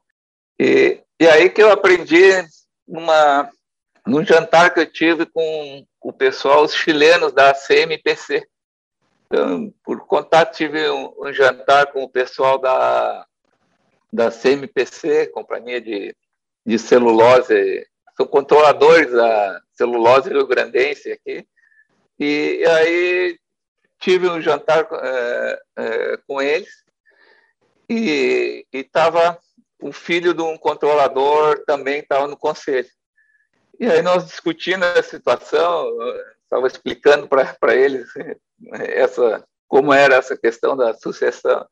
E, 0.60 1.02
e 1.20 1.28
aí 1.28 1.50
que 1.50 1.62
eu 1.62 1.72
aprendi 1.72 2.32
numa 2.88 3.50
num 4.06 4.24
jantar 4.24 4.74
que 4.74 4.80
eu 4.80 4.86
tive 4.86 5.26
com 5.26 5.86
o 6.00 6.14
pessoal, 6.14 6.64
os 6.64 6.76
chilenos 6.76 7.34
da 7.34 7.54
CMPC. 7.54 8.48
Então, 9.26 9.74
por 9.84 10.06
contato, 10.06 10.56
tive 10.56 10.88
um, 10.90 11.12
um, 11.20 11.34
jantar 11.34 11.92
com 11.92 12.04
o 12.04 12.10
pessoal 12.10 12.60
da, 12.60 13.26
da 14.14 14.30
CMPC, 14.30 15.28
Companhia 15.28 15.82
de, 15.82 16.16
de 16.64 16.78
Celulose, 16.78 17.88
são 18.16 18.28
controladores 18.28 19.12
da 19.12 19.62
celulose 19.74 20.30
rio-grandense 20.30 21.12
aqui, 21.12 21.46
e, 22.18 22.60
e, 22.62 22.66
aí 22.66 23.40
tive 24.06 24.30
um 24.30 24.40
jantar 24.40 24.88
é, 24.92 25.62
é, 25.78 26.18
com 26.28 26.40
eles, 26.40 26.70
e 27.90 28.64
estava 28.72 29.40
o 29.82 29.92
filho 29.92 30.32
de 30.32 30.44
um 30.44 30.56
controlador 30.60 31.64
também 31.66 32.02
estava 32.02 32.28
no 32.28 32.38
conselho. 32.38 32.88
E 33.80 33.88
aí 33.88 34.04
nós 34.04 34.28
discutindo 34.28 34.84
a 34.84 35.02
situação, 35.02 35.92
estava 36.44 36.68
explicando 36.68 37.28
para 37.28 37.76
eles 37.76 38.08
essa 38.74 39.44
como 39.68 39.92
era 39.92 40.16
essa 40.16 40.38
questão 40.38 40.78
da 40.78 40.94
sucessão. 40.94 41.68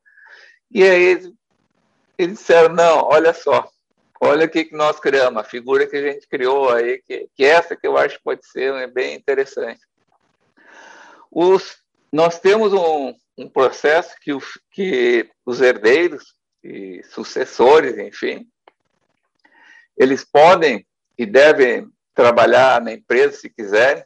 E 0.72 0.84
aí 0.84 1.04
eles 2.17 2.36
disseram, 2.36 2.74
não, 2.74 3.04
olha 3.04 3.32
só, 3.32 3.69
olha 4.19 4.48
o 4.48 4.50
que, 4.50 4.65
que 4.65 4.76
nós 4.76 5.00
criamos, 5.00 5.39
a 5.39 5.46
figura 5.46 5.86
que 5.86 5.96
a 5.96 6.12
gente 6.12 6.28
criou 6.28 6.72
aí, 6.72 7.00
que, 7.04 7.30
que 7.36 7.46
essa 7.46 7.76
que 7.76 7.86
eu 7.86 7.96
acho 7.96 8.17
que 8.17 8.24
pode 8.24 8.46
ser 8.46 8.91
bem 8.91 9.15
interessante. 9.15 9.82
Os, 11.32 11.83
nós 12.13 12.38
temos 12.38 12.71
um, 12.71 13.15
um 13.36 13.49
processo 13.49 14.15
que, 14.21 14.32
o, 14.32 14.39
que 14.69 15.28
os 15.43 15.60
herdeiros 15.60 16.36
e 16.63 17.02
sucessores, 17.06 17.97
enfim, 17.97 18.47
eles 19.97 20.23
podem 20.23 20.86
e 21.17 21.26
devem 21.26 21.89
trabalhar 22.13 22.80
na 22.80 22.93
empresa 22.93 23.38
se 23.38 23.49
quiserem, 23.49 24.06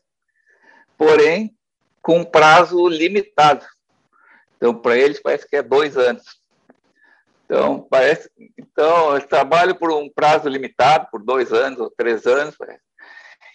porém 0.98 1.54
com 2.02 2.24
prazo 2.24 2.88
limitado. 2.88 3.66
Então, 4.56 4.74
para 4.74 4.98
eles 4.98 5.22
parece 5.22 5.46
que 5.46 5.58
é 5.58 5.62
dois 5.62 5.98
anos. 5.98 6.24
Então, 7.44 7.82
parece, 7.90 8.32
então 8.58 9.18
eles 9.18 9.28
trabalham 9.28 9.76
por 9.76 9.92
um 9.92 10.10
prazo 10.10 10.48
limitado, 10.48 11.10
por 11.12 11.22
dois 11.22 11.52
anos 11.52 11.82
ou 11.82 11.92
três 11.92 12.26
anos, 12.26 12.56
parece. 12.56 12.87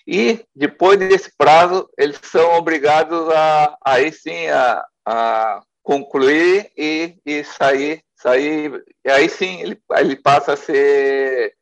E 0.07 0.45
depois 0.55 0.99
desse 0.99 1.33
prazo, 1.37 1.89
eles 1.97 2.19
são 2.23 2.55
obrigados 2.55 3.29
a 3.31 3.77
aí 3.85 4.13
sim 4.13 4.49
a, 4.49 4.85
a 5.07 5.63
concluir 5.83 6.71
e, 6.77 7.17
e 7.25 7.45
sair, 7.45 8.03
sair. 8.17 8.83
E 9.05 9.11
aí 9.11 9.29
sim 9.29 9.61
ele, 9.61 9.81
ele 9.97 10.17
passa 10.17 10.55
a 10.55 10.57
ser 10.57 11.55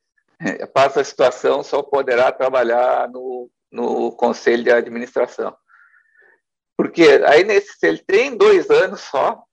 passa 0.72 1.03
a 1.03 1.05
situação, 1.05 1.62
só 1.62 1.83
poderá 1.83 2.33
trabalhar 2.33 3.09
no, 3.09 3.50
no 3.70 4.11
conselho 4.12 4.64
de 4.64 4.70
administração. 4.70 5.55
Porque 6.76 7.03
aí, 7.26 7.44
nesse, 7.44 7.79
se 7.79 7.87
ele 7.87 7.98
tem 7.98 8.37
dois 8.37 8.70
anos 8.70 9.00
só, 9.03 9.44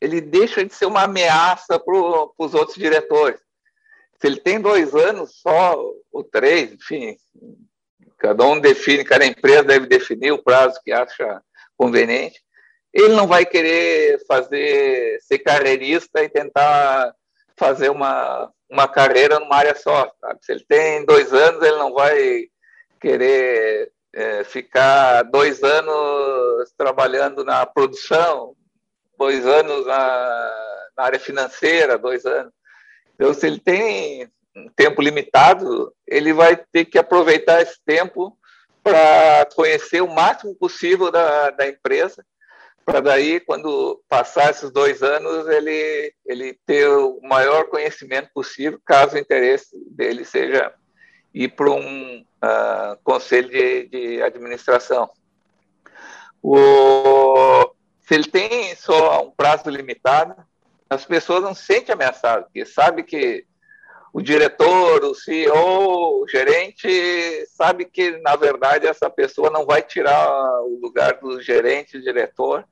ele 0.00 0.20
deixa 0.20 0.64
de 0.64 0.72
ser 0.72 0.86
uma 0.86 1.02
ameaça 1.02 1.80
para 1.80 1.94
os 2.38 2.54
outros 2.54 2.76
diretores. 2.76 3.40
Se 4.20 4.26
ele 4.28 4.40
tem 4.40 4.60
dois 4.60 4.94
anos 4.94 5.40
só, 5.40 5.76
ou 6.12 6.22
três, 6.22 6.72
enfim, 6.72 7.16
cada 8.18 8.44
um 8.44 8.58
define, 8.58 9.04
cada 9.04 9.26
empresa 9.26 9.62
deve 9.62 9.86
definir 9.86 10.32
o 10.32 10.42
prazo 10.42 10.80
que 10.84 10.92
acha 10.92 11.42
conveniente. 11.76 12.40
Ele 12.92 13.14
não 13.14 13.26
vai 13.26 13.44
querer 13.44 14.24
fazer, 14.26 15.18
ser 15.20 15.38
carreirista 15.40 16.22
e 16.22 16.28
tentar 16.28 17.14
fazer 17.56 17.90
uma, 17.90 18.50
uma 18.70 18.88
carreira 18.88 19.38
numa 19.38 19.56
área 19.56 19.74
só. 19.74 20.10
Sabe? 20.20 20.38
Se 20.42 20.52
ele 20.52 20.64
tem 20.66 21.04
dois 21.04 21.32
anos, 21.32 21.62
ele 21.62 21.76
não 21.76 21.92
vai 21.92 22.46
querer 23.00 23.92
é, 24.14 24.44
ficar 24.44 25.22
dois 25.24 25.62
anos 25.62 26.72
trabalhando 26.76 27.44
na 27.44 27.66
produção, 27.66 28.54
dois 29.18 29.46
anos 29.46 29.86
na, 29.86 30.86
na 30.96 31.04
área 31.04 31.20
financeira, 31.20 31.98
dois 31.98 32.24
anos. 32.24 32.52
Então, 33.14 33.32
se 33.34 33.46
ele 33.46 33.60
tem 33.60 34.30
um 34.56 34.68
tempo 34.74 35.02
limitado, 35.02 35.92
ele 36.06 36.32
vai 36.32 36.56
ter 36.56 36.86
que 36.86 36.98
aproveitar 36.98 37.60
esse 37.60 37.78
tempo 37.84 38.36
para 38.82 39.46
conhecer 39.54 40.00
o 40.00 40.12
máximo 40.12 40.54
possível 40.54 41.10
da, 41.10 41.50
da 41.50 41.68
empresa, 41.68 42.24
para 42.86 43.00
daí, 43.00 43.40
quando 43.40 44.00
passar 44.08 44.50
esses 44.50 44.70
dois 44.70 45.02
anos, 45.02 45.48
ele, 45.48 46.14
ele 46.24 46.56
ter 46.64 46.86
o 46.88 47.20
maior 47.20 47.64
conhecimento 47.64 48.30
possível, 48.32 48.80
caso 48.84 49.16
o 49.16 49.18
interesse 49.18 49.76
dele 49.90 50.24
seja 50.24 50.72
ir 51.34 51.48
para 51.48 51.68
um 51.68 52.20
uh, 52.20 52.96
conselho 53.02 53.50
de, 53.50 53.88
de 53.88 54.22
administração. 54.22 55.10
O, 56.40 57.74
se 58.02 58.14
ele 58.14 58.30
tem 58.30 58.72
só 58.76 59.20
um 59.20 59.32
prazo 59.32 59.68
limitado, 59.68 60.36
as 60.88 61.04
pessoas 61.04 61.42
não 61.42 61.54
se 61.54 61.64
sentem 61.64 61.92
ameaçadas, 61.92 62.44
porque 62.44 62.64
sabe 62.64 63.02
que 63.02 63.44
o 64.16 64.22
diretor, 64.22 65.04
o 65.04 65.14
CEO, 65.14 66.22
o 66.22 66.26
gerente, 66.26 66.88
sabe 67.48 67.84
que, 67.84 68.12
na 68.22 68.34
verdade, 68.34 68.86
essa 68.86 69.10
pessoa 69.10 69.50
não 69.50 69.66
vai 69.66 69.82
tirar 69.82 70.62
o 70.62 70.78
lugar 70.80 71.18
do 71.20 71.38
gerente, 71.42 72.00
diretor, 72.00 72.64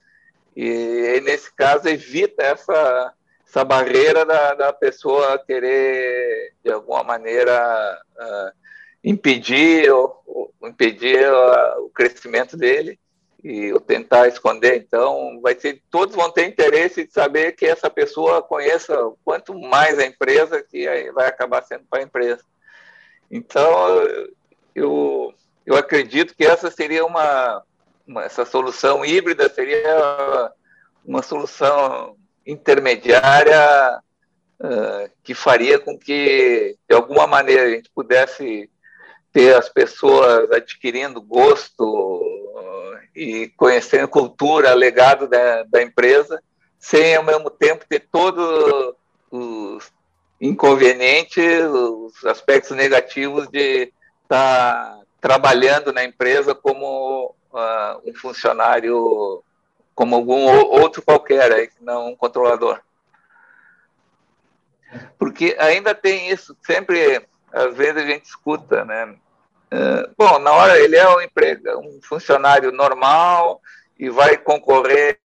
e, 0.57 1.21
nesse 1.23 1.55
caso, 1.55 1.87
evita 1.87 2.43
essa, 2.43 3.13
essa 3.47 3.63
barreira 3.63 4.25
da, 4.25 4.55
da 4.55 4.73
pessoa 4.73 5.39
querer, 5.39 6.55
de 6.65 6.73
alguma 6.73 7.05
maneira, 7.05 8.01
uh, 8.17 8.59
impedir, 9.05 9.93
ou, 9.93 10.23
ou 10.27 10.51
impedir 10.67 11.31
uh, 11.31 11.85
o 11.85 11.91
crescimento 11.91 12.57
dele 12.57 12.99
e 13.45 13.71
ou 13.75 13.79
tentar 13.79 14.27
esconder. 14.27 14.77
Então, 14.79 15.39
vai 15.43 15.55
ser 15.55 15.83
todos 15.91 16.17
vão 16.17 16.31
ter 16.31 16.49
interesse 16.49 17.07
de 17.07 17.13
saber 17.13 17.53
que 17.53 17.67
essa 17.67 17.91
pessoa 17.91 18.43
conheça 18.43 18.97
quanto 19.23 19.55
mais 19.55 19.99
a 19.99 20.07
empresa 20.07 20.63
que 20.63 21.13
vai 21.13 21.29
acabar 21.29 21.63
sendo 21.63 21.85
para 21.89 22.01
a 22.01 22.05
empresa. 22.05 22.43
Então, 23.31 23.69
eu 24.75 25.35
eu 25.67 25.77
acredito 25.77 26.35
que 26.35 26.45
essa 26.45 26.71
seria 26.71 27.05
uma, 27.05 27.63
uma 28.07 28.25
essa 28.25 28.45
solução 28.45 29.05
híbrida 29.05 29.49
seria 29.49 30.53
uma 31.05 31.23
solução 31.23 32.17
intermediária 32.47 33.99
uh, 34.61 35.11
que 35.23 35.35
faria 35.35 35.79
com 35.79 35.99
que 35.99 36.77
de 36.89 36.95
alguma 36.95 37.27
maneira 37.27 37.65
a 37.65 37.71
gente 37.71 37.91
pudesse 37.95 38.71
ter 39.33 39.57
as 39.57 39.69
pessoas 39.69 40.51
adquirindo 40.51 41.21
gosto 41.21 42.23
e 43.15 43.49
conhecendo 43.57 44.09
cultura, 44.09 44.75
legado 44.75 45.29
da, 45.29 45.63
da 45.65 45.83
empresa, 45.83 46.43
sem 46.79 47.15
ao 47.15 47.23
mesmo 47.23 47.49
tempo 47.49 47.87
ter 47.89 48.01
todos 48.11 48.95
os 49.31 49.93
inconvenientes, 50.41 51.65
os 51.65 52.25
aspectos 52.27 52.77
negativos 52.77 53.49
de 53.49 53.93
estar 54.23 54.85
tá 54.85 55.01
trabalhando 55.21 55.93
na 55.93 56.05
empresa 56.05 56.55
como 56.55 57.35
uh, 57.53 58.11
um 58.11 58.15
funcionário, 58.15 59.43
como 59.95 60.17
algum 60.17 60.45
outro 60.81 61.01
qualquer, 61.01 61.53
aí, 61.53 61.71
não 61.81 62.09
um 62.09 62.17
controlador. 62.17 62.81
Porque 65.19 65.57
ainda 65.59 65.95
tem 65.95 66.29
isso, 66.31 66.57
sempre, 66.63 67.27
às 67.53 67.75
vezes 67.75 68.03
a 68.03 68.07
gente 68.07 68.27
escuta, 68.27 68.85
né? 68.85 69.17
É, 69.71 70.11
bom, 70.17 70.39
na 70.39 70.53
hora 70.53 70.79
ele 70.79 70.97
é 70.97 71.09
um 71.09 71.21
emprego, 71.21 71.79
um 71.79 72.01
funcionário 72.03 72.71
normal 72.71 73.61
e 73.99 74.09
vai 74.09 74.37
concorrer 74.37 75.19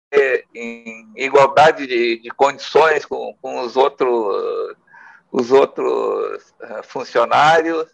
em 0.55 1.12
igualdade 1.16 1.87
de, 1.87 2.18
de 2.18 2.31
condições 2.31 3.05
com, 3.05 3.35
com 3.42 3.61
os 3.61 3.77
outros, 3.77 4.77
os 5.31 5.51
outros 5.51 6.55
é, 6.62 6.83
funcionários. 6.83 7.87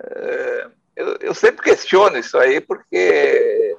É, 0.00 0.66
eu, 0.96 1.16
eu 1.20 1.34
sempre 1.34 1.62
questiono 1.62 2.18
isso 2.18 2.38
aí, 2.38 2.60
porque 2.60 3.76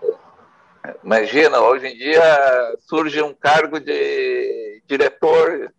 imagina, 1.04 1.60
hoje 1.60 1.88
em 1.88 1.98
dia 1.98 2.76
surge 2.80 3.22
um 3.22 3.34
cargo 3.34 3.80
de 3.80 4.82
diretor, 4.88 5.74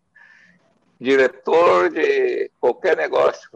diretor 1.01 1.91
de 1.91 2.51
qualquer 2.61 2.97
negócio. 2.97 3.51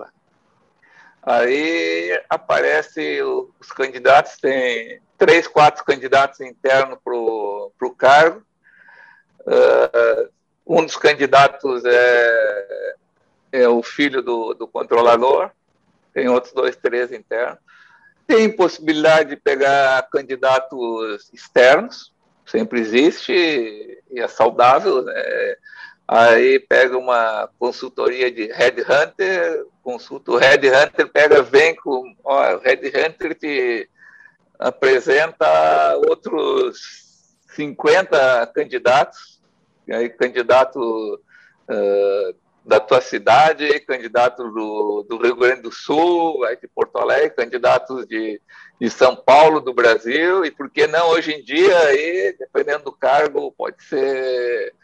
Aí 1.23 2.23
aparece 2.29 3.21
os 3.23 3.73
candidatos, 3.73 4.37
tem 4.37 5.01
três, 5.17 5.47
quatro 5.47 5.85
candidatos 5.85 6.41
internos 6.41 6.99
para 7.05 7.15
o 7.15 7.95
cargo. 7.97 8.43
Uh, 9.41 10.31
um 10.67 10.85
dos 10.85 10.97
candidatos 10.97 11.83
é, 11.85 12.95
é 13.53 13.69
o 13.69 13.83
filho 13.83 14.23
do, 14.23 14.55
do 14.55 14.69
controlador, 14.69 15.51
tem 16.13 16.29
outros 16.29 16.53
dois, 16.53 16.77
três 16.77 17.11
internos. 17.13 17.59
Tem 18.27 18.55
possibilidade 18.55 19.31
de 19.31 19.37
pegar 19.37 20.07
candidatos 20.11 21.31
externos, 21.33 22.13
sempre 22.45 22.81
existe 22.81 23.33
e 24.11 24.21
é 24.21 24.29
saudável. 24.29 25.03
Né? 25.03 25.57
Aí 26.11 26.59
pega 26.59 26.97
uma 26.97 27.51
consultoria 27.59 28.33
de 28.33 28.51
headhunter, 28.51 29.67
consulta 29.83 30.31
o 30.31 30.39
headhunter, 30.39 31.07
pega, 31.13 31.43
vem 31.43 31.77
com, 31.77 32.17
ó, 32.25 32.57
o 32.57 32.59
headhunter 32.61 33.35
te 33.35 33.91
apresenta 34.59 35.97
outros 36.09 37.37
50 37.55 38.47
candidatos, 38.55 39.43
aí 39.91 40.09
candidato 40.09 41.21
uh, 41.69 42.35
da 42.65 42.81
tua 42.81 43.03
cidade, 43.03 43.81
candidato 43.81 44.51
do, 44.51 45.03
do, 45.03 45.19
Rio 45.19 45.37
Grande 45.37 45.63
do 45.63 45.73
Sul, 45.73 46.43
aí 46.45 46.57
de 46.57 46.69
Porto 46.69 46.97
Alegre, 46.97 47.31
candidatos 47.31 48.07
de, 48.07 48.41
de 48.81 48.89
São 48.89 49.15
Paulo, 49.15 49.61
do 49.61 49.75
Brasil, 49.75 50.43
e 50.43 50.51
por 50.51 50.71
que 50.71 50.87
não 50.87 51.11
hoje 51.11 51.33
em 51.33 51.43
dia, 51.43 51.79
aí, 51.81 52.35
dependendo 52.39 52.85
do 52.85 52.93
cargo, 52.93 53.53
pode 53.53 53.83
ser 53.85 54.75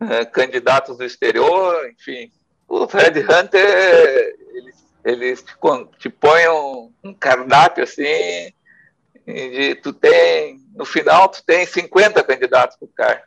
é, 0.00 0.24
candidatos 0.24 0.96
do 0.96 1.04
exterior, 1.04 1.88
enfim. 1.90 2.32
Os 2.68 2.92
Red 2.92 3.20
Hunter, 3.20 4.36
eles, 4.54 4.74
eles 5.04 5.42
te, 5.42 5.54
te 5.98 6.08
põem 6.08 6.48
um, 6.48 6.92
um 7.04 7.14
cardápio 7.14 7.84
assim, 7.84 8.52
de 9.26 9.74
tu 9.76 9.92
tem, 9.92 10.60
no 10.74 10.84
final 10.84 11.28
tu 11.28 11.42
tem 11.44 11.66
50 11.66 12.22
candidatos 12.22 12.76
para 12.76 12.86
o 12.86 12.88
cargo. 12.88 13.22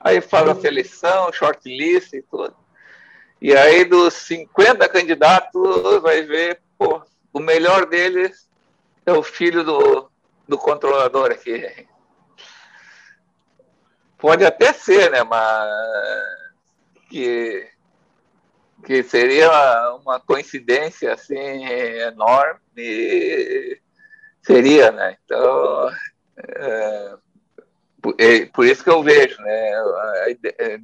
Aí 0.00 0.20
faz 0.20 0.48
a 0.48 0.54
seleção, 0.54 1.32
shortlist 1.32 2.12
e 2.12 2.22
tudo. 2.22 2.54
E 3.40 3.56
aí 3.56 3.84
dos 3.84 4.14
50 4.14 4.88
candidatos, 4.88 6.02
vai 6.02 6.22
ver, 6.22 6.60
pô, 6.76 7.02
o 7.32 7.40
melhor 7.40 7.86
deles 7.86 8.48
é 9.06 9.12
o 9.12 9.22
filho 9.22 9.64
do, 9.64 10.10
do 10.46 10.58
controlador 10.58 11.30
aqui. 11.30 11.86
Pode 14.18 14.44
até 14.44 14.72
ser, 14.72 15.10
né? 15.10 15.22
Mas 15.22 15.68
que, 17.08 17.68
que 18.84 19.02
seria 19.02 19.48
uma 20.02 20.20
coincidência 20.20 21.12
assim 21.14 21.64
enorme 21.66 22.60
seria, 24.42 24.90
né? 24.90 25.16
Então 25.24 25.90
é, 26.36 27.14
por, 28.00 28.14
é, 28.18 28.46
por, 28.46 28.66
isso 28.66 28.84
que 28.84 28.90
eu 28.90 29.02
vejo, 29.02 29.40
né? 29.42 29.70
É, 30.58 30.78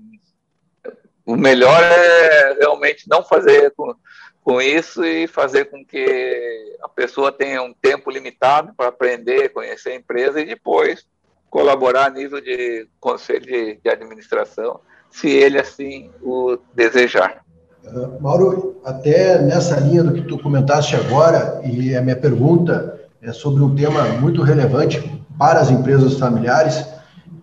o 1.27 1.37
melhor 1.37 1.83
é 1.83 2.53
realmente 2.55 3.09
não 3.09 3.25
fazer 3.25 3.73
com, 3.73 3.95
com 4.43 4.61
isso 4.61 5.05
e 5.05 5.27
fazer 5.27 5.67
com 5.67 5.85
que 5.85 6.77
a 6.83 6.89
pessoa 6.89 7.33
tenha 7.33 7.63
um 7.63 7.73
tempo 7.73 8.11
limitado 8.11 8.75
para 8.75 8.89
aprender, 8.89 9.49
conhecer 9.51 9.93
a 9.93 9.97
empresa 9.97 10.41
e 10.41 10.45
depois 10.45 11.07
colaborar 11.55 12.07
a 12.07 12.11
nível 12.11 12.41
de 12.41 12.89
conselho 12.99 13.47
de, 13.47 13.79
de 13.81 13.89
administração, 13.89 14.81
se 15.09 15.29
ele 15.29 15.57
assim 15.57 16.11
o 16.21 16.59
desejar. 16.75 17.45
Uh, 17.85 18.21
Mauro, 18.21 18.81
até 18.85 19.41
nessa 19.41 19.79
linha 19.79 20.03
do 20.03 20.13
que 20.13 20.23
tu 20.23 20.37
comentaste 20.37 20.97
agora, 20.97 21.61
e 21.63 21.95
a 21.95 22.03
minha 22.03 22.17
pergunta 22.17 23.01
é 23.23 23.33
sobre 23.33 23.63
um 23.63 23.73
tema 23.73 24.03
muito 24.21 24.43
relevante 24.43 25.01
para 25.39 25.61
as 25.61 25.71
empresas 25.71 26.19
familiares, 26.19 26.85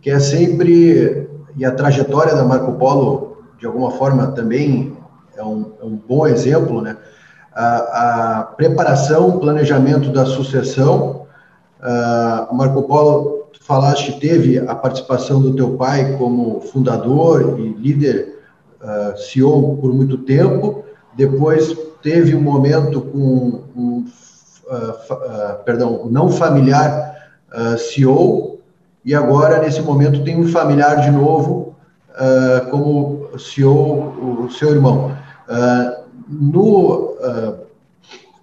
que 0.02 0.12
é 0.12 0.20
sempre, 0.20 1.30
e 1.56 1.64
a 1.64 1.72
trajetória 1.72 2.36
da 2.36 2.44
Marco 2.44 2.74
Polo, 2.74 3.38
de 3.58 3.66
alguma 3.66 3.92
forma, 3.92 4.34
também 4.34 4.98
é 5.38 5.44
um, 5.44 5.72
é 5.82 5.86
um 5.86 5.96
bom 5.96 6.28
exemplo, 6.28 6.82
né? 6.82 6.98
A, 7.56 8.40
a 8.40 8.44
preparação, 8.44 9.40
planejamento 9.40 10.10
da 10.10 10.26
sucessão, 10.26 11.28
uh, 11.80 12.54
Marco 12.54 12.84
Polo 12.84 13.41
falaste 13.60 14.20
teve 14.20 14.60
a 14.60 14.76
participação 14.76 15.42
do 15.42 15.56
teu 15.56 15.76
pai 15.78 16.16
como 16.18 16.62
fundador 16.62 17.60
e 17.60 17.70
líder 17.70 18.40
uh, 18.82 19.18
CEO 19.18 19.78
por 19.78 19.94
muito 19.94 20.18
tempo. 20.20 20.84
Depois 21.16 21.76
teve 22.02 22.36
um 22.36 22.42
momento 22.42 23.02
com 23.02 23.64
um, 23.76 24.06
uh, 24.68 25.14
uh, 25.14 25.64
perdão, 25.64 26.08
não 26.10 26.30
familiar 26.30 27.12
CEO 27.78 28.62
e 29.04 29.14
agora 29.14 29.60
nesse 29.60 29.82
momento 29.82 30.24
tem 30.24 30.40
um 30.40 30.48
familiar 30.48 31.02
de 31.02 31.12
novo 31.12 31.76
como 32.70 33.28
CEO, 33.38 34.46
o 34.46 34.50
seu 34.50 34.70
irmão. 34.70 35.12
no 36.30 37.18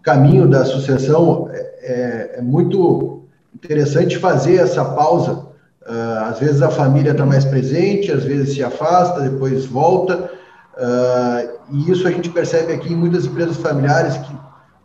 caminho 0.02 0.46
da 0.46 0.66
sucessão 0.66 1.48
é, 1.50 1.59
é, 1.80 2.38
é 2.38 2.42
muito 2.42 3.17
interessante 3.62 4.18
fazer 4.18 4.56
essa 4.56 4.84
pausa 4.84 5.48
Uh, 5.88 6.24
às 6.24 6.38
vezes 6.38 6.61
a 6.61 6.68
família 6.68 7.12
está 7.12 7.24
mais 7.24 7.46
presente, 7.46 8.12
às 8.12 8.22
vezes 8.22 8.54
se 8.54 8.62
afasta, 8.62 9.22
depois 9.22 9.64
volta. 9.64 10.30
Uh, 10.76 11.50
e 11.72 11.90
isso 11.90 12.06
a 12.06 12.11
gente 12.11 12.28
percebe 12.28 12.74
aqui 12.74 12.92
em 12.92 12.96
muitas 12.96 13.24
empresas 13.24 13.56
familiares 13.56 14.18
que, 14.18 14.36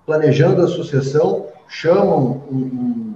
planejando 0.06 0.62
a 0.62 0.68
sucessão, 0.68 1.48
chamam 1.68 2.46
um, 2.50 2.56
um 2.56 3.14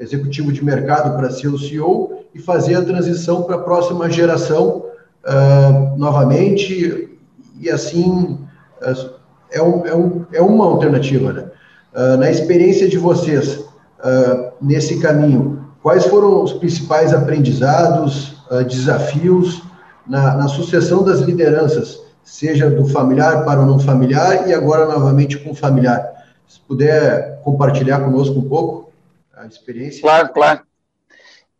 executivo 0.00 0.50
de 0.50 0.64
mercado 0.64 1.14
para 1.14 1.30
ser 1.30 1.48
o 1.48 1.58
CEO 1.58 2.24
e 2.34 2.38
fazer 2.38 2.76
a 2.76 2.82
transição 2.82 3.42
para 3.42 3.56
a 3.56 3.62
próxima 3.62 4.08
geração 4.08 4.86
uh, 5.26 5.98
novamente. 5.98 7.18
E 7.60 7.68
assim, 7.68 8.38
é, 9.52 9.60
um, 9.60 9.86
é, 9.86 9.94
um, 9.94 10.26
é 10.32 10.40
uma 10.40 10.64
alternativa. 10.64 11.32
Né? 11.32 11.44
na 12.18 12.30
experiência 12.30 12.88
de 12.88 12.96
vocês, 12.96 13.64
nesse 14.60 15.00
caminho, 15.00 15.60
Quais 15.82 16.06
foram 16.06 16.42
os 16.42 16.52
principais 16.52 17.14
aprendizados, 17.14 18.32
uh, 18.50 18.62
desafios 18.64 19.62
na, 20.06 20.36
na, 20.36 20.48
sucessão 20.48 21.02
das 21.02 21.20
lideranças, 21.20 22.02
seja 22.22 22.68
do 22.68 22.86
familiar 22.86 23.44
para 23.46 23.60
o 23.60 23.66
não 23.66 23.78
familiar 23.78 24.46
e 24.46 24.52
agora 24.52 24.84
novamente 24.86 25.38
com 25.38 25.52
o 25.52 25.54
familiar? 25.54 26.06
Se 26.46 26.60
puder 26.60 27.40
compartilhar 27.42 28.00
conosco 28.00 28.38
um 28.38 28.48
pouco 28.48 28.92
a 29.34 29.46
experiência. 29.46 30.02
Claro, 30.02 30.28
claro. 30.30 30.60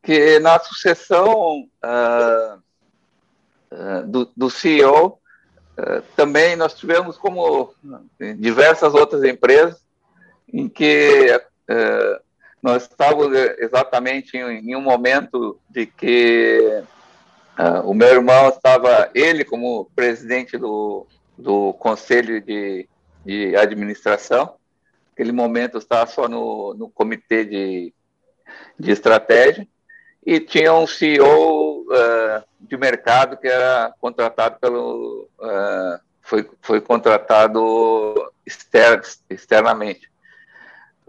Que 0.03 0.39
na 0.39 0.59
sucessão 0.59 1.65
uh, 1.83 2.59
uh, 3.73 4.07
do, 4.07 4.31
do, 4.37 4.51
CEO, 4.51 5.19
também 6.15 6.57
nós 6.57 6.75
tivemos 6.75 7.17
como 7.17 7.73
diversas 8.39 8.93
outras 8.93 9.25
empresas 9.25 9.81
em 10.53 10.69
que 10.69 11.41
nós 12.63 12.83
estávamos 12.83 13.37
exatamente 13.59 14.37
em, 14.37 14.71
em 14.71 14.77
um 14.77 14.81
momento 14.81 15.59
de 15.69 15.87
que 15.87 16.83
uh, 17.59 17.89
o 17.89 17.95
meu 17.95 18.09
irmão 18.09 18.49
estava, 18.49 19.11
ele 19.15 19.45
como 19.45 19.91
presidente 19.95 20.59
do, 20.59 21.07
do 21.37 21.73
conselho 21.75 22.41
de, 22.41 22.89
de 23.25 23.57
administração, 23.57 24.55
naquele 25.11 25.33
momento 25.33 25.79
estava 25.79 26.07
só 26.07 26.29
no, 26.29 26.75
no 26.75 26.89
comitê 26.89 27.45
de, 27.45 27.95
de 28.79 28.91
estratégia, 28.91 29.67
e 30.25 30.39
tinha 30.39 30.75
um 30.75 30.87
CEO 30.87 31.83
uh, 31.83 31.93
ah, 31.93 32.45
de 32.61 32.77
mercado 32.77 33.39
que 33.39 33.49
era 33.49 33.95
contratado 33.99 34.59
pelo. 34.61 35.29
Uh, 35.39 35.99
foi, 36.21 36.49
foi 36.61 36.81
contratado 36.81 38.33
exter, 38.47 39.01
externamente. 39.29 40.11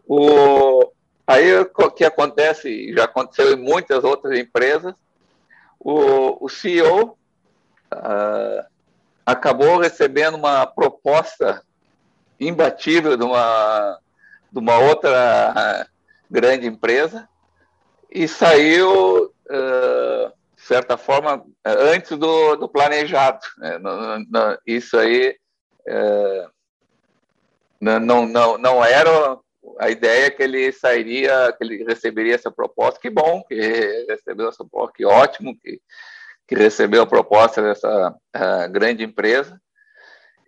O, 0.08 0.92
Aí 1.26 1.54
o 1.56 1.92
que 1.92 2.04
acontece, 2.04 2.94
já 2.94 3.06
aconteceu 3.06 3.54
em 3.54 3.56
muitas 3.56 4.04
outras 4.04 4.38
empresas, 4.38 4.94
o, 5.80 6.46
o 6.46 6.50
CEO 6.50 7.04
uh, 7.04 7.16
ah, 7.92 8.68
acabou 9.26 9.80
recebendo 9.80 10.36
uma 10.36 10.66
proposta 10.66 11.64
imbatível 12.40 13.18
de 13.18 13.24
uma, 13.24 14.00
de 14.52 14.60
uma 14.60 14.78
outra 14.80 15.88
grande 16.30 16.68
empresa 16.68 17.28
e 18.10 18.28
saiu, 18.28 19.26
uh, 19.26 20.34
de 20.56 20.62
certa 20.62 20.98
forma, 20.98 21.46
antes 21.66 22.18
do, 22.18 22.56
do 22.56 22.68
planejado. 22.68 23.40
Né? 23.58 24.58
isso 24.66 24.98
aí 24.98 25.36
uh, 25.88 26.52
não, 27.80 28.28
não, 28.28 28.58
não 28.58 28.86
era 28.86 29.38
a 29.80 29.90
ideia 29.90 30.28
é 30.28 30.30
que 30.30 30.44
ele 30.44 30.72
sairia, 30.72 31.54
que 31.54 31.64
ele 31.64 31.84
receberia 31.84 32.36
essa 32.36 32.52
proposta. 32.52 33.00
Que 33.00 33.10
bom 33.10 33.44
que 33.44 33.56
recebeu 34.08 34.50
essa 34.50 34.66
proposta, 34.66 34.94
que 34.96 35.06
ótimo 35.06 35.58
que, 35.60 35.80
que 36.48 36.56
recebeu 36.56 37.04
a 37.04 37.08
proposta 37.08 37.62
dessa 37.62 38.16
grande 38.70 39.04
empresa. 39.04 39.60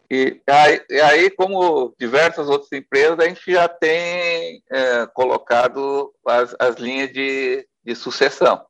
E 0.10 0.42
aí, 0.48 0.82
e 0.90 1.02
aí, 1.02 1.30
como 1.32 1.96
diversas 1.98 2.48
outras 2.48 2.72
empresas, 2.72 3.18
a 3.20 3.28
gente 3.28 3.52
já 3.52 3.68
tem 3.68 4.62
é, 4.72 5.08
colocado 5.08 6.14
as, 6.28 6.56
as 6.60 6.76
linhas 6.76 7.12
de, 7.12 7.68
de 7.84 7.96
sucessão. 7.96 8.64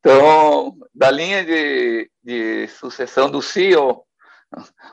Então, 0.00 0.76
da 0.94 1.10
linha 1.10 1.44
de, 1.44 2.10
de 2.22 2.68
sucessão 2.68 3.30
do 3.30 3.40
CEO, 3.40 4.04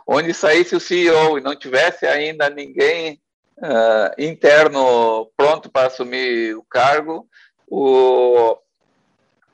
onde 0.06 0.34
saísse 0.34 0.76
o 0.76 0.80
CEO 0.80 1.38
e 1.38 1.42
não 1.42 1.56
tivesse 1.56 2.06
ainda 2.06 2.50
ninguém 2.50 3.20
uh, 3.58 4.22
interno 4.22 5.32
pronto 5.36 5.70
para 5.72 5.88
assumir 5.88 6.56
o 6.56 6.64
cargo, 6.64 7.28
o, 7.68 8.58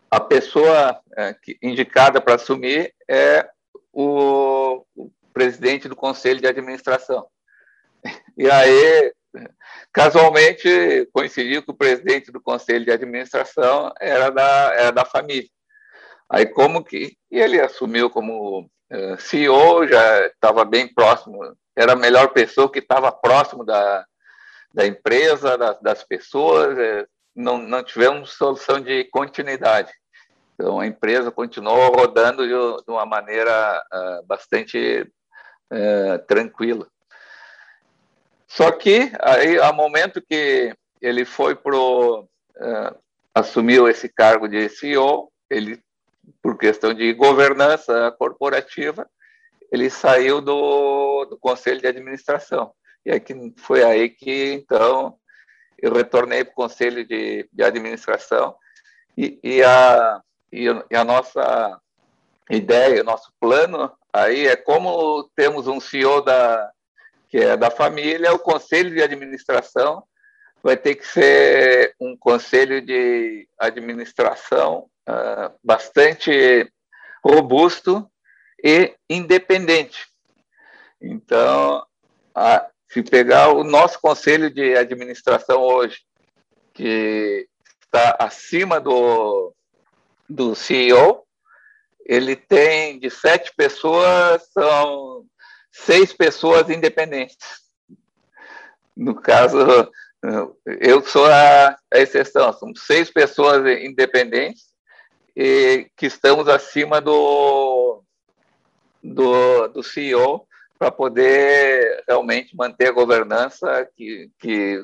a 0.10 0.20
pessoa 0.20 1.00
uh, 1.12 1.42
que, 1.42 1.58
indicada 1.62 2.22
para 2.22 2.36
assumir 2.36 2.94
é 3.10 3.48
o, 3.92 4.86
o, 4.96 5.12
presidente 5.34 5.88
do 5.88 5.96
conselho 5.96 6.40
de 6.40 6.48
administração. 6.48 7.28
E 8.36 8.50
aí, 8.50 9.14
casualmente, 9.92 11.08
coincidiu 11.14 11.62
que 11.62 11.70
o 11.70 11.76
presidente 11.76 12.32
do 12.32 12.42
conselho 12.42 12.84
de 12.84 12.92
administração 12.92 13.94
era 14.02 14.32
da, 14.32 14.74
era 14.74 14.92
da 14.92 15.06
família. 15.06 15.48
Aí, 16.28 16.48
como 16.48 16.84
que. 16.84 17.16
E 17.30 17.40
ele 17.40 17.62
assumiu 17.62 18.10
como 18.10 18.68
CEO, 19.18 19.88
já 19.88 20.28
estava 20.28 20.64
bem 20.64 20.94
próximo 20.94 21.56
era 21.76 21.94
a 21.94 21.98
melhor 21.98 22.30
pessoa 22.30 22.72
que 22.72 22.80
estava 22.80 23.12
próximo 23.12 23.66
da, 23.66 24.06
da 24.74 24.86
empresa, 24.86 25.58
das, 25.58 25.80
das 25.82 26.04
pessoas, 26.04 26.78
é, 26.78 27.06
não, 27.36 27.58
não 27.58 27.84
tivemos 27.84 28.34
solução 28.34 28.80
de 28.80 29.06
continuidade. 29.06 29.92
Então, 30.54 30.80
a 30.80 30.86
empresa 30.86 31.32
continuou 31.32 31.92
rodando 31.92 32.44
de, 32.44 32.84
de 32.84 32.92
uma 32.92 33.06
maneira 33.06 33.84
uh, 33.92 34.26
bastante 34.26 35.02
uh, 35.72 36.20
tranquila. 36.28 36.88
Só 38.48 38.72
que, 38.72 39.12
aí, 39.20 39.58
ao 39.58 39.74
momento 39.74 40.22
que 40.22 40.76
ele 41.02 41.26
foi 41.26 41.56
para 41.56 41.76
uh, 41.76 42.26
assumiu 43.34 43.90
esse 43.90 44.08
cargo 44.08 44.48
de 44.48 44.70
CEO, 44.70 45.32
ele, 45.50 45.82
por 46.42 46.58
questão 46.58 46.94
de 46.94 47.14
governança 47.14 48.12
corporativa, 48.18 49.10
ele 49.72 49.90
saiu 49.90 50.42
do, 50.42 51.26
do 51.26 51.38
conselho 51.38 51.82
de 51.82 51.88
administração. 51.88 52.74
E 53.06 53.12
aí 53.12 53.20
que 53.20 53.54
foi 53.58 53.84
aí 53.84 54.10
que, 54.10 54.54
então, 54.54 55.18
eu 55.78 55.94
retornei 55.94 56.44
para 56.44 56.52
o 56.52 56.56
conselho 56.56 57.06
de, 57.06 57.50
de 57.52 57.64
administração 57.64 58.56
e, 59.18 59.40
e, 59.44 59.64
a, 59.64 60.22
e, 60.52 60.68
a 60.96 61.04
nossa 61.04 61.80
ideia, 62.50 63.02
o 63.02 63.06
nosso 63.06 63.34
plano 63.40 63.92
aí 64.12 64.48
é 64.48 64.56
como 64.56 65.30
temos 65.36 65.68
um 65.68 65.80
CEO 65.80 66.22
da, 66.22 66.72
que 67.28 67.38
é 67.38 67.58
da 67.58 67.72
família, 67.72 68.34
o 68.34 68.40
conselho 68.40 68.92
de 68.92 69.02
administração 69.02 70.04
vai 70.62 70.78
ter 70.78 70.96
que 70.96 71.06
ser 71.06 71.96
um 72.00 72.16
conselho 72.16 72.82
de 72.82 73.48
administração 73.58 74.90
uh, 75.10 75.54
bastante 75.64 76.72
robusto 77.24 78.10
e 78.64 78.96
independente. 79.10 80.08
Então, 81.02 81.86
a, 82.34 82.70
se 82.90 83.02
pegar 83.04 83.50
o 83.50 83.64
nosso 83.64 84.00
conselho 84.00 84.50
de 84.50 84.76
administração 84.76 85.62
hoje, 85.62 86.00
que 86.74 87.48
está 87.84 88.16
acima 88.20 88.80
do, 88.80 89.54
do 90.30 90.56
CEO, 90.56 91.26
ele 92.06 92.36
tem 92.36 93.00
de 93.00 93.10
sete 93.10 93.54
pessoas, 93.56 94.44
são 94.52 95.26
seis 95.72 96.14
pessoas 96.14 96.70
independentes. 96.70 97.64
No 98.96 99.16
caso, 99.16 99.58
eu 100.66 101.04
sou 101.04 101.26
a, 101.26 101.70
a 101.94 101.98
exceção, 101.98 102.54
são 102.54 102.74
seis 102.76 103.10
pessoas 103.10 103.66
independentes 103.82 104.73
e 105.36 105.90
que 105.98 106.06
estamos 106.06 106.48
acima 106.48 107.02
do, 107.02 108.04
do, 109.02 109.68
do 109.70 109.84
CEO 109.84 110.48
para 110.78 110.92
poder 110.92 112.04
realmente 112.08 112.56
manter 112.56 112.90
a 112.90 112.94
governança, 112.94 113.88
que, 113.96 114.30
que 114.40 114.84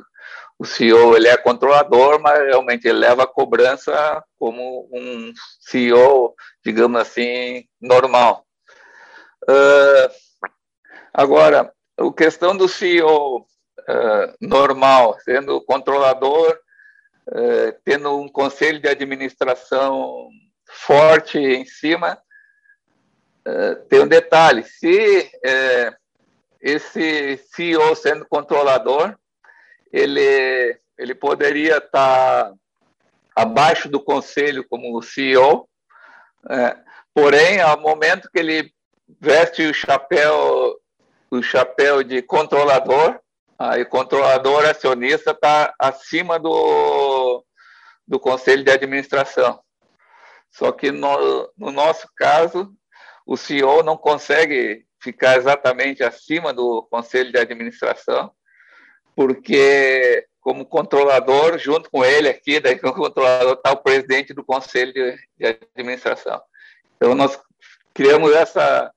o 0.58 0.66
CEO 0.66 1.16
ele 1.16 1.28
é 1.28 1.38
controlador, 1.38 2.22
mas 2.22 2.40
realmente 2.40 2.88
ele 2.88 3.00
leva 3.00 3.24
a 3.24 3.28
cobrança 3.28 4.24
como 4.38 4.90
um 4.92 5.32
CEO, 5.62 6.36
digamos 6.64 7.00
assim, 7.00 7.66
normal. 7.82 8.46
Uh, 9.44 10.12
agora, 11.14 11.74
a 11.98 12.14
questão 12.14 12.56
do 12.56 12.68
CEO 12.68 13.40
uh, 13.40 14.36
normal, 14.42 15.18
sendo 15.22 15.62
controlador, 15.62 16.60
uh, 17.32 17.80
tendo 17.84 18.20
um 18.20 18.28
conselho 18.28 18.80
de 18.80 18.88
administração 18.88 20.30
forte 20.68 21.38
em 21.38 21.66
cima, 21.66 22.18
eh, 23.46 23.76
tem 23.90 24.02
um 24.02 24.08
detalhe: 24.08 24.64
se 24.64 25.32
é, 25.44 25.94
esse 26.62 27.38
CEO 27.52 27.96
sendo 27.96 28.26
controlador, 28.28 29.18
ele, 29.92 30.80
ele 30.98 31.16
poderia 31.16 31.78
estar 31.78 32.46
tá 32.46 32.54
abaixo 33.36 33.90
do 33.90 34.00
conselho 34.00 34.66
como 34.70 35.02
CEO, 35.02 35.68
porém, 37.14 37.60
ao 37.62 37.80
momento 37.80 38.30
que 38.32 38.40
ele 38.40 38.72
veste 39.20 39.64
o 39.64 39.74
chapéu, 39.74 40.76
o 41.32 41.42
chapéu 41.42 42.04
de 42.04 42.22
controlador, 42.22 43.20
aí 43.60 43.82
o 43.82 43.90
controlador 43.90 44.66
acionista 44.66 45.32
está 45.32 45.74
acima 45.78 46.40
do, 46.40 47.44
do 48.08 48.20
conselho 48.20 48.64
de 48.64 48.72
administração. 48.72 49.62
Só 50.50 50.72
que 50.72 50.92
no, 50.92 51.52
no 51.58 51.72
nosso 51.72 52.08
caso, 52.16 52.74
o 53.26 53.36
CEO 53.36 53.84
não 53.84 53.98
consegue 53.98 54.86
ficar 55.02 55.38
exatamente 55.38 56.04
acima 56.04 56.54
do 56.54 56.84
conselho 56.90 57.32
de 57.32 57.38
administração, 57.38 58.32
porque 59.16 60.26
como 60.42 60.66
controlador, 60.66 61.58
junto 61.58 61.92
com 61.92 62.04
ele 62.04 62.30
aqui, 62.30 62.60
daí 62.60 62.80
como 62.80 62.94
controlador 62.94 63.54
está 63.54 63.72
o 63.72 63.84
presidente 63.84 64.34
do 64.34 64.44
conselho 64.44 64.94
de, 64.94 65.18
de, 65.38 65.46
administração. 65.76 66.42
Então 66.96 67.14
nós 67.14 67.40
criamos 67.94 68.34
essa 68.34 68.92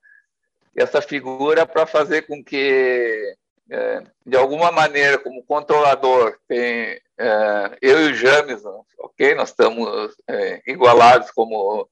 essa 0.75 1.01
figura 1.03 1.67
para 1.67 1.85
fazer 1.85 2.23
com 2.23 2.43
que 2.43 3.35
é, 3.69 4.03
de 4.25 4.37
alguma 4.37 4.71
maneira, 4.71 5.17
como 5.17 5.43
controlador, 5.43 6.37
tem 6.47 6.99
é, 7.17 7.77
eu 7.81 8.09
e 8.09 8.11
o 8.11 8.15
James, 8.15 8.63
ok, 8.99 9.35
nós 9.35 9.49
estamos 9.49 10.15
é, 10.27 10.61
igualados 10.67 11.31
como 11.31 11.87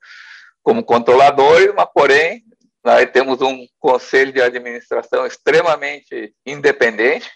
como 0.63 0.83
controladores, 0.83 1.73
mas 1.75 1.89
porém 1.91 2.43
nós 2.83 3.09
temos 3.11 3.41
um 3.41 3.65
conselho 3.79 4.31
de 4.31 4.41
administração 4.41 5.25
extremamente 5.25 6.35
independente, 6.45 7.31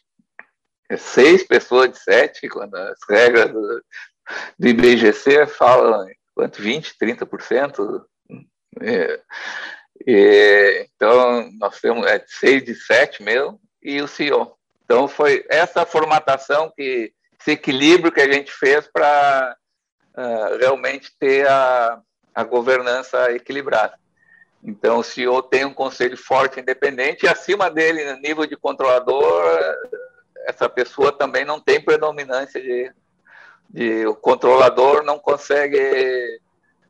é 0.89 0.97
seis 0.97 1.43
pessoas 1.43 1.91
de 1.91 1.97
sete, 1.97 2.47
quando 2.47 2.75
as 2.75 2.99
regras 3.09 3.51
do, 3.51 3.83
do 4.59 4.67
IBGC 4.67 5.47
falam 5.47 6.07
quanto? 6.35 6.61
20, 6.61 6.95
30%. 7.01 8.05
É, 8.81 9.21
é, 10.07 10.83
então, 10.83 11.49
nós 11.59 11.79
temos 11.79 12.05
é, 12.05 12.23
seis 12.27 12.63
de 12.63 12.75
sete 12.75 13.23
mesmo, 13.23 13.59
e 13.85 14.01
o 14.01 14.07
CEO. 14.07 14.57
Então, 14.83 15.07
foi 15.07 15.45
essa 15.47 15.85
formatação, 15.85 16.71
que, 16.75 17.13
esse 17.39 17.51
equilíbrio 17.51 18.11
que 18.11 18.21
a 18.21 18.31
gente 18.31 18.51
fez 18.51 18.87
para 18.87 19.55
uh, 20.17 20.57
realmente 20.59 21.11
ter 21.19 21.47
a, 21.47 22.01
a 22.33 22.43
governança 22.43 23.31
equilibrada. 23.31 23.97
Então, 24.63 24.99
o 24.99 25.03
CEO 25.03 25.43
tem 25.43 25.63
um 25.63 25.73
conselho 25.73 26.17
forte 26.17 26.59
independente 26.59 27.25
e 27.25 27.29
acima 27.29 27.69
dele, 27.69 28.11
no 28.11 28.19
nível 28.19 28.47
de 28.47 28.57
controlador, 28.57 29.23
essa 30.47 30.67
pessoa 30.67 31.11
também 31.11 31.45
não 31.45 31.59
tem 31.59 31.79
predominância 31.79 32.59
de, 32.59 32.91
de 33.69 34.07
o 34.07 34.15
controlador 34.15 35.03
não 35.03 35.19
consegue 35.19 36.39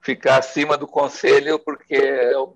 ficar 0.01 0.37
acima 0.37 0.77
do 0.77 0.87
conselho 0.87 1.59
porque 1.59 1.99
o, 2.35 2.55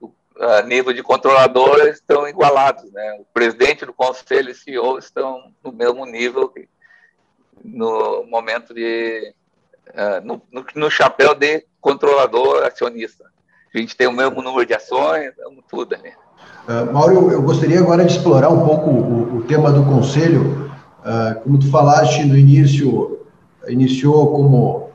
o, 0.00 0.14
a 0.40 0.62
nível 0.62 0.92
de 0.92 1.02
controlador 1.02 1.78
estão 1.88 2.26
igualados, 2.26 2.90
né? 2.92 3.18
O 3.20 3.24
presidente 3.32 3.84
do 3.84 3.92
conselho 3.92 4.48
e 4.48 4.52
o 4.52 4.54
CEO 4.54 4.98
estão 4.98 5.52
no 5.62 5.72
mesmo 5.72 6.04
nível 6.06 6.52
no 7.64 8.24
momento 8.24 8.74
de 8.74 9.34
uh, 9.90 10.24
no, 10.24 10.42
no, 10.50 10.64
no, 10.74 10.90
chapéu 10.90 11.34
de 11.34 11.64
controlador 11.80 12.64
acionista. 12.64 13.24
A 13.74 13.78
gente 13.78 13.96
tem 13.96 14.06
o 14.06 14.12
mesmo 14.12 14.42
número 14.42 14.66
de 14.66 14.74
ações, 14.74 15.32
tudo 15.68 15.94
ali. 15.94 16.10
Uh, 16.68 16.92
Mauro, 16.92 17.30
eu 17.30 17.42
gostaria 17.42 17.78
agora 17.78 18.04
de 18.04 18.12
explorar 18.12 18.48
um 18.48 18.64
pouco 18.66 18.90
o, 18.90 19.36
o 19.38 19.42
tema 19.44 19.70
do 19.70 19.84
conselho. 19.84 20.70
Uh, 21.00 21.40
como 21.42 21.58
tu 21.58 21.70
falaste 21.70 22.24
no 22.24 22.36
início, 22.36 23.26
iniciou 23.68 24.32
como, 24.32 24.90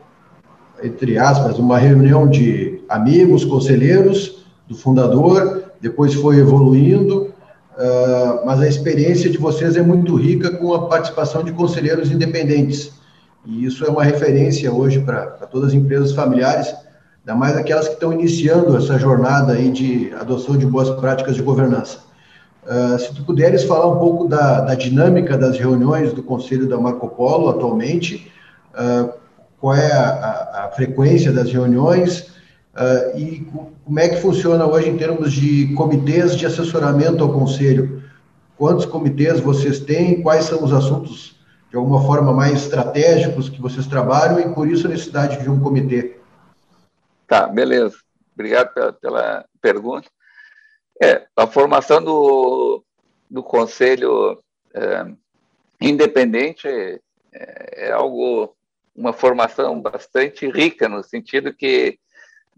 entre 0.84 1.18
aspas, 1.18 1.58
uma 1.58 1.78
reunião 1.78 2.30
de 2.30 2.84
amigos, 2.90 3.44
conselheiros 3.44 4.47
do 4.68 4.76
fundador, 4.76 5.64
depois 5.80 6.14
foi 6.14 6.40
evoluindo, 6.40 7.34
uh, 7.78 8.46
mas 8.46 8.60
a 8.60 8.68
experiência 8.68 9.30
de 9.30 9.38
vocês 9.38 9.76
é 9.78 9.82
muito 9.82 10.16
rica 10.16 10.52
com 10.58 10.74
a 10.74 10.88
participação 10.88 11.44
de 11.44 11.52
conselheiros 11.52 12.12
independentes. 12.12 12.92
E 13.46 13.66
isso 13.66 13.86
é 13.86 13.90
uma 13.90 14.04
referência 14.04 14.72
hoje 14.72 15.00
para 15.00 15.26
todas 15.48 15.70
as 15.70 15.74
empresas 15.74 16.12
familiares 16.12 16.74
ainda 17.28 17.38
mais 17.38 17.58
aquelas 17.58 17.90
que 17.90 17.96
estão 17.96 18.14
iniciando 18.14 18.78
essa 18.78 18.98
jornada 18.98 19.52
aí 19.52 19.70
de 19.70 20.14
adoção 20.14 20.58
de 20.58 20.66
boas 20.66 20.90
práticas 20.92 21.36
de 21.36 21.42
governança. 21.42 22.00
Uh, 22.64 22.98
se 22.98 23.14
tu 23.14 23.24
puderes 23.24 23.66
falar 23.66 23.88
um 23.88 24.00
pouco 24.00 24.28
da, 24.30 24.62
da, 24.62 24.76
dinâmica 24.76 25.38
das 25.38 25.58
reuniões 25.58 26.14
do 26.14 26.24
Conselho 26.24 26.68
da 26.70 26.78
Marco 26.78 27.10
Polo 27.10 27.50
atualmente, 27.50 28.32
uh, 28.74 29.12
qual 29.60 29.76
é 29.76 29.92
a, 29.92 30.10
a, 30.10 30.66
a, 30.66 30.72
frequência 30.72 31.32
das 31.32 31.52
reuniões 31.52 32.28
uh, 32.78 33.18
e 33.18 33.46
como 33.84 34.00
é 34.00 34.10
que 34.10 34.22
funciona 34.22 34.66
hoje 34.66 34.90
em 34.90 34.98
termos 34.98 35.34
de 35.34 35.74
comitês 35.74 36.36
de 36.36 36.46
assessoramento 36.46 37.24
ao 37.24 37.34
Conselho. 37.34 38.04
Quantos 38.56 38.86
comitês 38.86 39.40
vocês 39.40 39.80
têm? 39.80 40.22
Quais 40.22 40.46
são 40.46 40.64
os 40.64 40.74
assuntos, 40.74 41.40
de 41.70 41.78
alguma 41.78 42.02
forma, 42.02 42.34
mais 42.34 42.64
estratégicos 42.64 43.50
que 43.50 43.62
vocês 43.62 43.86
trabalham 43.86 44.40
e, 44.40 44.54
por 44.54 44.68
isso, 44.68 44.88
a 44.88 44.90
necessidade 44.90 45.42
de 45.42 45.50
um 45.50 45.60
comitê? 45.60 46.18
Tá, 47.28 47.48
beleza. 47.48 47.96
Obrigado 48.34 48.74
pela, 48.74 48.94
pela 48.94 49.46
pergunta. 49.62 50.10
É, 51.02 51.28
a 51.36 51.46
formação 51.46 52.02
do, 52.04 52.84
do 53.30 53.44
Conselho 53.44 54.42
é, 54.74 55.06
Independente 55.80 56.68
é, 56.68 57.00
é, 57.32 57.92
algo, 57.92 58.56
uma 58.96 59.14
formação 59.14 59.80
bastante 59.80 60.50
rica, 60.50 60.90
no 60.90 61.04
sentido 61.04 61.54
que 61.54 62.00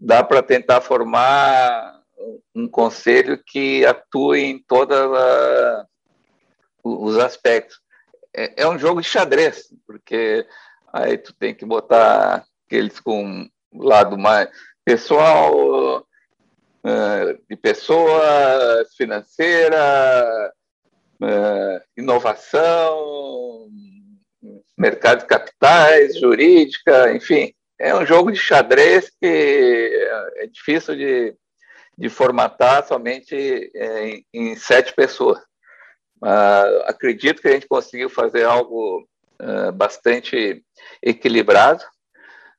dá 0.00 0.24
para 0.24 0.42
tentar 0.42 0.80
formar 0.80 2.00
um 2.54 2.66
conselho 2.66 3.40
que 3.46 3.84
atue 3.84 4.40
em 4.40 4.58
todos 4.58 4.96
os 6.82 7.18
aspectos. 7.18 7.78
É, 8.34 8.62
é, 8.62 8.68
um 8.68 8.78
jogo 8.78 9.02
de 9.02 9.08
xadrez, 9.08 9.72
porque 9.86 10.46
aí 10.92 11.18
tu 11.18 11.34
tem 11.34 11.54
que 11.54 11.66
botar 11.66 12.44
aqueles 12.66 12.98
com 13.00 13.48
lado 13.72 14.16
mais 14.16 14.48
pessoal, 14.84 16.00
uh, 16.00 17.42
de 17.48 17.56
pessoas, 17.56 18.94
financeira, 18.96 20.52
uh, 21.20 21.80
inovação, 21.96 23.68
mercado 24.78 25.20
de 25.20 25.26
capitais, 25.26 26.18
jurídica, 26.18 27.12
enfim. 27.12 27.52
É 27.80 27.94
um 27.94 28.04
jogo 28.04 28.30
de 28.30 28.38
xadrez 28.38 29.10
que 29.20 30.08
é 30.36 30.46
difícil 30.46 30.94
de, 30.94 31.34
de 31.96 32.08
formatar 32.08 32.86
somente 32.86 33.70
é, 33.74 34.08
em, 34.08 34.26
em, 34.32 34.56
sete 34.56 34.94
pessoas. 34.94 35.38
Uh, 36.22 36.84
acredito 36.84 37.40
que 37.40 37.48
a 37.48 37.52
gente 37.52 37.66
conseguiu 37.66 38.10
fazer 38.10 38.44
algo 38.44 39.08
uh, 39.40 39.72
bastante 39.72 40.62
equilibrado. 41.02 41.82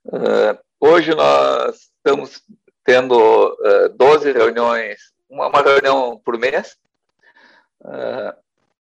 Uh, 0.05 0.57
Hoje 0.83 1.13
nós 1.13 1.75
estamos 1.95 2.41
tendo 2.83 3.15
uh, 3.15 3.89
12 3.89 4.31
reuniões, 4.31 4.99
uma, 5.29 5.47
uma, 5.47 5.61
reunião 5.61 6.19
por 6.25 6.39
mês. 6.39 6.75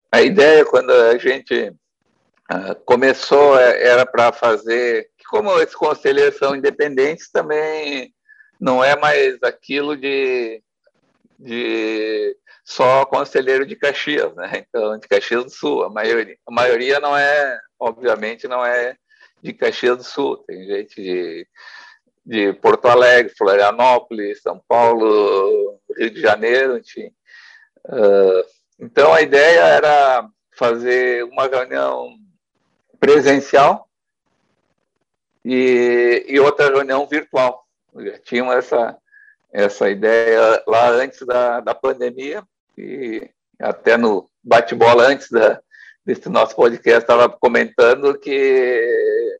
A 0.10 0.22
ideia, 0.22 0.64
quando 0.64 0.92
a 0.92 1.18
gente 1.18 1.74
começou, 2.86 3.60
é, 3.60 3.84
era 3.84 4.06
para 4.06 4.32
fazer, 4.32 5.09
como 5.30 5.60
esses 5.60 5.76
conselheiros 5.76 6.38
são 6.38 6.56
independentes, 6.56 7.30
também 7.32 8.14
não 8.60 8.84
é 8.84 8.96
mais 9.00 9.42
aquilo 9.44 9.96
de, 9.96 10.62
de 11.38 12.36
só 12.64 13.06
conselheiro 13.06 13.66
de 13.66 13.76
Caxias, 13.76 14.34
né? 14.36 14.66
Então, 14.68 14.98
de 14.98 15.08
Caxias 15.08 15.46
do 15.46 15.50
Sul, 15.50 15.84
a 15.84 15.90
maioria. 15.90 16.38
A 16.48 16.52
maioria 16.52 17.00
não 17.00 17.16
é, 17.18 17.60
obviamente, 17.80 18.48
não 18.48 18.66
é 18.66 18.96
de 19.42 19.54
Caxias 19.54 19.98
do 19.98 20.04
Sul. 20.04 20.38
Tem 20.46 20.66
gente 20.66 21.02
de 21.02 21.48
de 22.30 22.54
Porto 22.54 22.88
Alegre, 22.88 23.34
Florianópolis, 23.36 24.40
São 24.44 24.62
Paulo, 24.68 25.80
Rio 25.98 26.12
de 26.12 26.22
Janeiro, 26.22 26.78
enfim. 26.78 27.08
Uh, 27.86 28.46
então 28.80 29.12
a 29.12 29.22
ideia 29.24 29.62
era 29.62 30.30
fazer 30.56 31.24
uma 31.24 31.48
reunião 31.48 32.14
presencial 33.00 33.89
e, 35.44 36.26
e 36.28 36.40
outra 36.40 36.70
reunião 36.70 37.08
virtual. 37.08 37.64
Já 37.98 38.18
tínhamos 38.20 38.56
essa, 38.56 38.98
essa 39.52 39.90
ideia 39.90 40.64
lá 40.68 40.90
antes 40.90 41.26
da, 41.26 41.60
da 41.60 41.74
pandemia 41.74 42.44
e 42.78 43.30
até 43.60 43.98
no 43.98 44.30
bate-bola 44.44 45.08
antes 45.08 45.30
da, 45.30 45.60
desse 46.06 46.30
nosso 46.30 46.56
podcast 46.56 47.02
estava 47.02 47.30
comentando 47.30 48.18
que 48.18 49.40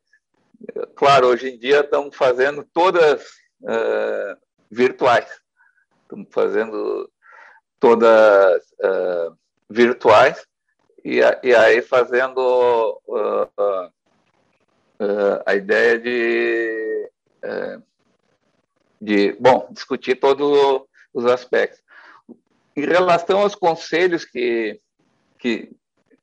claro, 0.96 1.28
hoje 1.28 1.50
em 1.50 1.58
dia 1.58 1.80
estamos 1.82 2.16
fazendo 2.16 2.68
todas 2.74 3.24
uh, 3.62 4.38
virtuais. 4.70 5.28
Estamos 6.04 6.28
fazendo 6.32 7.10
todas 7.80 8.62
uh, 8.80 9.38
virtuais 9.70 10.46
e, 11.04 11.20
e, 11.44 11.56
aí 11.56 11.82
fazendo 11.82 13.02
uh, 13.08 13.92
uh, 15.00 15.42
a 15.46 15.56
ideia 15.56 15.98
de, 15.98 17.10
uh, 17.44 17.84
de, 19.02 19.34
bom, 19.40 19.68
discutir 19.72 20.20
todos 20.20 20.86
os 21.14 21.26
aspectos. 21.26 21.82
Em 22.76 22.86
relação 22.86 23.42
aos 23.42 23.56
conselhos 23.56 24.26
que, 24.26 24.80
que 25.38 25.72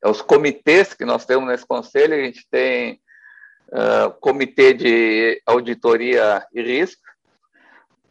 aos 0.02 0.22
comitês 0.22 0.94
que 0.94 1.04
nós 1.04 1.24
temos 1.24 1.48
nesse 1.48 1.66
conselho, 1.66 2.14
a 2.14 2.24
gente 2.24 2.46
tem 2.50 3.00
uh, 3.68 4.12
comitê 4.20 4.72
de 4.72 5.42
auditoria 5.46 6.46
e 6.52 6.62
risco, 6.62 7.02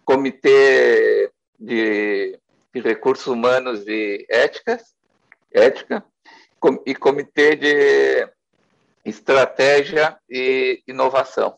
comitê 0.04 1.32
de, 1.60 2.38
de 2.74 2.82
recursos 2.82 3.28
humanos 3.28 3.88
e 3.88 4.26
ética, 4.30 4.80
ética 5.52 6.04
e 6.86 6.96
comitê 6.96 7.56
de 7.56 8.28
estratégia 9.06 10.18
e 10.30 10.82
inovação. 10.88 11.56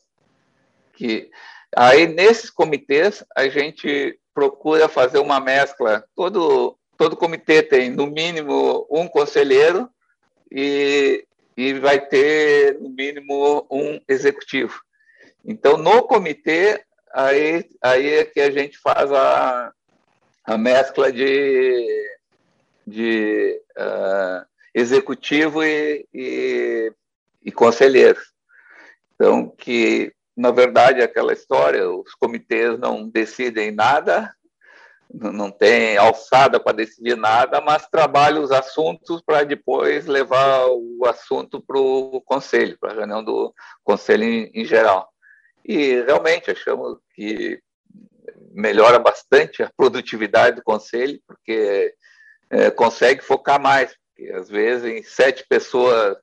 Que 0.93 1.29
aí 1.75 2.05
nesses 2.07 2.49
comitês 2.49 3.23
a 3.35 3.47
gente 3.47 4.19
procura 4.33 4.89
fazer 4.89 5.19
uma 5.19 5.39
mescla. 5.39 6.03
Todo 6.15 6.77
todo 6.97 7.15
comitê 7.15 7.61
tem 7.61 7.91
no 7.91 8.07
mínimo 8.07 8.87
um 8.89 9.07
conselheiro 9.07 9.87
e, 10.51 11.25
e 11.55 11.73
vai 11.73 12.03
ter 12.03 12.79
no 12.79 12.89
mínimo 12.89 13.67
um 13.71 13.99
executivo. 14.07 14.81
Então 15.45 15.77
no 15.77 16.03
comitê 16.03 16.83
aí 17.13 17.65
aí 17.81 18.13
é 18.15 18.25
que 18.25 18.41
a 18.41 18.51
gente 18.51 18.77
faz 18.79 19.11
a, 19.11 19.71
a 20.43 20.57
mescla 20.57 21.11
de 21.11 22.17
de 22.85 23.61
uh, 23.77 24.45
executivo 24.73 25.63
e, 25.63 26.07
e 26.13 26.93
e 27.47 27.51
conselheiros. 27.51 28.33
Então, 29.15 29.49
que, 29.49 30.13
na 30.35 30.51
verdade, 30.51 31.01
aquela 31.01 31.31
história, 31.31 31.89
os 31.89 32.13
comitês 32.15 32.77
não 32.77 33.09
decidem 33.09 33.71
nada, 33.71 34.35
não 35.09 35.49
tem 35.49 35.95
alçada 35.95 36.59
para 36.59 36.75
decidir 36.75 37.15
nada, 37.15 37.61
mas 37.61 37.87
trabalham 37.87 38.43
os 38.43 38.51
assuntos 38.51 39.21
para 39.25 39.45
depois 39.45 40.05
levar 40.07 40.65
o 40.67 41.05
assunto 41.05 41.61
para 41.61 41.79
o 41.79 42.21
conselho, 42.21 42.77
para 42.77 42.91
a 42.91 42.95
reunião 42.95 43.23
do 43.23 43.53
conselho 43.81 44.25
em, 44.25 44.51
em, 44.53 44.65
geral. 44.65 45.07
E 45.63 46.01
realmente 46.01 46.51
achamos 46.51 46.99
que 47.15 47.61
melhora 48.51 48.99
bastante 48.99 49.63
a 49.63 49.71
produtividade 49.77 50.57
do 50.57 50.63
conselho, 50.63 51.17
porque 51.25 51.93
é, 52.49 52.69
consegue 52.71 53.23
focar 53.23 53.61
mais, 53.61 53.95
porque 54.09 54.33
às 54.33 54.49
vezes 54.49 54.83
em 54.83 55.01
sete 55.01 55.45
pessoas 55.47 56.17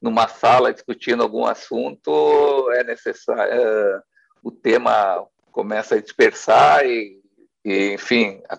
numa 0.00 0.28
sala 0.28 0.72
discutindo 0.72 1.22
algum 1.22 1.44
assunto, 1.44 2.70
é 2.72 2.84
necessário, 2.84 3.52
é, 3.52 4.02
o 4.42 4.50
tema 4.50 5.26
começa 5.50 5.96
a 5.96 6.00
dispersar 6.00 6.84
e, 6.86 7.20
e 7.64 7.92
enfim, 7.92 8.40
a, 8.48 8.58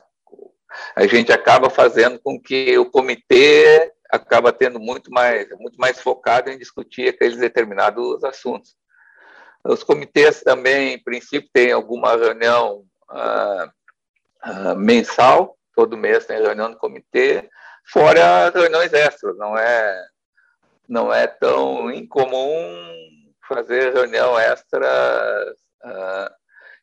a, 0.96 1.08
gente 1.08 1.32
acaba 1.32 1.70
fazendo 1.70 2.20
com 2.20 2.40
que 2.40 2.78
o 2.78 2.90
comitê 2.90 3.94
acaba 4.10 4.52
tendo 4.52 4.80
muito 4.80 5.12
mais, 5.12 5.48
muito 5.58 5.78
mais 5.78 6.00
focado 6.02 6.50
em 6.50 6.58
discutir 6.58 7.10
aqueles 7.10 7.38
determinados 7.38 8.24
assuntos. 8.24 8.76
Os 9.64 9.84
comitês 9.84 10.42
também, 10.42 10.94
em 10.94 11.04
princípio, 11.04 11.50
têm 11.54 11.72
alguma 11.72 12.16
reunião 12.16 12.84
ah, 13.10 13.72
ah, 14.42 14.76
mensal, 14.76 15.58
todo 15.76 15.98
mês 15.98 16.26
tem 16.26 16.42
reunião 16.42 16.72
do 16.72 16.78
comitê, 16.78 17.50
fora 17.86 18.50
reuniões 18.50 18.94
extras, 18.94 19.38
não 19.38 19.58
é 19.58 20.06
não 20.90 21.14
é 21.14 21.28
tão 21.28 21.92
incomum 21.92 22.52
fazer 23.48 23.94
reunião 23.94 24.38
extra 24.38 25.56
uh, 25.86 26.34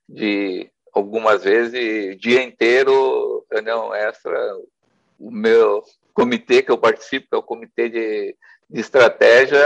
de 0.08 0.70
algumas 0.92 1.42
vezes 1.42 2.16
dia 2.18 2.42
inteiro 2.42 3.44
reunião 3.50 3.92
extra. 3.92 4.38
O 5.18 5.30
meu 5.30 5.82
comitê 6.14 6.62
que 6.62 6.70
eu 6.70 6.78
participo 6.78 7.26
que 7.28 7.34
é 7.34 7.38
o 7.38 7.42
comitê 7.42 7.88
de, 7.88 8.36
de 8.70 8.80
estratégia 8.80 9.60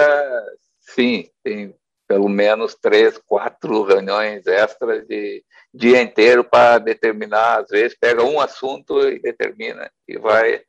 sim 0.80 1.28
tem 1.44 1.74
pelo 2.08 2.28
menos 2.28 2.74
três 2.74 3.18
quatro 3.18 3.84
reuniões 3.84 4.46
extras 4.46 5.06
de 5.06 5.44
dia 5.72 6.02
inteiro 6.02 6.42
para 6.42 6.78
determinar. 6.78 7.60
Às 7.60 7.68
vezes 7.68 7.96
pega 7.96 8.24
um 8.24 8.40
assunto 8.40 9.00
e 9.08 9.20
determina 9.20 9.90
e 10.08 10.18
vai 10.18 10.62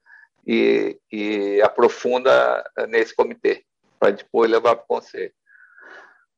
e, 0.46 1.00
e 1.12 1.62
aprofunda 1.62 2.64
nesse 2.90 3.16
comitê, 3.16 3.64
para 4.00 4.12
depois 4.12 4.50
levar 4.50 4.76
para 4.76 4.84
o 4.84 4.88
conselho. 4.88 5.34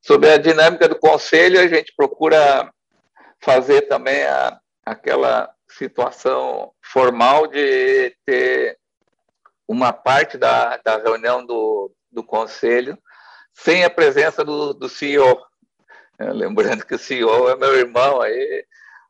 Sobre 0.00 0.30
a 0.30 0.36
dinâmica 0.36 0.88
do 0.88 0.98
conselho, 0.98 1.58
a 1.58 1.66
gente 1.66 1.94
procura 1.96 2.70
fazer 3.40 3.82
também 3.82 4.22
a, 4.24 4.60
aquela 4.84 5.52
situação 5.68 6.72
formal 6.82 7.46
de 7.46 8.14
ter 8.24 8.78
uma 9.66 9.92
parte 9.92 10.36
da, 10.36 10.76
da 10.78 10.98
reunião 10.98 11.44
do, 11.44 11.90
do 12.12 12.22
conselho 12.22 12.98
sem 13.54 13.84
a 13.84 13.90
presença 13.90 14.44
do, 14.44 14.74
do 14.74 14.88
CEO. 14.88 15.40
É, 16.18 16.30
lembrando 16.32 16.84
que 16.84 16.94
o 16.94 16.98
CEO 16.98 17.48
é 17.48 17.56
meu 17.56 17.74
irmão, 17.74 18.20
aí 18.20 18.64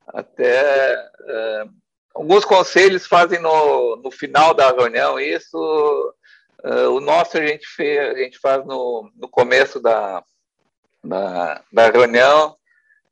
até 0.09 0.95
é, 1.27 1.65
Alguns 2.15 2.45
conselhos 2.45 3.07
fazem 3.07 3.41
no, 3.41 3.97
no 3.97 4.11
final 4.11 4.55
da 4.55 4.71
reunião 4.71 5.19
isso. 5.19 6.15
Uh, 6.65 6.91
o 6.91 7.01
nosso 7.01 7.37
a 7.37 7.45
gente, 7.45 7.67
fez, 7.67 7.99
a 7.99 8.19
gente 8.19 8.39
faz 8.39 8.65
no, 8.65 9.11
no 9.17 9.29
começo 9.29 9.81
da, 9.81 10.23
da, 11.03 11.61
da 11.73 11.91
reunião, 11.91 12.57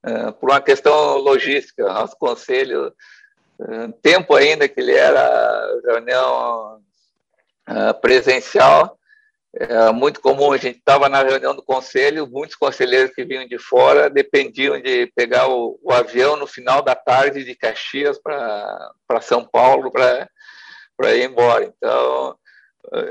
uh, 0.06 0.32
por 0.34 0.50
uma 0.50 0.60
questão 0.60 1.16
logística. 1.16 1.84
Nosso 1.84 2.16
conselho, 2.16 2.94
uh, 3.58 3.92
tempo 4.00 4.36
ainda 4.36 4.68
que 4.68 4.80
ele 4.80 4.94
era 4.94 5.80
reunião 5.84 6.80
presencial, 8.00 8.98
é 9.54 9.92
muito 9.92 10.20
comum, 10.20 10.50
a 10.50 10.56
gente 10.56 10.78
estava 10.78 11.08
na 11.08 11.22
reunião 11.22 11.54
do 11.54 11.62
conselho, 11.62 12.26
muitos 12.26 12.56
conselheiros 12.56 13.14
que 13.14 13.24
vinham 13.24 13.46
de 13.46 13.58
fora 13.58 14.08
dependiam 14.08 14.80
de 14.80 15.06
pegar 15.14 15.48
o, 15.48 15.78
o 15.82 15.92
avião 15.92 16.36
no 16.36 16.46
final 16.46 16.80
da 16.80 16.94
tarde 16.94 17.44
de 17.44 17.54
Caxias 17.54 18.18
para 18.18 19.20
São 19.20 19.44
Paulo 19.44 19.90
para 19.92 21.14
ir 21.14 21.24
embora. 21.24 21.64
Então, 21.64 22.34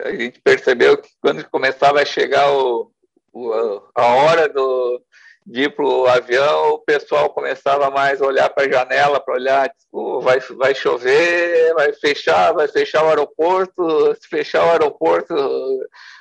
a 0.03 0.11
gente 0.11 0.41
percebeu 0.41 0.97
que 0.97 1.09
quando 1.21 1.47
começava 1.49 2.01
a 2.01 2.05
chegar 2.05 2.51
o, 2.51 2.91
o 3.31 3.81
a 3.95 4.05
hora 4.07 4.49
do, 4.49 4.99
de 5.45 5.63
ir 5.63 5.75
para 5.75 5.85
o 5.85 6.07
avião, 6.07 6.73
o 6.73 6.79
pessoal 6.79 7.29
começava 7.29 7.89
mais 7.89 8.21
a 8.21 8.25
olhar 8.25 8.49
para 8.49 8.65
a 8.65 8.71
janela, 8.71 9.19
para 9.19 9.33
olhar, 9.33 9.69
tipo, 9.69 10.21
vai, 10.21 10.39
vai 10.39 10.75
chover, 10.75 11.73
vai 11.73 11.91
fechar, 11.93 12.53
vai 12.53 12.67
fechar 12.67 13.03
o 13.03 13.09
aeroporto, 13.09 14.15
se 14.15 14.27
fechar 14.27 14.65
o 14.65 14.69
aeroporto, 14.69 15.33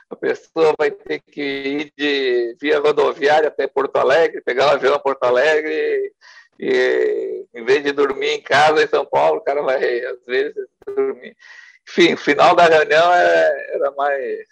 a 0.09 0.17
pessoa 0.17 0.75
vai 0.79 0.91
ter 0.91 1.21
que 1.21 1.43
ir 1.43 1.93
de 1.97 2.57
via 2.61 2.81
rodoviária 2.81 3.49
até 3.49 3.67
Porto 3.67 3.97
Alegre, 3.97 4.43
pegar 4.43 4.67
o 4.67 4.71
avião 4.71 4.95
a 4.95 4.99
Porto 4.99 5.25
Alegre, 5.25 6.13
e 6.59 7.47
em 7.55 7.65
vez 7.65 7.83
de 7.83 7.93
dormir 7.93 8.31
em 8.31 8.43
casa 8.43 8.83
em 8.83 8.89
São 8.89 9.05
Paulo, 9.05 9.39
o 9.39 9.45
cara 9.45 9.63
vai, 9.63 10.05
às 10.05 10.25
vezes, 10.27 10.67
dormir. 10.87 11.37
Enfim, 11.89 12.15
o 12.15 12.19
final 12.19 12.55
da 12.55 12.67
reunião 12.67 13.13
é, 13.13 13.75
era 13.75 13.91
mais 13.93 14.47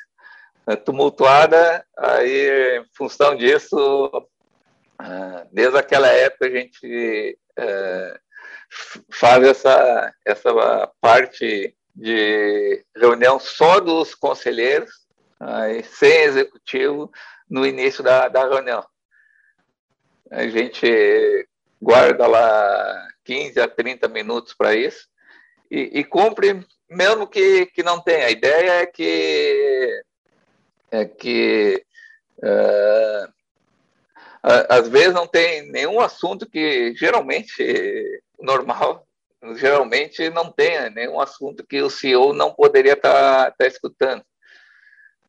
é, 0.67 0.77
tumultuada, 0.77 1.85
aí, 1.97 2.79
em 2.79 2.85
função 2.97 3.35
disso, 3.35 4.11
desde 5.53 5.79
aquela 5.79 6.09
época, 6.09 6.47
a 6.47 6.51
gente 6.51 7.39
é, 7.57 8.21
faz 9.11 9.45
essa, 9.45 10.15
essa 10.25 10.93
parte 11.01 11.75
de 11.95 12.85
reunião 12.97 13.39
só 13.41 13.81
dos 13.81 14.15
conselheiros, 14.15 14.91
aí, 15.41 15.83
sem 15.83 16.23
executivo 16.23 17.11
no 17.49 17.67
início 17.67 18.03
da, 18.03 18.29
da 18.29 18.49
reunião. 18.49 18.85
A 20.31 20.47
gente 20.47 21.49
guarda 21.81 22.27
lá 22.27 23.09
15 23.25 23.61
a 23.61 23.69
30 23.69 24.09
minutos 24.09 24.55
para 24.55 24.75
isso 24.75 25.09
e, 25.71 26.01
e, 26.01 26.05
cumpre, 26.05 26.65
mesmo 26.89 27.27
que, 27.27 27.67
que 27.67 27.83
não 27.83 28.01
tenha. 28.01 28.27
A 28.27 28.31
ideia 28.31 28.83
é 28.83 28.87
que, 28.87 30.03
é 30.91 31.05
que 31.05 31.85
uh, 32.39 33.33
às 34.43 34.89
vezes 34.89 35.15
não 35.15 35.27
tem 35.27 35.71
nenhum 35.71 36.01
assunto 36.01 36.49
que 36.49 36.95
geralmente 36.95 38.23
normal 38.41 39.07
geralmente 39.55 40.29
não 40.31 40.51
tenha 40.51 40.91
nenhum 40.91 41.21
assunto 41.21 41.65
que 41.65 41.81
o 41.81 41.91
CEO 41.91 42.33
não 42.33 42.53
poderia 42.53 42.95
estar 42.95 43.47
tá, 43.47 43.51
tá 43.59 43.67
escutando. 43.67 44.23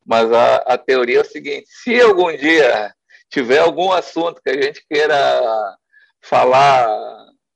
Mas 0.04 0.32
a, 0.32 0.56
a 0.56 0.78
teoria 0.78 1.18
é 1.18 1.22
o 1.22 1.24
seguinte: 1.24 1.66
se 1.68 2.00
algum 2.00 2.34
dia 2.36 2.92
tiver 3.28 3.58
algum 3.58 3.92
assunto 3.92 4.42
que 4.42 4.50
a 4.50 4.60
gente 4.60 4.84
queira 4.88 5.76
falar 6.20 6.88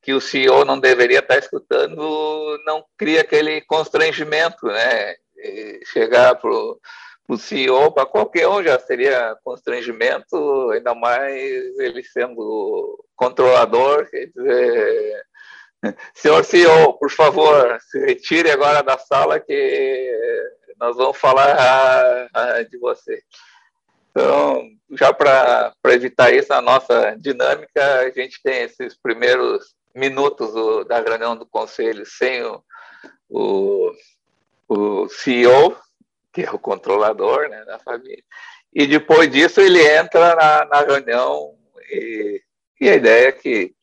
que 0.01 0.13
o 0.13 0.21
CEO 0.21 0.63
não 0.63 0.79
deveria 0.79 1.19
estar 1.19 1.37
escutando, 1.37 2.61
não 2.65 2.85
cria 2.97 3.21
aquele 3.21 3.61
constrangimento, 3.61 4.67
né? 4.67 5.15
E 5.37 5.81
chegar 5.91 6.35
para 6.35 6.49
o 7.27 7.37
CEO, 7.37 7.91
para 7.91 8.05
qualquer 8.05 8.47
um 8.47 8.63
já 8.63 8.77
seria 8.79 9.35
constrangimento, 9.43 10.69
ainda 10.71 10.93
mais 10.93 11.33
ele 11.79 12.03
sendo 12.03 13.03
controlador, 13.15 14.07
quer 14.09 14.27
dizer, 14.27 15.25
senhor 16.13 16.43
CEO, 16.43 16.93
por 16.99 17.09
favor, 17.09 17.79
se 17.81 17.99
retire 18.05 18.51
agora 18.51 18.83
da 18.83 18.97
sala 18.97 19.39
que 19.39 20.51
nós 20.79 20.95
vamos 20.95 21.17
falar 21.17 22.29
de 22.69 22.77
você. 22.77 23.21
Então, 24.11 24.69
já 24.91 25.13
para 25.13 25.73
evitar 25.87 26.33
isso, 26.33 26.53
a 26.53 26.61
nossa 26.61 27.15
dinâmica, 27.19 28.01
a 28.01 28.09
gente 28.11 28.41
tem 28.41 28.63
esses 28.63 28.95
primeiros 28.95 29.75
minutos 29.93 30.53
do, 30.53 30.83
da 30.83 30.99
reunião 31.01 31.35
do 31.35 31.45
conselho 31.45 32.05
sem 32.05 32.43
o, 32.43 32.63
o, 33.29 33.91
o 34.69 35.09
CEO, 35.09 35.75
que 36.35 36.43
é 36.43 36.51
o 36.51 36.59
controlador 36.59 37.47
né, 37.47 37.63
da 37.63 37.79
família. 37.79 38.21
E 38.73 38.85
depois 38.85 39.31
disso 39.31 39.61
ele 39.61 39.81
entra 39.81 40.35
na, 40.35 40.65
na 40.65 40.81
reunião 40.81 41.55
e, 41.89 42.41
e, 42.81 42.89
a 42.89 42.95
ideia 42.95 43.29
é 43.29 43.31
que 43.31 43.73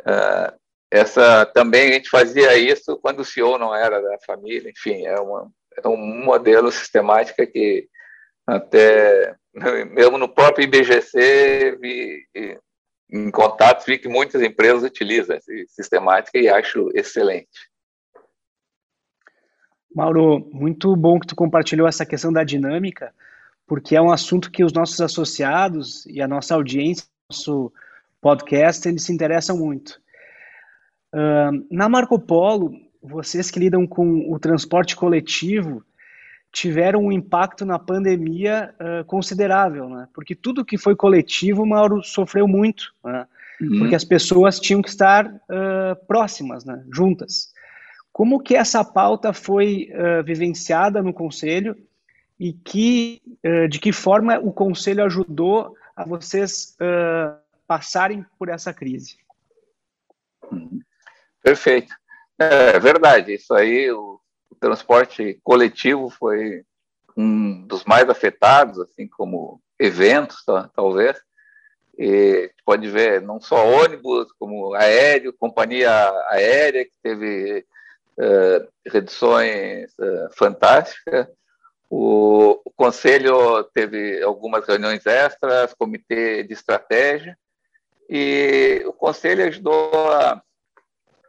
uh, 0.00 0.58
essa 0.90 1.46
também 1.46 1.90
a 1.90 1.92
gente 1.92 2.10
fazia 2.10 2.56
isso 2.56 2.98
quando 3.00 3.20
o 3.20 3.24
CEO 3.24 3.56
não 3.56 3.72
era 3.72 4.02
da 4.02 4.18
família, 4.26 4.68
enfim, 4.68 5.06
é, 5.06 5.14
uma, 5.20 5.48
é 5.80 5.86
um 5.86 5.96
modelo 5.96 6.72
sistemático 6.72 7.46
que 7.46 7.88
até 8.44 9.36
mesmo 9.92 10.18
no 10.18 10.28
próprio 10.28 10.64
IBGC 10.64 11.78
vi, 11.80 12.26
em 13.12 13.30
contatos 13.30 13.86
vi 13.86 13.96
que 13.96 14.08
muitas 14.08 14.42
empresas 14.42 14.82
utilizam 14.82 15.36
essa 15.36 15.52
sistemática 15.68 16.36
e 16.36 16.48
acho 16.48 16.90
excelente. 16.94 17.70
Mauro, 19.96 20.46
muito 20.52 20.94
bom 20.94 21.18
que 21.18 21.26
tu 21.26 21.34
compartilhou 21.34 21.88
essa 21.88 22.04
questão 22.04 22.30
da 22.30 22.44
dinâmica, 22.44 23.14
porque 23.66 23.96
é 23.96 24.02
um 24.02 24.10
assunto 24.10 24.50
que 24.50 24.62
os 24.62 24.70
nossos 24.70 25.00
associados 25.00 26.04
e 26.04 26.20
a 26.20 26.28
nossa 26.28 26.54
audiência, 26.54 27.06
nosso 27.30 27.72
podcast, 28.20 28.86
eles 28.86 29.04
se 29.04 29.12
interessam 29.14 29.56
muito. 29.56 29.98
Uh, 31.14 31.66
na 31.70 31.88
Marco 31.88 32.18
Polo, 32.18 32.74
vocês 33.02 33.50
que 33.50 33.58
lidam 33.58 33.86
com 33.86 34.30
o 34.30 34.38
transporte 34.38 34.94
coletivo 34.94 35.82
tiveram 36.52 37.06
um 37.06 37.12
impacto 37.12 37.64
na 37.64 37.78
pandemia 37.78 38.74
uh, 38.78 39.02
considerável, 39.06 39.88
né? 39.88 40.08
Porque 40.12 40.34
tudo 40.34 40.64
que 40.64 40.76
foi 40.76 40.94
coletivo, 40.94 41.64
Mauro 41.64 42.02
sofreu 42.02 42.46
muito, 42.46 42.92
né? 43.02 43.26
uhum. 43.62 43.78
porque 43.78 43.94
as 43.94 44.04
pessoas 44.04 44.60
tinham 44.60 44.82
que 44.82 44.90
estar 44.90 45.26
uh, 45.26 46.06
próximas, 46.06 46.66
né? 46.66 46.84
Juntas. 46.92 47.55
Como 48.16 48.40
que 48.40 48.56
essa 48.56 48.82
pauta 48.82 49.34
foi 49.34 49.90
uh, 49.92 50.24
vivenciada 50.24 51.02
no 51.02 51.12
Conselho 51.12 51.76
e 52.40 52.54
que, 52.54 53.20
uh, 53.44 53.68
de 53.68 53.78
que 53.78 53.92
forma 53.92 54.38
o 54.38 54.54
Conselho 54.54 55.04
ajudou 55.04 55.76
a 55.94 56.02
vocês 56.02 56.74
uh, 56.80 57.38
passarem 57.66 58.24
por 58.38 58.48
essa 58.48 58.72
crise? 58.72 59.18
Perfeito. 61.42 61.94
É 62.38 62.78
verdade, 62.78 63.34
isso 63.34 63.52
aí, 63.52 63.90
o, 63.92 64.18
o 64.48 64.54
transporte 64.54 65.38
coletivo 65.44 66.08
foi 66.08 66.64
um 67.14 67.66
dos 67.66 67.84
mais 67.84 68.08
afetados, 68.08 68.78
assim 68.80 69.06
como 69.06 69.60
eventos, 69.78 70.42
tá, 70.42 70.70
talvez. 70.74 71.18
E 71.98 72.50
pode 72.64 72.88
ver 72.88 73.20
não 73.20 73.38
só 73.42 73.62
ônibus, 73.68 74.32
como 74.38 74.72
aéreo, 74.72 75.34
companhia 75.34 76.10
aérea, 76.30 76.82
que 76.82 76.96
teve 77.02 77.66
uh, 78.18 78.68
reduções 78.86 79.92
uh, 79.98 80.28
fantásticas. 80.34 81.26
O, 81.88 82.60
o, 82.64 82.70
conselho 82.72 83.62
teve 83.72 84.22
algumas 84.22 84.66
reuniões 84.66 85.06
extras, 85.06 85.72
comitê 85.74 86.42
de 86.42 86.52
estratégia, 86.52 87.38
e 88.08 88.82
o 88.86 88.92
conselho 88.92 89.44
ajudou 89.44 89.92
a, 90.12 90.42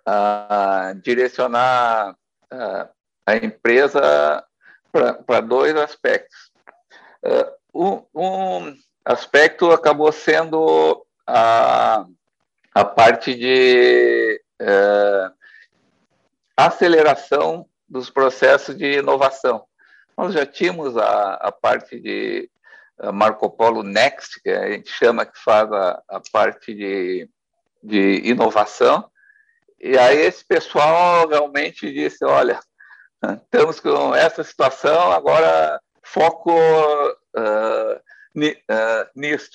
a 0.06 0.94
direcionar 1.04 2.16
a, 2.50 2.90
a 3.26 3.36
empresa 3.36 4.44
para 5.26 5.42
dois 5.42 5.76
aspectos. 5.76 6.52
Uh, 7.24 7.58
um, 7.74 8.04
um, 8.16 8.78
aspecto 9.06 9.72
acabou 9.72 10.12
sendo 10.12 11.06
a, 11.26 12.06
a 12.74 12.86
parte 12.86 13.36
de 13.36 14.42
uh, 14.62 15.37
aceleração 16.58 17.70
dos 17.88 18.10
processos 18.10 18.76
de 18.76 18.98
inovação. 18.98 19.66
Nós 20.18 20.34
já 20.34 20.46
tínhamos 20.46 20.98
a, 20.98 21.36
a 21.36 21.52
parte 21.52 22.00
de 22.00 22.50
Marco 23.14 23.50
Polo 23.50 23.84
Next, 23.84 24.42
que 24.42 24.50
a 24.50 24.72
gente 24.72 24.90
chama 24.90 25.26
que 25.26 25.38
faz 25.40 25.72
a, 25.72 26.02
a 26.10 26.22
parte 26.32 26.74
de, 26.74 27.30
de 27.84 28.22
inovação, 28.26 29.10
e 29.80 29.96
aí 29.98 30.18
esse 30.22 30.44
pessoal 30.44 31.28
realmente 31.28 31.94
disse, 31.94 32.26
olha, 32.26 32.60
estamos 33.44 33.80
com 33.80 34.16
essa 34.16 34.44
situação, 34.44 35.12
agora 35.12 35.80
foco 36.04 36.52
uh, 36.52 38.02
ni, 38.34 38.52
uh, 38.52 39.08
nisso. 39.16 39.52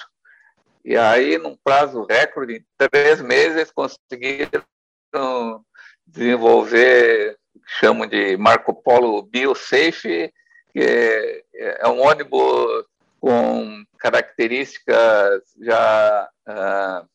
E 0.85 0.97
aí, 0.97 1.39
num 1.39 1.57
prazo 1.57 2.07
recorde, 2.09 2.57
em 2.57 2.89
três 2.89 3.21
meses, 3.21 3.73
conseguiram 3.73 4.65
desenvolver, 6.13 7.37
chamam 7.81 8.07
de 8.07 8.37
Marco 8.37 8.75
Polo 8.75 9.23
BioSafe, 9.23 10.33
que 10.73 11.43
é 11.55 11.89
um 11.89 12.01
ônibus 12.01 12.87
com 13.21 13.85
características 13.99 15.43
já 15.61 16.29
uh, 16.49 17.09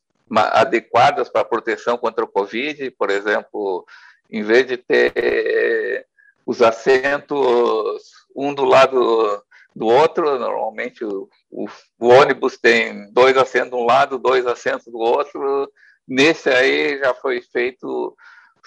adequadas 0.54 1.30
para 1.30 1.46
proteção 1.46 1.98
contra 1.98 2.24
o 2.24 2.28
Covid, 2.28 2.92
por 2.92 3.10
exemplo, 3.10 3.86
em 4.30 4.44
vez 4.44 4.66
de 4.66 4.78
ter 4.78 6.06
os 6.46 6.62
assentos 6.62 8.04
um 8.36 8.54
do 8.54 8.64
lado 8.64 9.44
do 9.76 9.86
outro, 9.88 10.40
normalmente 10.40 11.04
o, 11.04 11.30
o, 11.52 11.68
o 12.00 12.08
ônibus 12.08 12.58
tem 12.58 13.12
dois 13.12 13.38
assentos 13.38 13.72
de 13.72 13.76
um 13.76 13.86
lado, 13.86 14.18
dois 14.18 14.46
assentos 14.48 14.86
do 14.86 14.98
outro, 14.98 15.72
nesse 16.08 16.50
aí 16.50 17.00
já 17.00 17.14
foi 17.14 17.42
feito 17.42 18.16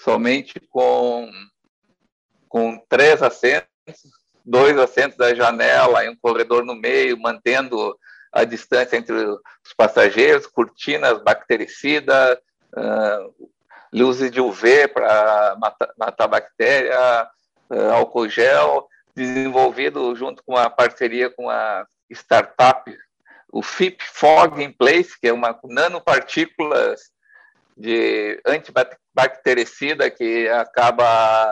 somente 0.03 0.59
com, 0.69 1.29
com 2.47 2.77
três 2.89 3.21
assentos, 3.21 3.67
dois 4.45 4.77
assentos 4.77 5.17
da 5.17 5.33
janela 5.33 6.03
e 6.03 6.09
um 6.09 6.15
corredor 6.15 6.65
no 6.65 6.75
meio, 6.75 7.19
mantendo 7.19 7.97
a 8.31 8.43
distância 8.43 8.97
entre 8.97 9.13
os 9.13 9.73
passageiros, 9.75 10.47
cortinas 10.47 11.21
bactericidas, 11.21 12.37
uh, 12.75 13.49
luzes 13.91 14.31
de 14.31 14.39
UV 14.39 14.87
para 14.87 15.55
matar, 15.59 15.93
matar 15.97 16.27
bactéria, 16.27 17.27
uh, 17.69 17.91
álcool 17.91 18.29
gel, 18.29 18.87
desenvolvido 19.15 20.15
junto 20.15 20.41
com 20.43 20.55
a 20.55 20.69
parceria 20.69 21.29
com 21.29 21.49
a 21.49 21.85
startup, 22.09 22.97
o 23.51 23.61
FIP 23.61 24.01
Fog 24.01 24.63
in 24.63 24.71
Place, 24.71 25.19
que 25.19 25.27
é 25.27 25.33
uma 25.33 25.59
nanopartículas 25.65 27.11
de 27.81 28.39
antibactericida 28.45 30.09
que 30.09 30.47
acaba 30.49 31.51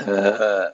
uh, 0.00 0.68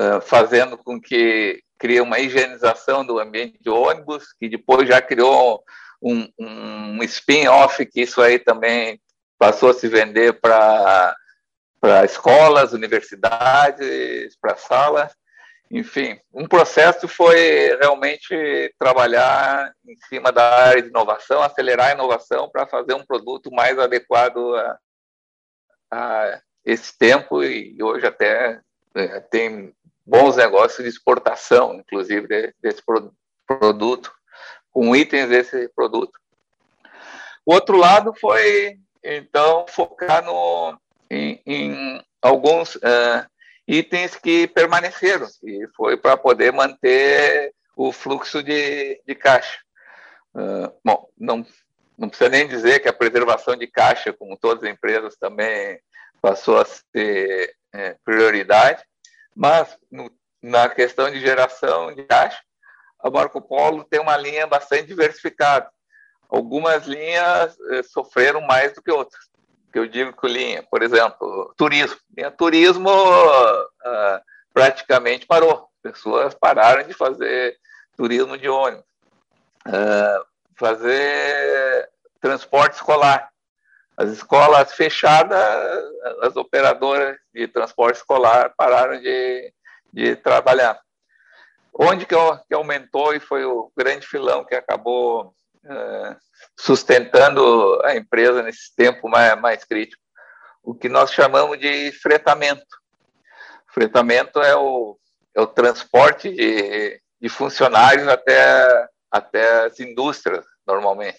uh, 0.00 0.20
fazendo 0.22 0.78
com 0.78 1.00
que 1.00 1.60
crie 1.78 2.00
uma 2.00 2.20
higienização 2.20 3.04
do 3.04 3.18
ambiente 3.18 3.58
de 3.60 3.68
ônibus, 3.68 4.32
que 4.38 4.48
depois 4.48 4.88
já 4.88 5.02
criou 5.02 5.64
um, 6.00 6.28
um 6.38 7.02
spin-off 7.02 7.84
que 7.84 8.02
isso 8.02 8.22
aí 8.22 8.38
também 8.38 9.00
passou 9.36 9.70
a 9.70 9.74
se 9.74 9.88
vender 9.88 10.40
para 10.40 11.16
escolas, 12.04 12.72
universidades, 12.72 14.36
para 14.40 14.56
salas. 14.56 15.12
Enfim, 15.74 16.20
um 16.34 16.46
processo 16.46 17.08
foi 17.08 17.74
realmente 17.80 18.74
trabalhar 18.78 19.72
em 19.88 19.96
cima 20.06 20.30
da 20.30 20.66
área 20.66 20.82
de 20.82 20.88
inovação, 20.88 21.42
acelerar 21.42 21.88
a 21.88 21.94
inovação 21.94 22.50
para 22.50 22.66
fazer 22.66 22.92
um 22.92 23.06
produto 23.06 23.50
mais 23.50 23.78
adequado 23.78 24.54
a, 24.54 24.78
a 25.90 26.42
esse 26.62 26.96
tempo 26.98 27.42
e 27.42 27.82
hoje 27.82 28.06
até 28.06 28.60
é, 28.94 29.20
tem 29.20 29.74
bons 30.04 30.36
negócios 30.36 30.84
de 30.84 30.90
exportação, 30.90 31.76
inclusive, 31.76 32.52
desse 32.60 32.82
produto, 33.46 34.12
com 34.70 34.94
itens 34.94 35.30
desse 35.30 35.70
produto. 35.70 36.12
O 37.46 37.54
outro 37.54 37.78
lado 37.78 38.12
foi, 38.20 38.78
então, 39.02 39.64
focar 39.66 40.22
no, 40.22 40.78
em, 41.10 41.40
em 41.46 42.04
alguns 42.20 42.76
uh, 42.76 43.26
itens 43.66 44.16
que 44.16 44.46
permaneceram, 44.46 45.28
e 45.42 45.66
foi 45.76 45.96
para 45.96 46.16
poder 46.16 46.52
manter 46.52 47.54
o 47.76 47.92
fluxo 47.92 48.42
de, 48.42 49.00
de 49.06 49.14
caixa. 49.14 49.58
Uh, 50.34 50.72
bom, 50.84 51.08
não, 51.18 51.46
não 51.96 52.08
precisa 52.08 52.30
nem 52.30 52.48
dizer 52.48 52.80
que 52.80 52.88
a 52.88 52.92
preservação 52.92 53.56
de 53.56 53.66
caixa, 53.66 54.12
como 54.12 54.36
todas 54.36 54.64
as 54.64 54.70
empresas, 54.70 55.16
também 55.16 55.78
passou 56.20 56.58
a 56.58 56.64
ser 56.64 57.54
é, 57.72 57.96
prioridade, 58.04 58.82
mas 59.34 59.76
no, 59.90 60.10
na 60.40 60.68
questão 60.68 61.10
de 61.10 61.20
geração 61.20 61.94
de 61.94 62.04
caixa, 62.04 62.40
a 63.00 63.10
Marco 63.10 63.40
Polo 63.40 63.84
tem 63.84 64.00
uma 64.00 64.16
linha 64.16 64.46
bastante 64.46 64.86
diversificada. 64.86 65.68
Algumas 66.28 66.86
linhas 66.86 67.56
eh, 67.70 67.82
sofreram 67.82 68.40
mais 68.40 68.72
do 68.72 68.82
que 68.82 68.90
outras. 68.90 69.22
Que 69.72 69.78
eu 69.78 69.86
digo 69.86 70.12
que 70.12 70.28
linha, 70.28 70.62
por 70.70 70.82
exemplo, 70.82 71.54
turismo. 71.56 71.96
Linha 72.16 72.30
turismo 72.30 72.90
ah, 73.84 74.22
praticamente 74.52 75.26
parou. 75.26 75.68
Pessoas 75.82 76.34
pararam 76.34 76.86
de 76.86 76.92
fazer 76.92 77.56
turismo 77.96 78.36
de 78.36 78.48
ônibus. 78.48 78.84
Ah, 79.64 80.22
fazer 80.56 81.88
transporte 82.20 82.74
escolar. 82.74 83.30
As 83.96 84.10
escolas 84.10 84.72
fechadas, 84.72 85.38
as 86.22 86.36
operadoras 86.36 87.16
de 87.34 87.46
transporte 87.48 87.96
escolar 87.96 88.52
pararam 88.56 89.00
de, 89.00 89.52
de 89.92 90.16
trabalhar. 90.16 90.80
Onde 91.74 92.04
que, 92.04 92.14
que 92.48 92.54
aumentou 92.54 93.14
e 93.14 93.20
foi 93.20 93.44
o 93.44 93.70
grande 93.76 94.06
filão 94.06 94.44
que 94.44 94.54
acabou 94.54 95.34
sustentando 96.58 97.80
a 97.84 97.96
empresa 97.96 98.42
nesse 98.42 98.74
tempo 98.74 99.08
mais, 99.08 99.40
mais 99.40 99.64
crítico? 99.64 100.02
O 100.62 100.74
que 100.74 100.88
nós 100.88 101.12
chamamos 101.12 101.58
de 101.58 101.92
fretamento. 101.92 102.64
Fretamento 103.72 104.40
é 104.40 104.54
o, 104.56 104.98
é 105.34 105.40
o 105.40 105.46
transporte 105.46 106.30
de, 106.30 107.00
de 107.20 107.28
funcionários 107.28 108.06
até, 108.06 108.88
até 109.10 109.64
as 109.64 109.80
indústrias, 109.80 110.44
normalmente. 110.66 111.18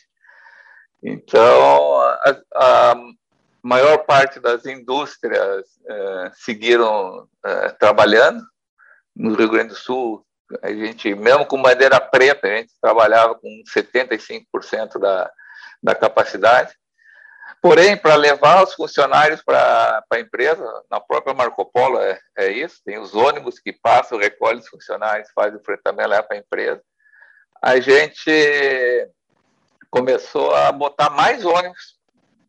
Então, 1.02 2.00
a, 2.00 2.42
a 2.56 2.96
maior 3.62 4.00
parte 4.00 4.40
das 4.40 4.66
indústrias 4.66 5.66
é, 5.88 6.32
seguiram 6.34 7.28
é, 7.46 7.70
trabalhando. 7.70 8.42
No 9.16 9.36
Rio 9.36 9.50
Grande 9.50 9.70
do 9.70 9.76
Sul, 9.76 10.26
a 10.62 10.70
gente, 10.72 11.14
mesmo 11.16 11.46
com 11.46 11.58
madeira 11.58 12.00
preta, 12.00 12.48
a 12.48 12.58
gente 12.58 12.72
trabalhava 12.82 13.36
com 13.36 13.64
75% 13.76 15.00
da, 15.00 15.32
da 15.82 15.96
capacidade. 15.96 16.74
Porém, 17.62 17.96
para 17.96 18.16
levar 18.16 18.64
os 18.64 18.74
funcionários 18.74 19.42
para 19.42 20.04
a 20.12 20.20
empresa, 20.20 20.66
na 20.92 21.00
própria 21.00 21.34
Marco 21.34 21.66
Polo 21.66 21.98
é, 21.98 22.20
é, 22.38 22.52
isso, 22.52 22.82
tem 22.86 22.98
os 22.98 23.16
ônibus 23.16 23.58
que 23.58 23.72
passam, 23.72 24.18
recolhem 24.18 24.60
os 24.60 24.68
funcionários, 24.68 25.30
fazem 25.34 25.58
o 25.58 25.64
fretamento, 25.64 26.10
leva 26.10 26.24
para 26.24 26.36
a 26.36 26.40
empresa. 26.40 26.82
A 27.62 27.80
gente 27.80 29.10
começou 29.90 30.54
a 30.54 30.72
botar 30.72 31.10
mais 31.10 31.46
ônibus 31.46 31.98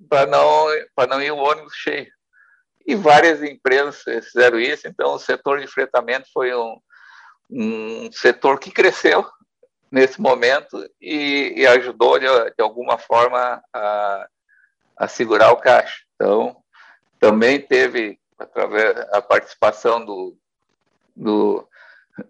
para 0.09 0.27
não, 0.27 0.67
não 1.09 1.23
ir 1.23 1.31
o 1.31 1.37
ônibus 1.37 1.75
cheio. 1.77 2.11
E 2.87 2.95
várias 2.95 3.43
empresas 3.43 4.03
fizeram 4.03 4.59
isso, 4.59 4.89
então 4.89 5.15
o 5.15 5.19
setor 5.19 5.61
de 5.61 5.67
fretamento 5.67 6.27
foi 6.33 6.55
um, 6.55 6.77
um 7.51 8.11
setor 8.13 8.59
que 8.59 8.71
cresceu 8.71 9.25
nesse 9.91 10.21
momento 10.21 10.89
e, 11.01 11.55
e 11.57 11.67
ajudou 11.67 12.19
de, 12.19 12.27
de, 12.27 12.63
alguma 12.63 12.99
forma 12.99 13.63
a, 13.73 14.29
a 14.97 15.09
segurar 15.09 15.53
o 15.53 15.57
caixa. 15.57 16.03
Então, 16.15 16.57
também 17.21 17.61
teve, 17.61 18.19
através 18.39 18.95
da 18.95 19.23
participação 19.23 20.05
do, 20.05 20.37
do 21.15 21.67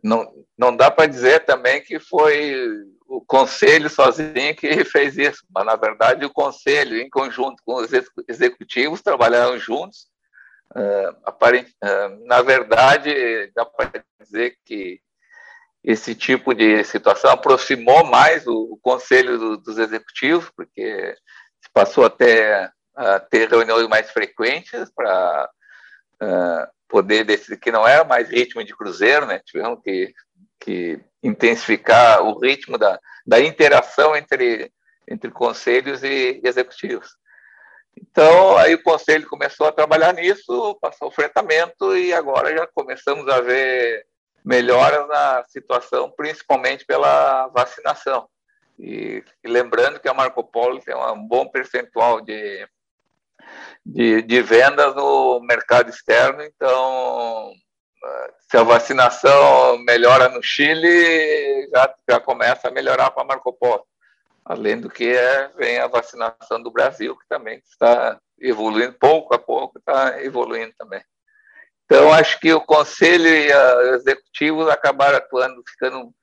não, 0.03 0.33
não 0.57 0.77
dá 0.77 0.91
para 0.91 1.07
dizer 1.07 1.45
também 1.45 1.83
que 1.83 1.99
foi 1.99 2.55
o 3.07 3.21
conselho 3.21 3.89
sozinho 3.91 4.57
que 4.57 4.85
fez 4.85 5.17
isso, 5.17 5.45
mas 5.51 5.65
na 5.65 5.77
verdade 5.77 6.25
o 6.25 6.33
conselho, 6.33 6.99
em 6.99 7.09
conjunto 7.09 7.63
com 7.65 7.77
os 7.77 7.91
executivos, 8.29 9.03
trabalharam 9.03 9.59
juntos. 9.59 10.07
Aparent, 11.25 11.69
uh, 11.83 12.27
na 12.27 12.43
verdade, 12.43 13.51
dá 13.55 13.65
para 13.65 14.05
dizer 14.21 14.57
que 14.65 15.01
esse 15.83 16.15
tipo 16.15 16.55
de 16.55 16.83
situação 16.85 17.31
aproximou 17.31 18.05
mais 18.05 18.47
o, 18.47 18.73
o 18.73 18.79
conselho 18.79 19.39
do, 19.39 19.57
dos 19.59 19.79
executivos, 19.79 20.51
porque 20.57 21.15
passou 21.73 22.05
até 22.05 22.71
a 22.95 23.21
ter 23.21 23.49
reuniões 23.49 23.87
mais 23.89 24.11
frequentes 24.11 24.91
para 24.95 25.51
uh, 26.23 26.67
poder 26.89 27.25
decidir 27.25 27.59
que 27.59 27.73
não 27.73 27.87
era 27.87 28.05
mais 28.05 28.31
ritmo 28.31 28.65
de 28.65 28.75
cruzeiro, 28.75 29.27
né? 29.27 29.41
Tivemos 29.45 29.81
que 29.83 30.15
que 30.65 30.99
intensificar 31.23 32.23
o 32.23 32.39
ritmo 32.39 32.79
da, 32.79 32.99
da 33.27 33.39
interação 33.41 34.17
entre, 34.17 34.73
entre 35.07 35.31
conselhos 35.31 36.03
e 36.03 36.41
executivos. 36.43 37.17
Então, 37.97 38.57
aí 38.59 38.75
o 38.75 38.83
conselho 38.83 39.29
começou 39.29 39.67
a 39.67 39.73
trabalhar 39.73 40.13
nisso, 40.13 40.79
passou 40.81 41.09
o 41.09 41.11
fretamento 41.13 41.97
e 41.97 42.13
agora 42.13 42.57
já 42.57 42.67
começamos 42.67 43.29
a 43.29 43.41
ver 43.41 44.07
melhoras 44.45 45.09
na 45.09 45.45
situação, 45.49 46.11
principalmente 46.11 46.85
pela 46.85 47.49
vacinação. 47.49 48.29
E, 48.79 49.23
e 49.43 49.49
lembrando 49.49 50.01
que 50.01 50.09
a 50.09 50.15
Marco 50.15 50.45
Polo 50.45 50.81
tem 50.81 50.95
um 50.95 51.27
bom 51.27 51.49
percentual 51.49 52.21
de, 52.21 52.69
de, 53.85 54.23
de 54.23 54.43
vendas 54.43 54.95
no 54.95 55.41
mercado 55.41 55.91
externo, 55.91 56.43
então 56.43 57.53
se 58.51 58.57
a 58.57 58.63
vacinação 58.63 59.79
melhora 59.79 60.29
no 60.29 60.43
Chile, 60.43 61.69
já, 61.75 61.95
já 62.11 62.21
começa 62.21 62.69
a 62.69 62.71
melhorar 62.71 63.11
para 63.11 63.25
Marco 63.25 63.53
Polo. 63.53 63.87
Além 64.45 64.79
do 64.81 64.91
que 64.91 65.09
é, 65.09 65.49
vem 65.57 65.79
a 65.79 65.87
vacinação 65.87 66.63
do 66.63 66.71
Brasil, 66.71 67.17
que 67.17 67.27
também 67.29 67.59
está 67.65 68.21
evoluindo, 68.39 68.93
pouco 68.95 69.35
a 69.35 69.39
pouco 69.39 69.79
está 69.79 70.23
evoluindo 70.23 70.75
também. 70.79 71.03
Então, 71.85 72.13
acho 72.13 72.39
que 72.41 72.53
o 72.53 72.61
Conselho 72.61 73.27
e 73.27 73.53
os 73.95 74.03
executivos 74.03 74.69
acabaram 74.69 75.17
atuando, 75.17 75.63
ficando 75.69 76.15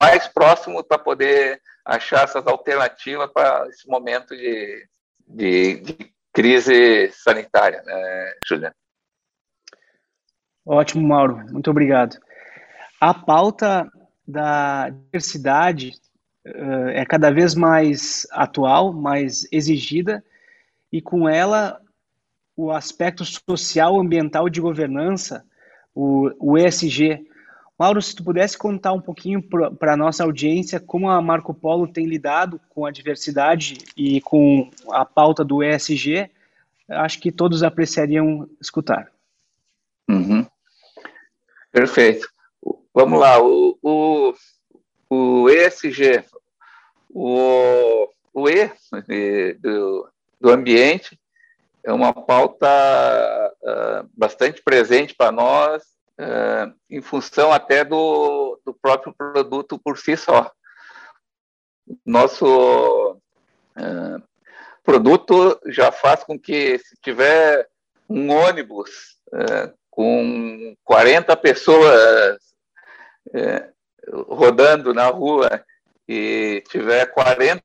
mais 0.00 0.28
próximos 0.28 0.82
para 0.82 0.98
poder 0.98 1.60
achar 1.84 2.24
essas 2.24 2.46
alternativas 2.46 3.30
para 3.32 3.66
esse 3.68 3.88
momento 3.88 4.36
de, 4.36 4.88
de, 5.26 5.80
de 5.80 6.14
crise 6.32 7.10
sanitária, 7.12 7.82
né, 7.82 8.32
Juliana? 8.46 8.74
Ótimo, 10.64 11.06
Mauro. 11.06 11.36
Muito 11.50 11.70
obrigado. 11.70 12.18
A 13.00 13.14
pauta 13.14 13.90
da 14.26 14.90
diversidade 14.90 15.92
é 16.94 17.04
cada 17.04 17.30
vez 17.30 17.54
mais 17.54 18.26
atual, 18.30 18.92
mais 18.92 19.46
exigida, 19.52 20.24
e 20.92 21.00
com 21.00 21.28
ela 21.28 21.80
o 22.56 22.72
aspecto 22.72 23.24
social, 23.24 24.00
ambiental 24.00 24.48
de 24.48 24.60
governança, 24.60 25.44
o, 25.94 26.30
o 26.40 26.58
ESG. 26.58 27.24
Mauro, 27.78 28.02
se 28.02 28.14
tu 28.16 28.24
pudesse 28.24 28.58
contar 28.58 28.92
um 28.92 29.00
pouquinho 29.00 29.40
para 29.40 29.92
a 29.92 29.96
nossa 29.96 30.24
audiência 30.24 30.80
como 30.80 31.08
a 31.08 31.22
Marco 31.22 31.54
Polo 31.54 31.86
tem 31.86 32.06
lidado 32.06 32.60
com 32.70 32.84
a 32.84 32.90
diversidade 32.90 33.78
e 33.96 34.20
com 34.20 34.68
a 34.90 35.04
pauta 35.04 35.44
do 35.44 35.62
ESG, 35.62 36.28
acho 36.88 37.20
que 37.20 37.30
todos 37.30 37.62
apreciariam 37.62 38.48
escutar. 38.60 39.12
Uhum. 40.08 40.44
Perfeito. 41.70 42.28
Vamos 42.92 43.20
lá, 43.20 43.40
o, 43.40 43.78
o, 43.80 44.34
o 45.08 45.48
ESG, 45.48 46.24
o, 47.18 48.08
o 48.32 48.48
E 48.48 48.70
do, 49.54 50.08
do 50.40 50.50
ambiente 50.50 51.18
é 51.84 51.92
uma 51.92 52.12
pauta 52.12 52.68
uh, 53.62 54.08
bastante 54.16 54.62
presente 54.62 55.14
para 55.14 55.32
nós, 55.32 55.82
uh, 56.20 56.72
em 56.88 57.00
função 57.00 57.52
até 57.52 57.84
do, 57.84 58.60
do 58.64 58.72
próprio 58.72 59.12
produto 59.12 59.78
por 59.78 59.98
si 59.98 60.16
só. 60.16 60.50
Nosso 62.06 63.16
uh, 63.16 64.22
produto 64.84 65.58
já 65.66 65.90
faz 65.90 66.22
com 66.22 66.38
que, 66.38 66.78
se 66.78 66.96
tiver 67.02 67.66
um 68.08 68.30
ônibus 68.30 69.18
com 69.90 70.74
40 70.84 71.36
pessoas 71.36 72.38
é, 73.34 73.68
rodando 74.26 74.94
na 74.94 75.08
rua 75.08 75.62
e 76.08 76.62
tiver 76.68 77.06
40 77.06 77.62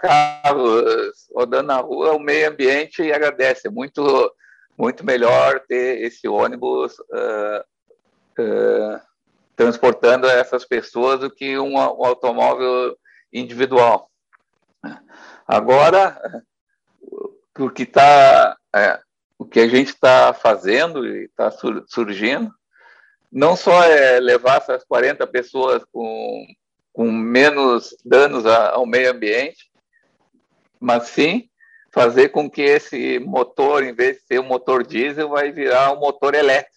carros 0.00 1.28
rodando 1.34 1.68
na 1.68 1.78
rua, 1.78 2.12
o 2.12 2.20
meio 2.20 2.50
ambiente 2.50 3.10
agradece. 3.12 3.68
É 3.68 3.70
muito, 3.70 4.32
muito 4.76 5.04
melhor 5.04 5.60
ter 5.66 6.02
esse 6.02 6.28
ônibus 6.28 6.98
uh, 6.98 7.64
uh, 8.42 9.00
transportando 9.56 10.26
essas 10.26 10.64
pessoas 10.64 11.20
do 11.20 11.30
que 11.30 11.58
um, 11.58 11.74
um 11.74 12.04
automóvel 12.04 12.96
individual. 13.32 14.10
Agora, 15.46 16.42
o 17.58 17.70
que 17.70 17.82
está 17.82 18.56
é, 18.74 19.00
o 19.42 19.44
que 19.44 19.60
a 19.60 19.68
gente 19.68 19.88
está 19.88 20.32
fazendo 20.32 21.04
e 21.04 21.24
está 21.24 21.50
surgindo, 21.88 22.54
não 23.30 23.56
só 23.56 23.82
é 23.82 24.20
levar 24.20 24.58
essas 24.58 24.84
40 24.84 25.26
pessoas 25.26 25.84
com, 25.92 26.46
com 26.92 27.10
menos 27.10 27.96
danos 28.04 28.44
ao 28.46 28.84
meio 28.86 29.10
ambiente, 29.10 29.70
mas 30.78 31.08
sim 31.08 31.48
fazer 31.92 32.30
com 32.30 32.50
que 32.50 32.62
esse 32.62 33.18
motor, 33.18 33.84
em 33.84 33.94
vez 33.94 34.16
de 34.16 34.22
ser 34.22 34.40
um 34.40 34.44
motor 34.44 34.84
diesel, 34.84 35.28
vai 35.28 35.52
virar 35.52 35.92
um 35.92 36.00
motor 36.00 36.34
elétrico. 36.34 36.72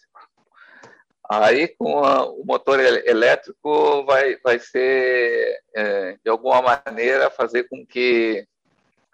Aí, 1.28 1.68
com 1.68 2.04
a, 2.04 2.24
o 2.24 2.44
motor 2.44 2.78
elétrico, 2.78 4.04
vai, 4.04 4.36
vai 4.44 4.58
ser, 4.60 5.58
é, 5.74 6.16
de 6.22 6.30
alguma 6.30 6.80
maneira, 6.86 7.30
fazer 7.30 7.64
com 7.64 7.84
que 7.84 8.46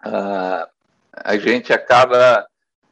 uh, 0.05 0.69
a 1.11 1.37
gente 1.37 1.73
acaba, 1.73 2.45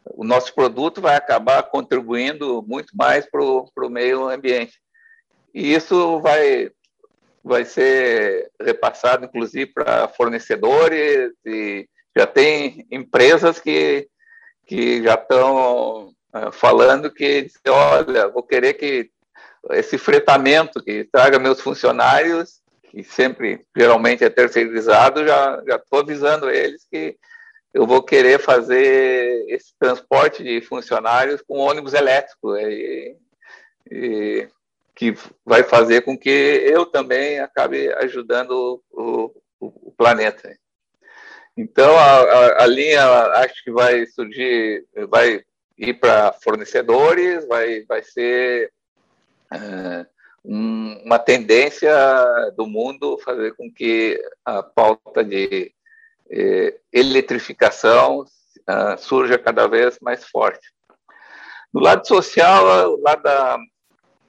o 0.06 0.24
nosso 0.24 0.56
produto 0.56 1.02
vai 1.02 1.16
acabar 1.16 1.62
contribuindo 1.64 2.64
muito 2.68 2.96
mais 2.96 3.30
para 3.30 3.44
o 3.44 3.90
meio 3.90 4.28
ambiente. 4.28 4.82
E 5.54 5.74
isso 5.74 6.20
vai, 6.22 6.72
vai 7.44 7.66
ser 7.66 8.52
repassado, 8.60 9.26
inclusive, 9.26 9.68
para 9.68 10.08
fornecedores 10.10 11.32
e 11.46 11.88
já 12.16 12.28
tem 12.28 12.86
empresas 12.92 13.60
que, 13.60 14.08
que 14.66 15.04
já 15.04 15.16
estão 15.16 16.10
uh, 16.34 16.52
falando 16.52 17.12
que, 17.12 17.48
olha, 17.68 18.28
vou 18.28 18.44
querer 18.44 18.74
que 18.74 19.10
esse 19.72 19.98
fretamento 19.98 20.84
que 20.84 21.04
traga 21.06 21.40
meus 21.40 21.62
funcionários, 21.62 22.62
que 22.90 23.04
sempre, 23.04 23.66
geralmente 23.76 24.24
é 24.24 24.30
terceirizado, 24.30 25.26
já 25.26 25.62
estou 25.70 26.00
avisando 26.00 26.50
eles 26.50 26.86
que 26.90 27.16
eu 27.74 27.88
vou 27.88 28.04
querer 28.04 28.40
fazer 28.40 29.46
esse 29.48 29.74
transporte 29.80 30.44
de 30.44 30.62
funcionários 30.62 31.42
com 31.42 31.58
ônibus 31.58 31.94
elétrico, 31.94 32.58
e, 32.58 33.16
e, 33.90 34.48
que 34.96 35.14
vai 35.46 35.64
fazer 35.64 36.02
com 36.02 36.18
que 36.18 36.30
eu 36.30 36.86
também 36.86 37.40
acabe 37.40 37.92
ajudando 37.94 38.82
o, 38.92 39.34
o, 39.60 39.90
o 39.90 39.92
planeta. 39.92 40.56
Então, 41.56 41.98
a, 41.98 42.22
a, 42.22 42.64
a, 42.64 42.68
linha 42.68 43.04
acho 43.36 43.64
que 43.64 43.72
vai 43.72 44.06
surgir, 44.06 44.86
vai 45.10 45.44
ir 45.78 45.94
para 45.96 46.34
fornecedores, 46.34 47.48
vai, 47.48 47.84
vai 47.86 48.02
ser 48.04 48.72
é, 49.52 50.06
um, 50.46 51.02
uma 51.04 51.20
tendência 51.20 51.94
do 52.56 52.66
mundo 52.66 53.18
fazer 53.20 53.54
com 53.56 53.72
que 53.72 54.20
a 54.46 54.64
pauta 54.64 55.24
de 55.24 55.74
é, 56.30 56.80
eletrificação 56.94 58.22
uh, 58.22 58.98
surja 58.98 59.38
cada 59.38 59.68
vez 59.68 60.00
mais 60.02 60.24
forte. 60.26 60.72
Do 61.74 61.80
lado 61.80 62.08
social, 62.08 62.94
o 62.94 63.02
lado 63.02 63.24
da, 63.24 63.58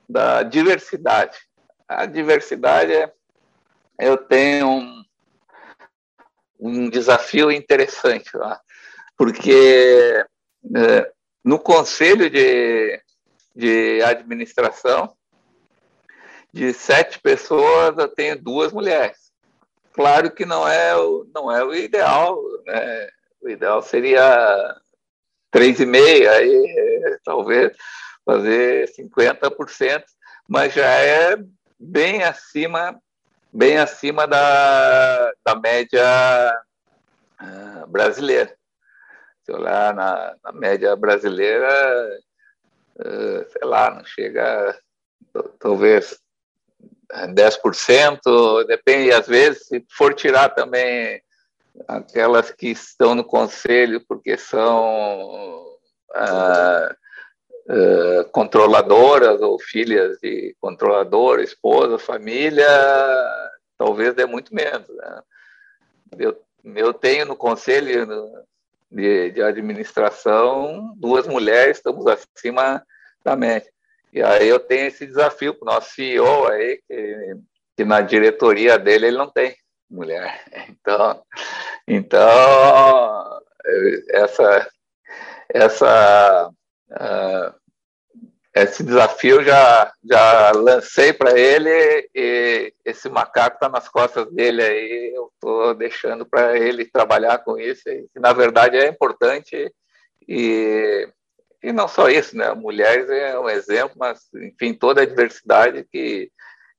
da 0.09 0.43
diversidade. 0.43 1.39
A 1.89 2.07
diversidade, 2.07 2.93
é, 2.93 3.13
eu 3.99 4.17
tenho 4.17 4.69
um, 4.69 5.05
um 6.59 6.91
desafio 6.91 7.51
interessante 7.51 8.37
lá, 8.37 8.61
porque 9.17 10.25
é, 10.77 11.13
no 11.45 11.59
conselho 11.59 12.31
de, 12.31 13.01
de 13.55 14.03
administração, 14.03 15.15
de 16.53 16.73
sete 16.73 17.19
pessoas, 17.19 17.97
eu 17.97 18.09
tenho 18.09 18.41
duas 18.41 18.73
mulheres. 18.73 19.33
Claro 19.93 20.31
que 20.31 20.45
não 20.45 20.67
é 20.67 20.97
o, 20.97 21.27
não 21.35 21.51
é 21.51 21.65
o 21.65 21.75
ideal, 21.75 22.39
né? 22.67 23.09
O 23.41 23.49
ideal 23.49 23.83
seria 23.83 24.77
três 25.51 25.81
e 25.81 25.87
meia, 25.87 26.33
aí 26.33 27.19
talvez 27.25 27.77
fazer 28.25 28.91
50%, 28.91 30.05
mas 30.49 30.73
já 30.73 30.87
é 30.87 31.37
bem 31.79 32.23
acima 32.23 33.01
bem 33.53 33.77
acima 33.77 34.27
da, 34.27 35.33
da 35.45 35.55
média 35.55 36.63
uh, 37.41 37.87
brasileira. 37.87 38.57
Se 39.45 39.53
olhar 39.53 39.95
na, 39.95 40.35
na 40.43 40.53
média 40.53 40.97
brasileira, 40.97 42.19
uh, 42.97 43.51
sei 43.51 43.65
lá, 43.65 43.91
não 43.91 44.05
chega 44.05 44.79
talvez 45.59 46.19
10%, 47.13 48.67
depende, 48.67 49.13
às 49.13 49.27
vezes, 49.27 49.67
se 49.67 49.85
for 49.91 50.15
tirar 50.15 50.49
também 50.51 51.23
aquelas 51.87 52.51
que 52.51 52.69
estão 52.69 53.15
no 53.15 53.25
conselho 53.25 54.03
porque 54.07 54.37
são 54.37 55.67
uh, 56.11 56.97
uh, 57.69 58.25
controladoras 58.31 59.41
ou 59.41 59.59
filhas 59.59 60.19
de 60.21 60.55
controlador, 60.61 61.41
esposa, 61.41 61.99
família, 61.99 62.67
talvez 63.79 64.15
dê 64.15 64.27
muito 64.27 64.55
menos. 64.55 64.89
Né? 64.89 65.23
Eu, 66.19 66.41
eu 66.65 66.95
tenho 66.95 67.27
no 67.27 67.37
conselho 67.37 68.07
de, 68.91 69.31
de 69.31 69.43
administração 69.43 70.95
duas 70.97 71.27
mulheres, 71.27 71.79
estamos 71.79 72.07
acima 72.07 72.85
da 73.25 73.35
média. 73.37 73.71
E 74.13 74.23
aí 74.23 74.47
eu 74.47 74.61
tenho 74.61 74.87
esse 74.87 75.07
desafio 75.07 75.55
para 75.55 75.71
o 75.71 75.75
nosso 75.75 75.95
CEO 75.95 76.47
aí, 76.49 76.81
que, 76.87 77.37
que 77.77 77.85
na 77.85 78.03
diretoria 78.03 78.79
dele 78.79 79.07
ele 79.07 79.17
não 79.17 79.29
tem 79.29 79.57
mulher. 79.91 80.43
Então, 80.69 81.23
então 81.87 83.41
essa, 84.11 84.69
essa 85.49 86.49
uh, 86.49 86.62
esse 88.55 88.83
desafio 88.85 89.43
já 89.43 89.93
já 90.05 90.53
lancei 90.53 91.13
para 91.13 91.39
ele 91.39 92.09
e 92.15 92.75
esse 92.85 93.09
macaco 93.09 93.57
está 93.57 93.69
nas 93.69 93.89
costas 93.89 94.31
dele 94.31 94.63
aí 94.63 95.13
eu 95.15 95.31
estou 95.35 95.75
deixando 95.75 96.27
para 96.27 96.59
ele 96.59 96.85
trabalhar 96.85 97.39
com 97.39 97.59
isso 97.59 97.89
e, 97.89 98.09
na 98.17 98.33
verdade 98.33 98.77
é 98.77 98.89
importante 98.89 99.73
e 100.29 101.09
e 101.63 101.73
não 101.73 101.87
só 101.89 102.09
isso 102.11 102.37
né? 102.37 102.53
Mulheres 102.53 103.09
é 103.09 103.39
um 103.39 103.49
exemplo 103.49 103.97
mas 103.97 104.29
enfim 104.35 104.75
toda 104.75 105.03
a 105.03 105.07
diversidade 105.07 105.87
que 105.91 106.31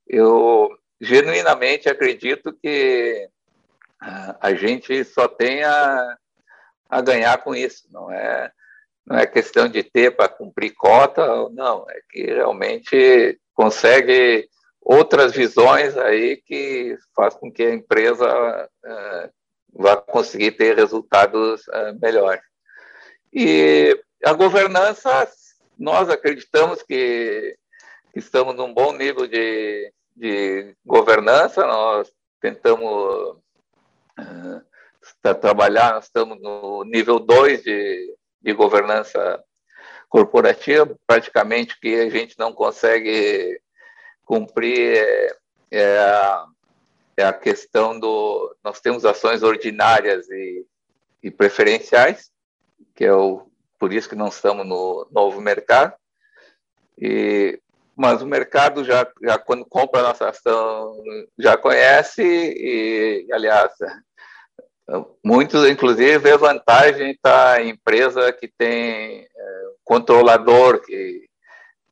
eu 0.07 0.69
genuinamente 1.01 1.89
acredito 1.89 2.53
que 2.61 3.27
a 3.99 4.53
gente 4.53 5.03
só 5.05 5.27
tem 5.27 5.63
a, 5.63 6.17
a 6.89 7.01
ganhar 7.01 7.37
com 7.39 7.55
isso 7.55 7.87
não 7.91 8.11
é 8.11 8.51
não 9.05 9.17
é 9.17 9.25
questão 9.25 9.67
de 9.67 9.83
ter 9.83 10.15
para 10.15 10.29
cumprir 10.29 10.73
cota, 10.73 11.25
não, 11.49 11.85
é 11.89 11.99
que 12.09 12.23
realmente 12.23 13.39
consegue 13.53 14.47
outras 14.81 15.33
visões 15.33 15.95
aí 15.97 16.37
que 16.37 16.97
faz 17.15 17.35
com 17.35 17.51
que 17.51 17.63
a 17.63 17.73
empresa 17.73 18.69
uh, 18.85 19.29
vá 19.73 19.97
conseguir 19.97 20.51
ter 20.51 20.75
resultados 20.75 21.67
uh, 21.67 21.97
melhores. 22.01 22.43
E 23.31 23.97
a 24.23 24.33
governança, 24.33 25.29
nós 25.77 26.09
acreditamos 26.09 26.81
que, 26.83 27.57
estamos 28.15 28.55
num 28.55 28.73
bom 28.73 28.93
nível 28.93 29.27
de, 29.27 29.91
de 30.15 30.75
governança, 30.85 31.65
nós 31.65 32.11
tentamos 32.39 33.37
uh, 34.19 35.35
trabalhar, 35.41 35.93
nós 35.93 36.05
estamos 36.05 36.39
no 36.41 36.83
nível 36.83 37.19
2 37.19 37.63
de 37.63 38.15
de 38.43 38.53
governança 38.53 39.41
corporativa, 40.09 40.95
praticamente 41.07 41.79
que 41.79 41.95
a 41.95 42.09
gente 42.09 42.37
não 42.37 42.53
consegue 42.53 43.59
cumprir 44.25 44.97
é, 44.97 45.37
é, 45.71 45.97
a, 45.99 46.45
é 47.17 47.25
a 47.25 47.33
questão 47.33 47.99
do. 47.99 48.55
Nós 48.63 48.79
temos 48.79 49.05
ações 49.05 49.41
ordinárias 49.41 50.29
e, 50.29 50.65
e 51.23 51.31
preferenciais, 51.31 52.29
que 52.93 53.05
é 53.05 53.13
o 53.13 53.47
por 53.79 53.91
isso 53.91 54.07
que 54.07 54.15
não 54.15 54.29
estamos 54.29 54.65
no 54.65 55.05
novo 55.11 55.41
mercado. 55.41 55.93
E, 56.97 57.59
mas 57.95 58.21
o 58.21 58.25
mercado 58.25 58.81
já, 58.83 59.05
já 59.21 59.37
quando 59.37 59.65
compra 59.65 59.99
a 59.99 60.03
nossa 60.03 60.29
ação 60.29 60.95
já 61.37 61.57
conhece 61.57 62.23
e, 62.23 63.27
aliás, 63.29 63.73
Muitos, 65.23 65.67
inclusive, 65.69 66.17
vê 66.17 66.37
vantagem 66.37 67.11
estar 67.11 67.61
em 67.61 67.69
empresa 67.69 68.33
que 68.33 68.49
tem 68.49 69.21
é, 69.21 69.63
controlador, 69.83 70.81
que 70.81 71.25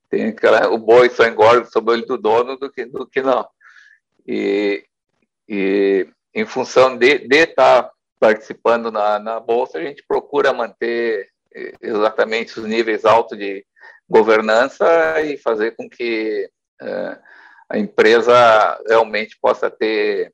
tem 0.10 0.28
aquela, 0.28 0.70
o 0.70 0.78
boi 0.78 1.10
só 1.10 1.26
engorda 1.26 1.66
sobre 1.66 1.92
o 1.92 1.94
olho 1.94 2.06
do 2.06 2.18
dono 2.18 2.58
do 2.58 2.70
que, 2.70 2.86
do 2.86 3.08
que 3.08 3.22
não. 3.22 3.48
E, 4.28 4.84
e 5.48 6.06
em 6.34 6.46
função 6.46 6.98
de, 6.98 7.28
estar 7.32 7.90
participando 8.20 8.92
na, 8.92 9.18
na 9.20 9.40
Bolsa, 9.40 9.78
a 9.78 9.82
gente 9.82 10.04
procura 10.06 10.52
manter 10.52 11.30
é, 11.56 11.74
exatamente 11.82 12.60
os 12.60 12.66
níveis 12.66 13.06
altos 13.06 13.38
de 13.38 13.66
governança 14.08 15.22
e 15.22 15.38
fazer 15.38 15.76
com 15.78 15.90
que 15.90 16.50
é, 16.82 17.18
a 17.70 17.78
empresa 17.78 18.78
realmente 18.86 19.38
possa 19.42 19.72
ter, 19.72 20.34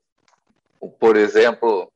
por 0.98 1.16
exemplo, 1.16 1.90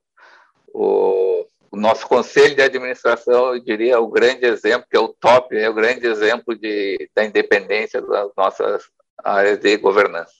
o, 0.73 1.45
o, 1.70 1.77
nosso 1.77 2.07
conselho 2.07 2.55
de 2.55 2.62
administração, 2.62 3.55
eu 3.55 3.61
diria, 3.61 3.95
é 3.95 3.99
o 3.99 4.09
grande 4.09 4.45
exemplo, 4.45 4.87
que 4.91 4.97
é 4.97 5.01
o 5.01 5.09
top, 5.09 5.57
é 5.57 5.68
o 5.68 5.75
grande 5.75 6.07
exemplo 6.07 6.57
de, 6.57 7.09
da 7.14 7.25
independência 7.25 8.01
das 8.01 8.31
nossas 8.37 8.85
áreas 9.23 9.59
de 9.59 9.77
governança. 9.77 10.33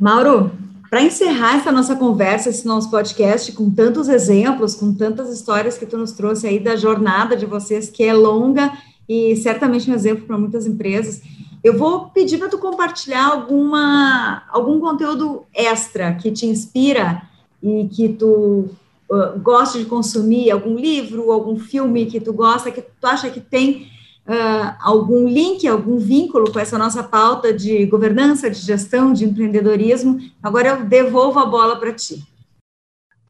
Mauro, 0.00 0.50
para 0.88 1.02
encerrar 1.02 1.56
essa 1.56 1.72
nossa 1.72 1.96
conversa, 1.96 2.50
esse 2.50 2.66
nosso 2.66 2.90
podcast, 2.90 3.52
com 3.52 3.70
tantos 3.70 4.08
exemplos, 4.08 4.74
com 4.74 4.94
tantas 4.94 5.30
histórias 5.30 5.78
que 5.78 5.86
tu 5.86 5.96
nos 5.96 6.12
trouxe 6.12 6.46
aí 6.46 6.58
da 6.58 6.76
jornada 6.76 7.36
de 7.36 7.46
vocês, 7.46 7.88
que 7.88 8.04
é 8.04 8.12
longa 8.12 8.70
e 9.08 9.36
certamente 9.36 9.90
um 9.90 9.94
exemplo 9.94 10.26
para 10.26 10.38
muitas 10.38 10.66
empresas, 10.66 11.22
Eu 11.64 11.78
vou 11.78 12.08
pedir 12.08 12.38
para 12.38 12.48
tu 12.48 12.58
compartilhar 12.58 13.24
alguma, 13.24 14.42
algum 14.48 14.80
conteúdo 14.80 15.44
extra 15.54 16.12
que 16.12 16.32
te 16.32 16.44
inspira 16.44 17.22
e 17.62 17.88
que 17.88 18.08
tu 18.08 18.68
uh, 19.12 19.38
gosta 19.38 19.78
de 19.78 19.84
consumir, 19.84 20.50
algum 20.50 20.74
livro, 20.76 21.30
algum 21.30 21.58
filme 21.58 22.06
que 22.06 22.20
tu 22.20 22.32
gosta, 22.32 22.70
que 22.70 22.80
tu 22.80 23.06
acha 23.06 23.30
que 23.30 23.40
tem 23.40 23.90
uh, 24.26 24.76
algum 24.80 25.28
link, 25.28 25.66
algum 25.68 25.98
vínculo 25.98 26.50
com 26.50 26.58
essa 26.58 26.78
nossa 26.78 27.04
pauta 27.04 27.52
de 27.52 27.84
governança, 27.86 28.50
de 28.50 28.58
gestão, 28.58 29.12
de 29.12 29.24
empreendedorismo. 29.24 30.18
Agora 30.42 30.68
eu 30.68 30.84
devolvo 30.84 31.38
a 31.38 31.46
bola 31.46 31.78
para 31.78 31.92
ti. 31.92 32.26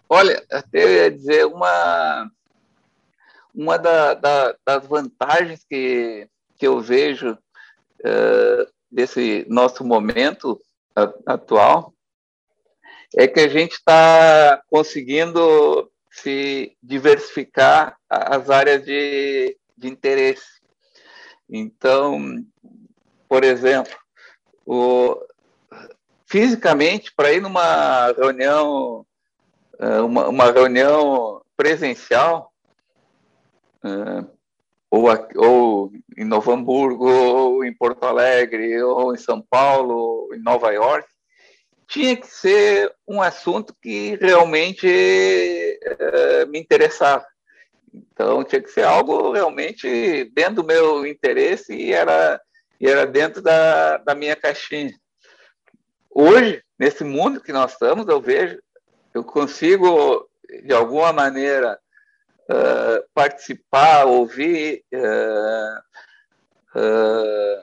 Olha, 0.08 0.44
até 0.50 0.84
eu 0.84 0.90
ia 0.90 1.10
dizer 1.10 1.46
uma, 1.46 2.30
uma 3.54 3.78
da, 3.78 4.14
da, 4.14 4.54
das 4.64 4.86
vantagens 4.86 5.64
que, 5.68 6.28
que 6.56 6.66
eu 6.66 6.80
vejo 6.80 7.32
uh, 7.32 8.72
desse 8.90 9.46
nosso 9.48 9.82
momento 9.82 10.60
atual 11.26 11.94
é 13.16 13.26
que 13.26 13.40
a 13.40 13.48
gente 13.48 13.72
está 13.72 14.62
conseguindo 14.70 15.90
se 16.10 16.76
diversificar 16.82 17.96
as 18.08 18.50
áreas 18.50 18.84
de, 18.84 19.56
de 19.76 19.88
interesse. 19.88 20.60
Então, 21.48 22.18
por 23.28 23.44
exemplo, 23.44 23.92
o, 24.66 25.18
fisicamente, 26.26 27.12
para 27.14 27.32
ir 27.32 27.42
numa 27.42 28.12
reunião, 28.12 29.06
eh, 29.78 30.00
uma, 30.00 30.28
uma 30.28 30.50
reunião 30.50 31.42
presencial, 31.56 32.52
uh, 33.84 34.26
ou, 34.90 35.06
ou 35.36 35.92
em 36.16 36.24
Novo 36.24 36.52
Hamburgo, 36.52 37.10
ou 37.10 37.64
em 37.64 37.74
Porto 37.74 38.04
Alegre, 38.04 38.82
ou 38.82 39.14
em 39.14 39.18
São 39.18 39.42
Paulo, 39.42 39.94
ou 39.94 40.34
em 40.34 40.42
Nova 40.42 40.70
York, 40.72 41.06
tinha 41.86 42.16
que 42.16 42.26
ser 42.26 42.92
um 43.06 43.20
assunto 43.20 43.74
que 43.80 44.16
realmente 44.16 44.86
uh, 44.86 46.48
me 46.48 46.58
interessava. 46.58 47.26
Então 47.92 48.42
tinha 48.44 48.62
que 48.62 48.70
ser 48.70 48.84
algo 48.84 49.32
realmente 49.32 50.24
dentro 50.34 50.56
do 50.56 50.64
meu 50.64 51.06
interesse 51.06 51.74
e 51.74 51.92
era, 51.92 52.40
e 52.80 52.88
era 52.88 53.06
dentro 53.06 53.42
da, 53.42 53.98
da 53.98 54.14
minha 54.14 54.34
caixinha. 54.34 54.92
Hoje, 56.10 56.62
nesse 56.78 57.04
mundo 57.04 57.40
que 57.40 57.52
nós 57.52 57.72
estamos, 57.72 58.06
eu 58.08 58.20
vejo, 58.20 58.58
eu 59.14 59.24
consigo, 59.24 60.28
de 60.64 60.72
alguma 60.72 61.12
maneira, 61.12 61.78
uh, 62.50 63.04
participar, 63.14 64.04
ouvir, 64.04 64.84
uh, 64.92 65.78
uh, 66.78 67.62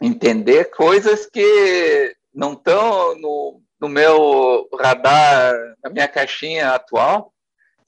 entender 0.00 0.66
coisas 0.66 1.26
que 1.26 2.16
não 2.34 2.54
estão 2.54 3.16
no, 3.18 3.62
no 3.80 3.88
meu 3.88 4.68
radar, 4.78 5.54
na 5.82 5.90
minha 5.90 6.08
caixinha 6.08 6.70
atual, 6.70 7.32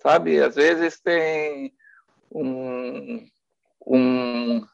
sabe? 0.00 0.40
Às 0.40 0.54
vezes 0.54 1.00
tem 1.00 1.72
um, 2.30 3.26
um, 3.86 4.64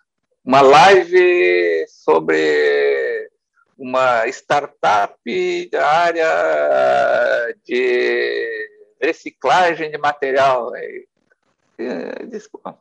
uma 0.44 0.60
live 0.60 1.86
sobre 1.88 3.30
uma 3.78 4.26
startup 4.28 5.68
da 5.70 5.86
área 5.86 7.54
de 7.64 8.48
reciclagem 9.00 9.90
de 9.90 9.98
material. 9.98 10.70
Desculpa. 12.28 12.78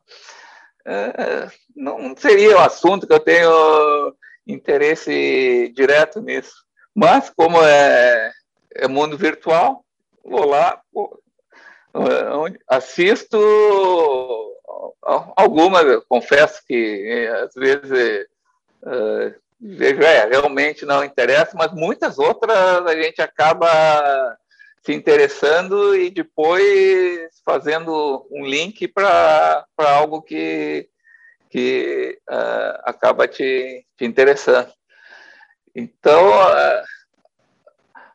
É, 0.86 1.48
não 1.76 2.16
seria 2.18 2.58
o 2.58 2.60
assunto 2.60 3.08
que 3.08 3.14
eu 3.14 3.20
tenho 3.20 4.16
interesse 4.48 5.72
direto 5.76 6.22
nisso. 6.22 6.66
Mas, 6.96 7.30
como 7.30 7.62
é, 7.62 8.32
é 8.76 8.88
mundo 8.88 9.18
virtual, 9.18 9.84
vou 10.24 10.46
lá, 10.46 10.82
assisto 12.68 13.38
algumas, 15.36 16.04
confesso 16.08 16.62
que 16.66 17.30
às 17.44 17.54
vezes 17.54 18.28
uh, 18.84 19.42
vejo, 19.60 20.02
é, 20.02 20.26
realmente 20.26 20.86
não 20.86 21.04
interessa, 21.04 21.52
mas 21.56 21.72
muitas 21.72 22.18
outras 22.18 22.58
a 22.86 22.96
gente 22.96 23.22
acaba 23.22 24.38
se 24.84 24.94
interessando 24.94 25.96
e 25.96 26.10
depois 26.10 27.30
fazendo 27.46 28.28
um 28.32 28.46
link 28.46 28.88
para 28.88 29.66
algo 29.78 30.22
que, 30.22 30.90
que 31.50 32.18
uh, 32.30 32.82
acaba 32.86 33.28
te, 33.28 33.86
te 33.96 34.06
interessando. 34.06 34.72
Então, 35.76 36.30
uh, 36.30 36.84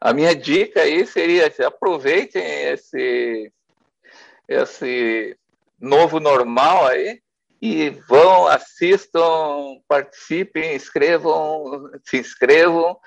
a 0.00 0.12
minha 0.12 0.34
dica 0.34 0.82
aí 0.82 1.06
seria 1.06 1.52
aproveitem 1.66 2.42
esse, 2.64 3.52
esse 4.46 5.36
novo 5.80 6.20
normal 6.20 6.86
aí 6.86 7.20
e 7.60 7.90
vão, 7.90 8.46
assistam, 8.46 9.80
participem, 9.88 10.74
escrevam, 10.74 11.90
se 12.04 12.18
inscrevam 12.18 12.98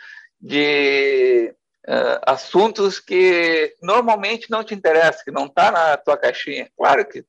de 0.42 1.54
uh, 1.88 2.20
assuntos 2.26 3.00
que 3.00 3.76
normalmente 3.82 4.50
não 4.50 4.64
te 4.64 4.74
interessam, 4.74 5.24
que 5.24 5.32
não 5.32 5.46
está 5.46 5.72
na 5.72 5.98
tua 5.98 6.18
caixinha. 6.18 6.70
Claro 6.76 7.06
que, 7.06 7.24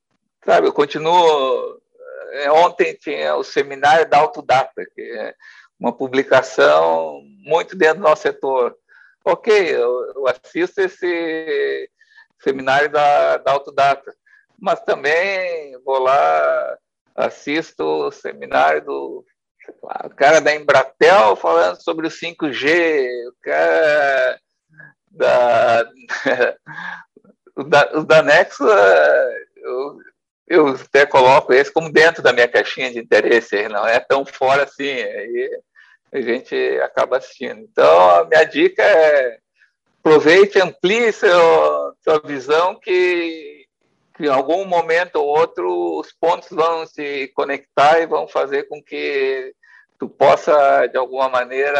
sabe, 0.44 0.66
eu 0.66 0.72
continuo. 0.72 1.80
Eh, 2.32 2.50
ontem 2.52 2.94
tinha 2.94 3.34
o 3.34 3.42
seminário 3.42 4.08
da 4.08 4.18
Autodata, 4.18 4.86
que 4.94 5.02
é 5.02 5.34
uma 5.80 5.92
publicação 5.92 7.22
muito 7.38 7.74
dentro 7.74 7.96
do 7.96 8.02
nosso 8.02 8.22
setor. 8.22 8.76
Ok, 9.24 9.52
eu, 9.52 10.12
eu 10.14 10.26
assisto 10.28 10.80
esse 10.82 11.90
seminário 12.38 12.90
da, 12.90 13.38
da 13.38 13.52
Autodata. 13.52 14.14
Mas 14.58 14.80
também 14.82 15.78
vou 15.82 15.98
lá, 15.98 16.78
assisto 17.16 17.82
o 17.82 18.10
seminário 18.10 18.84
do 18.84 19.24
lá, 19.82 20.02
o 20.04 20.10
cara 20.10 20.40
da 20.40 20.54
Embratel 20.54 21.36
falando 21.36 21.82
sobre 21.82 22.06
o 22.06 22.10
5G, 22.10 23.08
o 23.28 23.34
cara 23.40 24.40
da, 25.10 25.90
o 27.56 27.64
da, 27.64 27.90
o 27.94 28.04
da 28.04 28.22
Nexo, 28.22 28.64
eu, 29.56 29.98
eu 30.48 30.68
até 30.68 31.06
coloco 31.06 31.52
esse 31.52 31.72
como 31.72 31.92
dentro 31.92 32.22
da 32.22 32.32
minha 32.32 32.48
caixinha 32.48 32.90
de 32.90 32.98
interesse, 32.98 33.68
não 33.68 33.86
é 33.86 34.00
tão 34.00 34.24
fora 34.26 34.64
assim, 34.64 34.90
aí 34.90 35.60
a 36.12 36.20
gente 36.20 36.54
acaba 36.82 37.18
assistindo. 37.18 37.60
Então, 37.60 38.10
a 38.10 38.24
minha 38.24 38.44
dica 38.44 38.82
é 38.82 39.38
aproveite, 40.00 40.58
amplie 40.58 41.12
seu, 41.12 41.94
sua 42.02 42.20
visão, 42.24 42.74
que, 42.74 43.66
que 44.16 44.24
em 44.24 44.28
algum 44.28 44.64
momento 44.64 45.16
ou 45.16 45.26
outro 45.26 45.98
os 45.98 46.12
pontos 46.12 46.48
vão 46.50 46.86
se 46.86 47.28
conectar 47.34 48.00
e 48.00 48.06
vão 48.06 48.26
fazer 48.26 48.64
com 48.64 48.82
que 48.82 49.54
tu 49.98 50.08
possa, 50.08 50.86
de 50.86 50.96
alguma 50.96 51.28
maneira, 51.28 51.78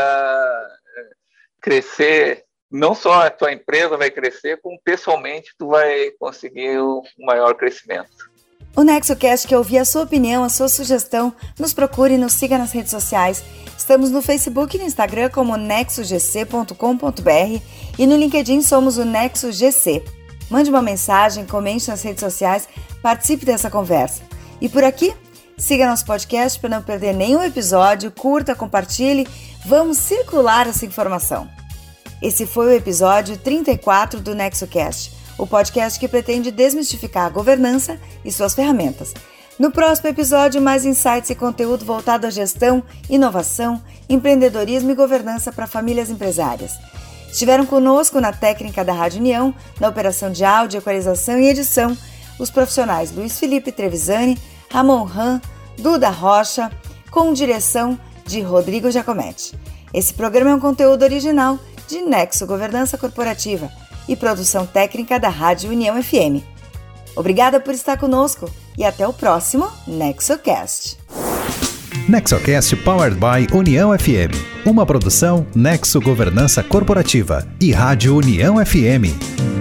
crescer. 1.61 2.44
Não 2.70 2.94
só 2.94 3.27
a 3.27 3.31
tua 3.31 3.52
empresa 3.52 3.97
vai 3.97 4.11
crescer, 4.11 4.61
como 4.61 4.81
pessoalmente 4.85 5.55
tu 5.59 5.69
vai 5.69 6.11
conseguir 6.12 6.78
um 6.78 7.02
maior 7.19 7.55
crescimento. 7.55 8.30
O 8.76 8.82
NexoCast 8.82 9.48
quer 9.48 9.59
ouvir 9.59 9.78
a 9.78 9.84
sua 9.84 10.02
opinião, 10.02 10.44
a 10.44 10.48
sua 10.48 10.68
sugestão. 10.68 11.32
Nos 11.59 11.74
procure 11.74 12.14
e 12.14 12.18
nos 12.18 12.32
siga 12.32 12.56
nas 12.56 12.72
redes 12.72 12.90
sociais. 12.90 13.42
Estamos 13.76 14.10
no 14.10 14.22
Facebook 14.22 14.76
e 14.76 14.80
no 14.80 14.86
Instagram 14.86 15.28
como 15.30 15.56
nexogc.com.br 15.56 17.62
e 17.98 18.06
no 18.06 18.16
LinkedIn 18.16 18.62
somos 18.62 18.97
o 18.97 19.05
NexoGC. 19.05 20.05
Mande 20.48 20.70
uma 20.70 20.82
mensagem, 20.82 21.47
comente 21.47 21.88
nas 21.88 22.02
redes 22.02 22.20
sociais, 22.20 22.68
participe 23.02 23.44
dessa 23.44 23.70
conversa. 23.70 24.22
E 24.60 24.68
por 24.68 24.84
aqui, 24.84 25.14
siga 25.56 25.88
nosso 25.88 26.05
podcast 26.05 26.59
para 26.59 26.70
não 26.70 26.82
perder 26.82 27.14
nenhum 27.14 27.42
episódio, 27.42 28.10
curta, 28.10 28.55
compartilhe, 28.55 29.26
vamos 29.64 29.98
circular 29.98 30.68
essa 30.68 30.86
informação. 30.86 31.48
Esse 32.22 32.47
foi 32.47 32.66
o 32.66 32.76
episódio 32.76 33.36
34 33.38 34.20
do 34.20 34.34
NexoCast 34.34 35.19
o 35.41 35.47
podcast 35.47 35.99
que 35.99 36.07
pretende 36.07 36.51
desmistificar 36.51 37.25
a 37.25 37.31
governança 37.31 37.99
e 38.23 38.31
suas 38.31 38.55
ferramentas. 38.55 39.15
No 39.59 39.71
próximo 39.71 40.11
episódio, 40.11 40.61
mais 40.61 40.85
insights 40.85 41.31
e 41.31 41.35
conteúdo 41.35 41.85
voltado 41.85 42.27
à 42.27 42.31
gestão, 42.31 42.83
inovação, 43.09 43.83
empreendedorismo 44.09 44.91
e 44.91 44.95
governança 44.95 45.51
para 45.51 45.67
famílias 45.67 46.11
empresárias. 46.11 46.73
Estiveram 47.31 47.65
conosco 47.65 48.21
na 48.21 48.33
técnica 48.33 48.85
da 48.85 48.93
Rádio 48.93 49.21
União, 49.21 49.55
na 49.81 49.89
operação 49.89 50.31
de 50.31 50.45
áudio, 50.45 50.79
equalização 50.79 51.39
e 51.39 51.49
edição, 51.49 51.97
os 52.39 52.51
profissionais 52.51 53.11
Luiz 53.11 53.39
Felipe 53.39 53.73
Trevisani, 53.73 54.39
Ramon 54.71 55.05
Ram, 55.05 55.41
Duda 55.79 56.11
Rocha, 56.11 56.71
com 57.11 57.33
direção 57.33 57.99
de 58.27 58.41
Rodrigo 58.43 58.91
Giacometti. 58.91 59.59
Esse 59.93 60.12
programa 60.12 60.51
é 60.51 60.55
um 60.55 60.61
conteúdo 60.61 61.03
original 61.03 61.59
de 61.89 62.03
Nexo 62.03 62.47
Governança 62.47 62.99
Corporativa 62.99 63.71
e 64.11 64.16
produção 64.16 64.66
técnica 64.66 65.19
da 65.19 65.28
Rádio 65.28 65.70
União 65.70 66.03
FM. 66.03 66.43
Obrigada 67.15 67.61
por 67.61 67.73
estar 67.73 67.97
conosco 67.97 68.51
e 68.77 68.85
até 68.85 69.07
o 69.07 69.12
próximo 69.12 69.70
NexoCast. 69.87 70.99
Nexocast 72.09 72.74
Powered 72.77 73.16
by 73.16 73.57
União 73.57 73.97
FM. 73.97 74.35
Uma 74.66 74.85
produção 74.85 75.47
Nexo 75.55 76.01
Governança 76.01 76.62
Corporativa 76.62 77.47
e 77.61 77.70
Rádio 77.70 78.16
União 78.16 78.57
FM. 78.65 79.60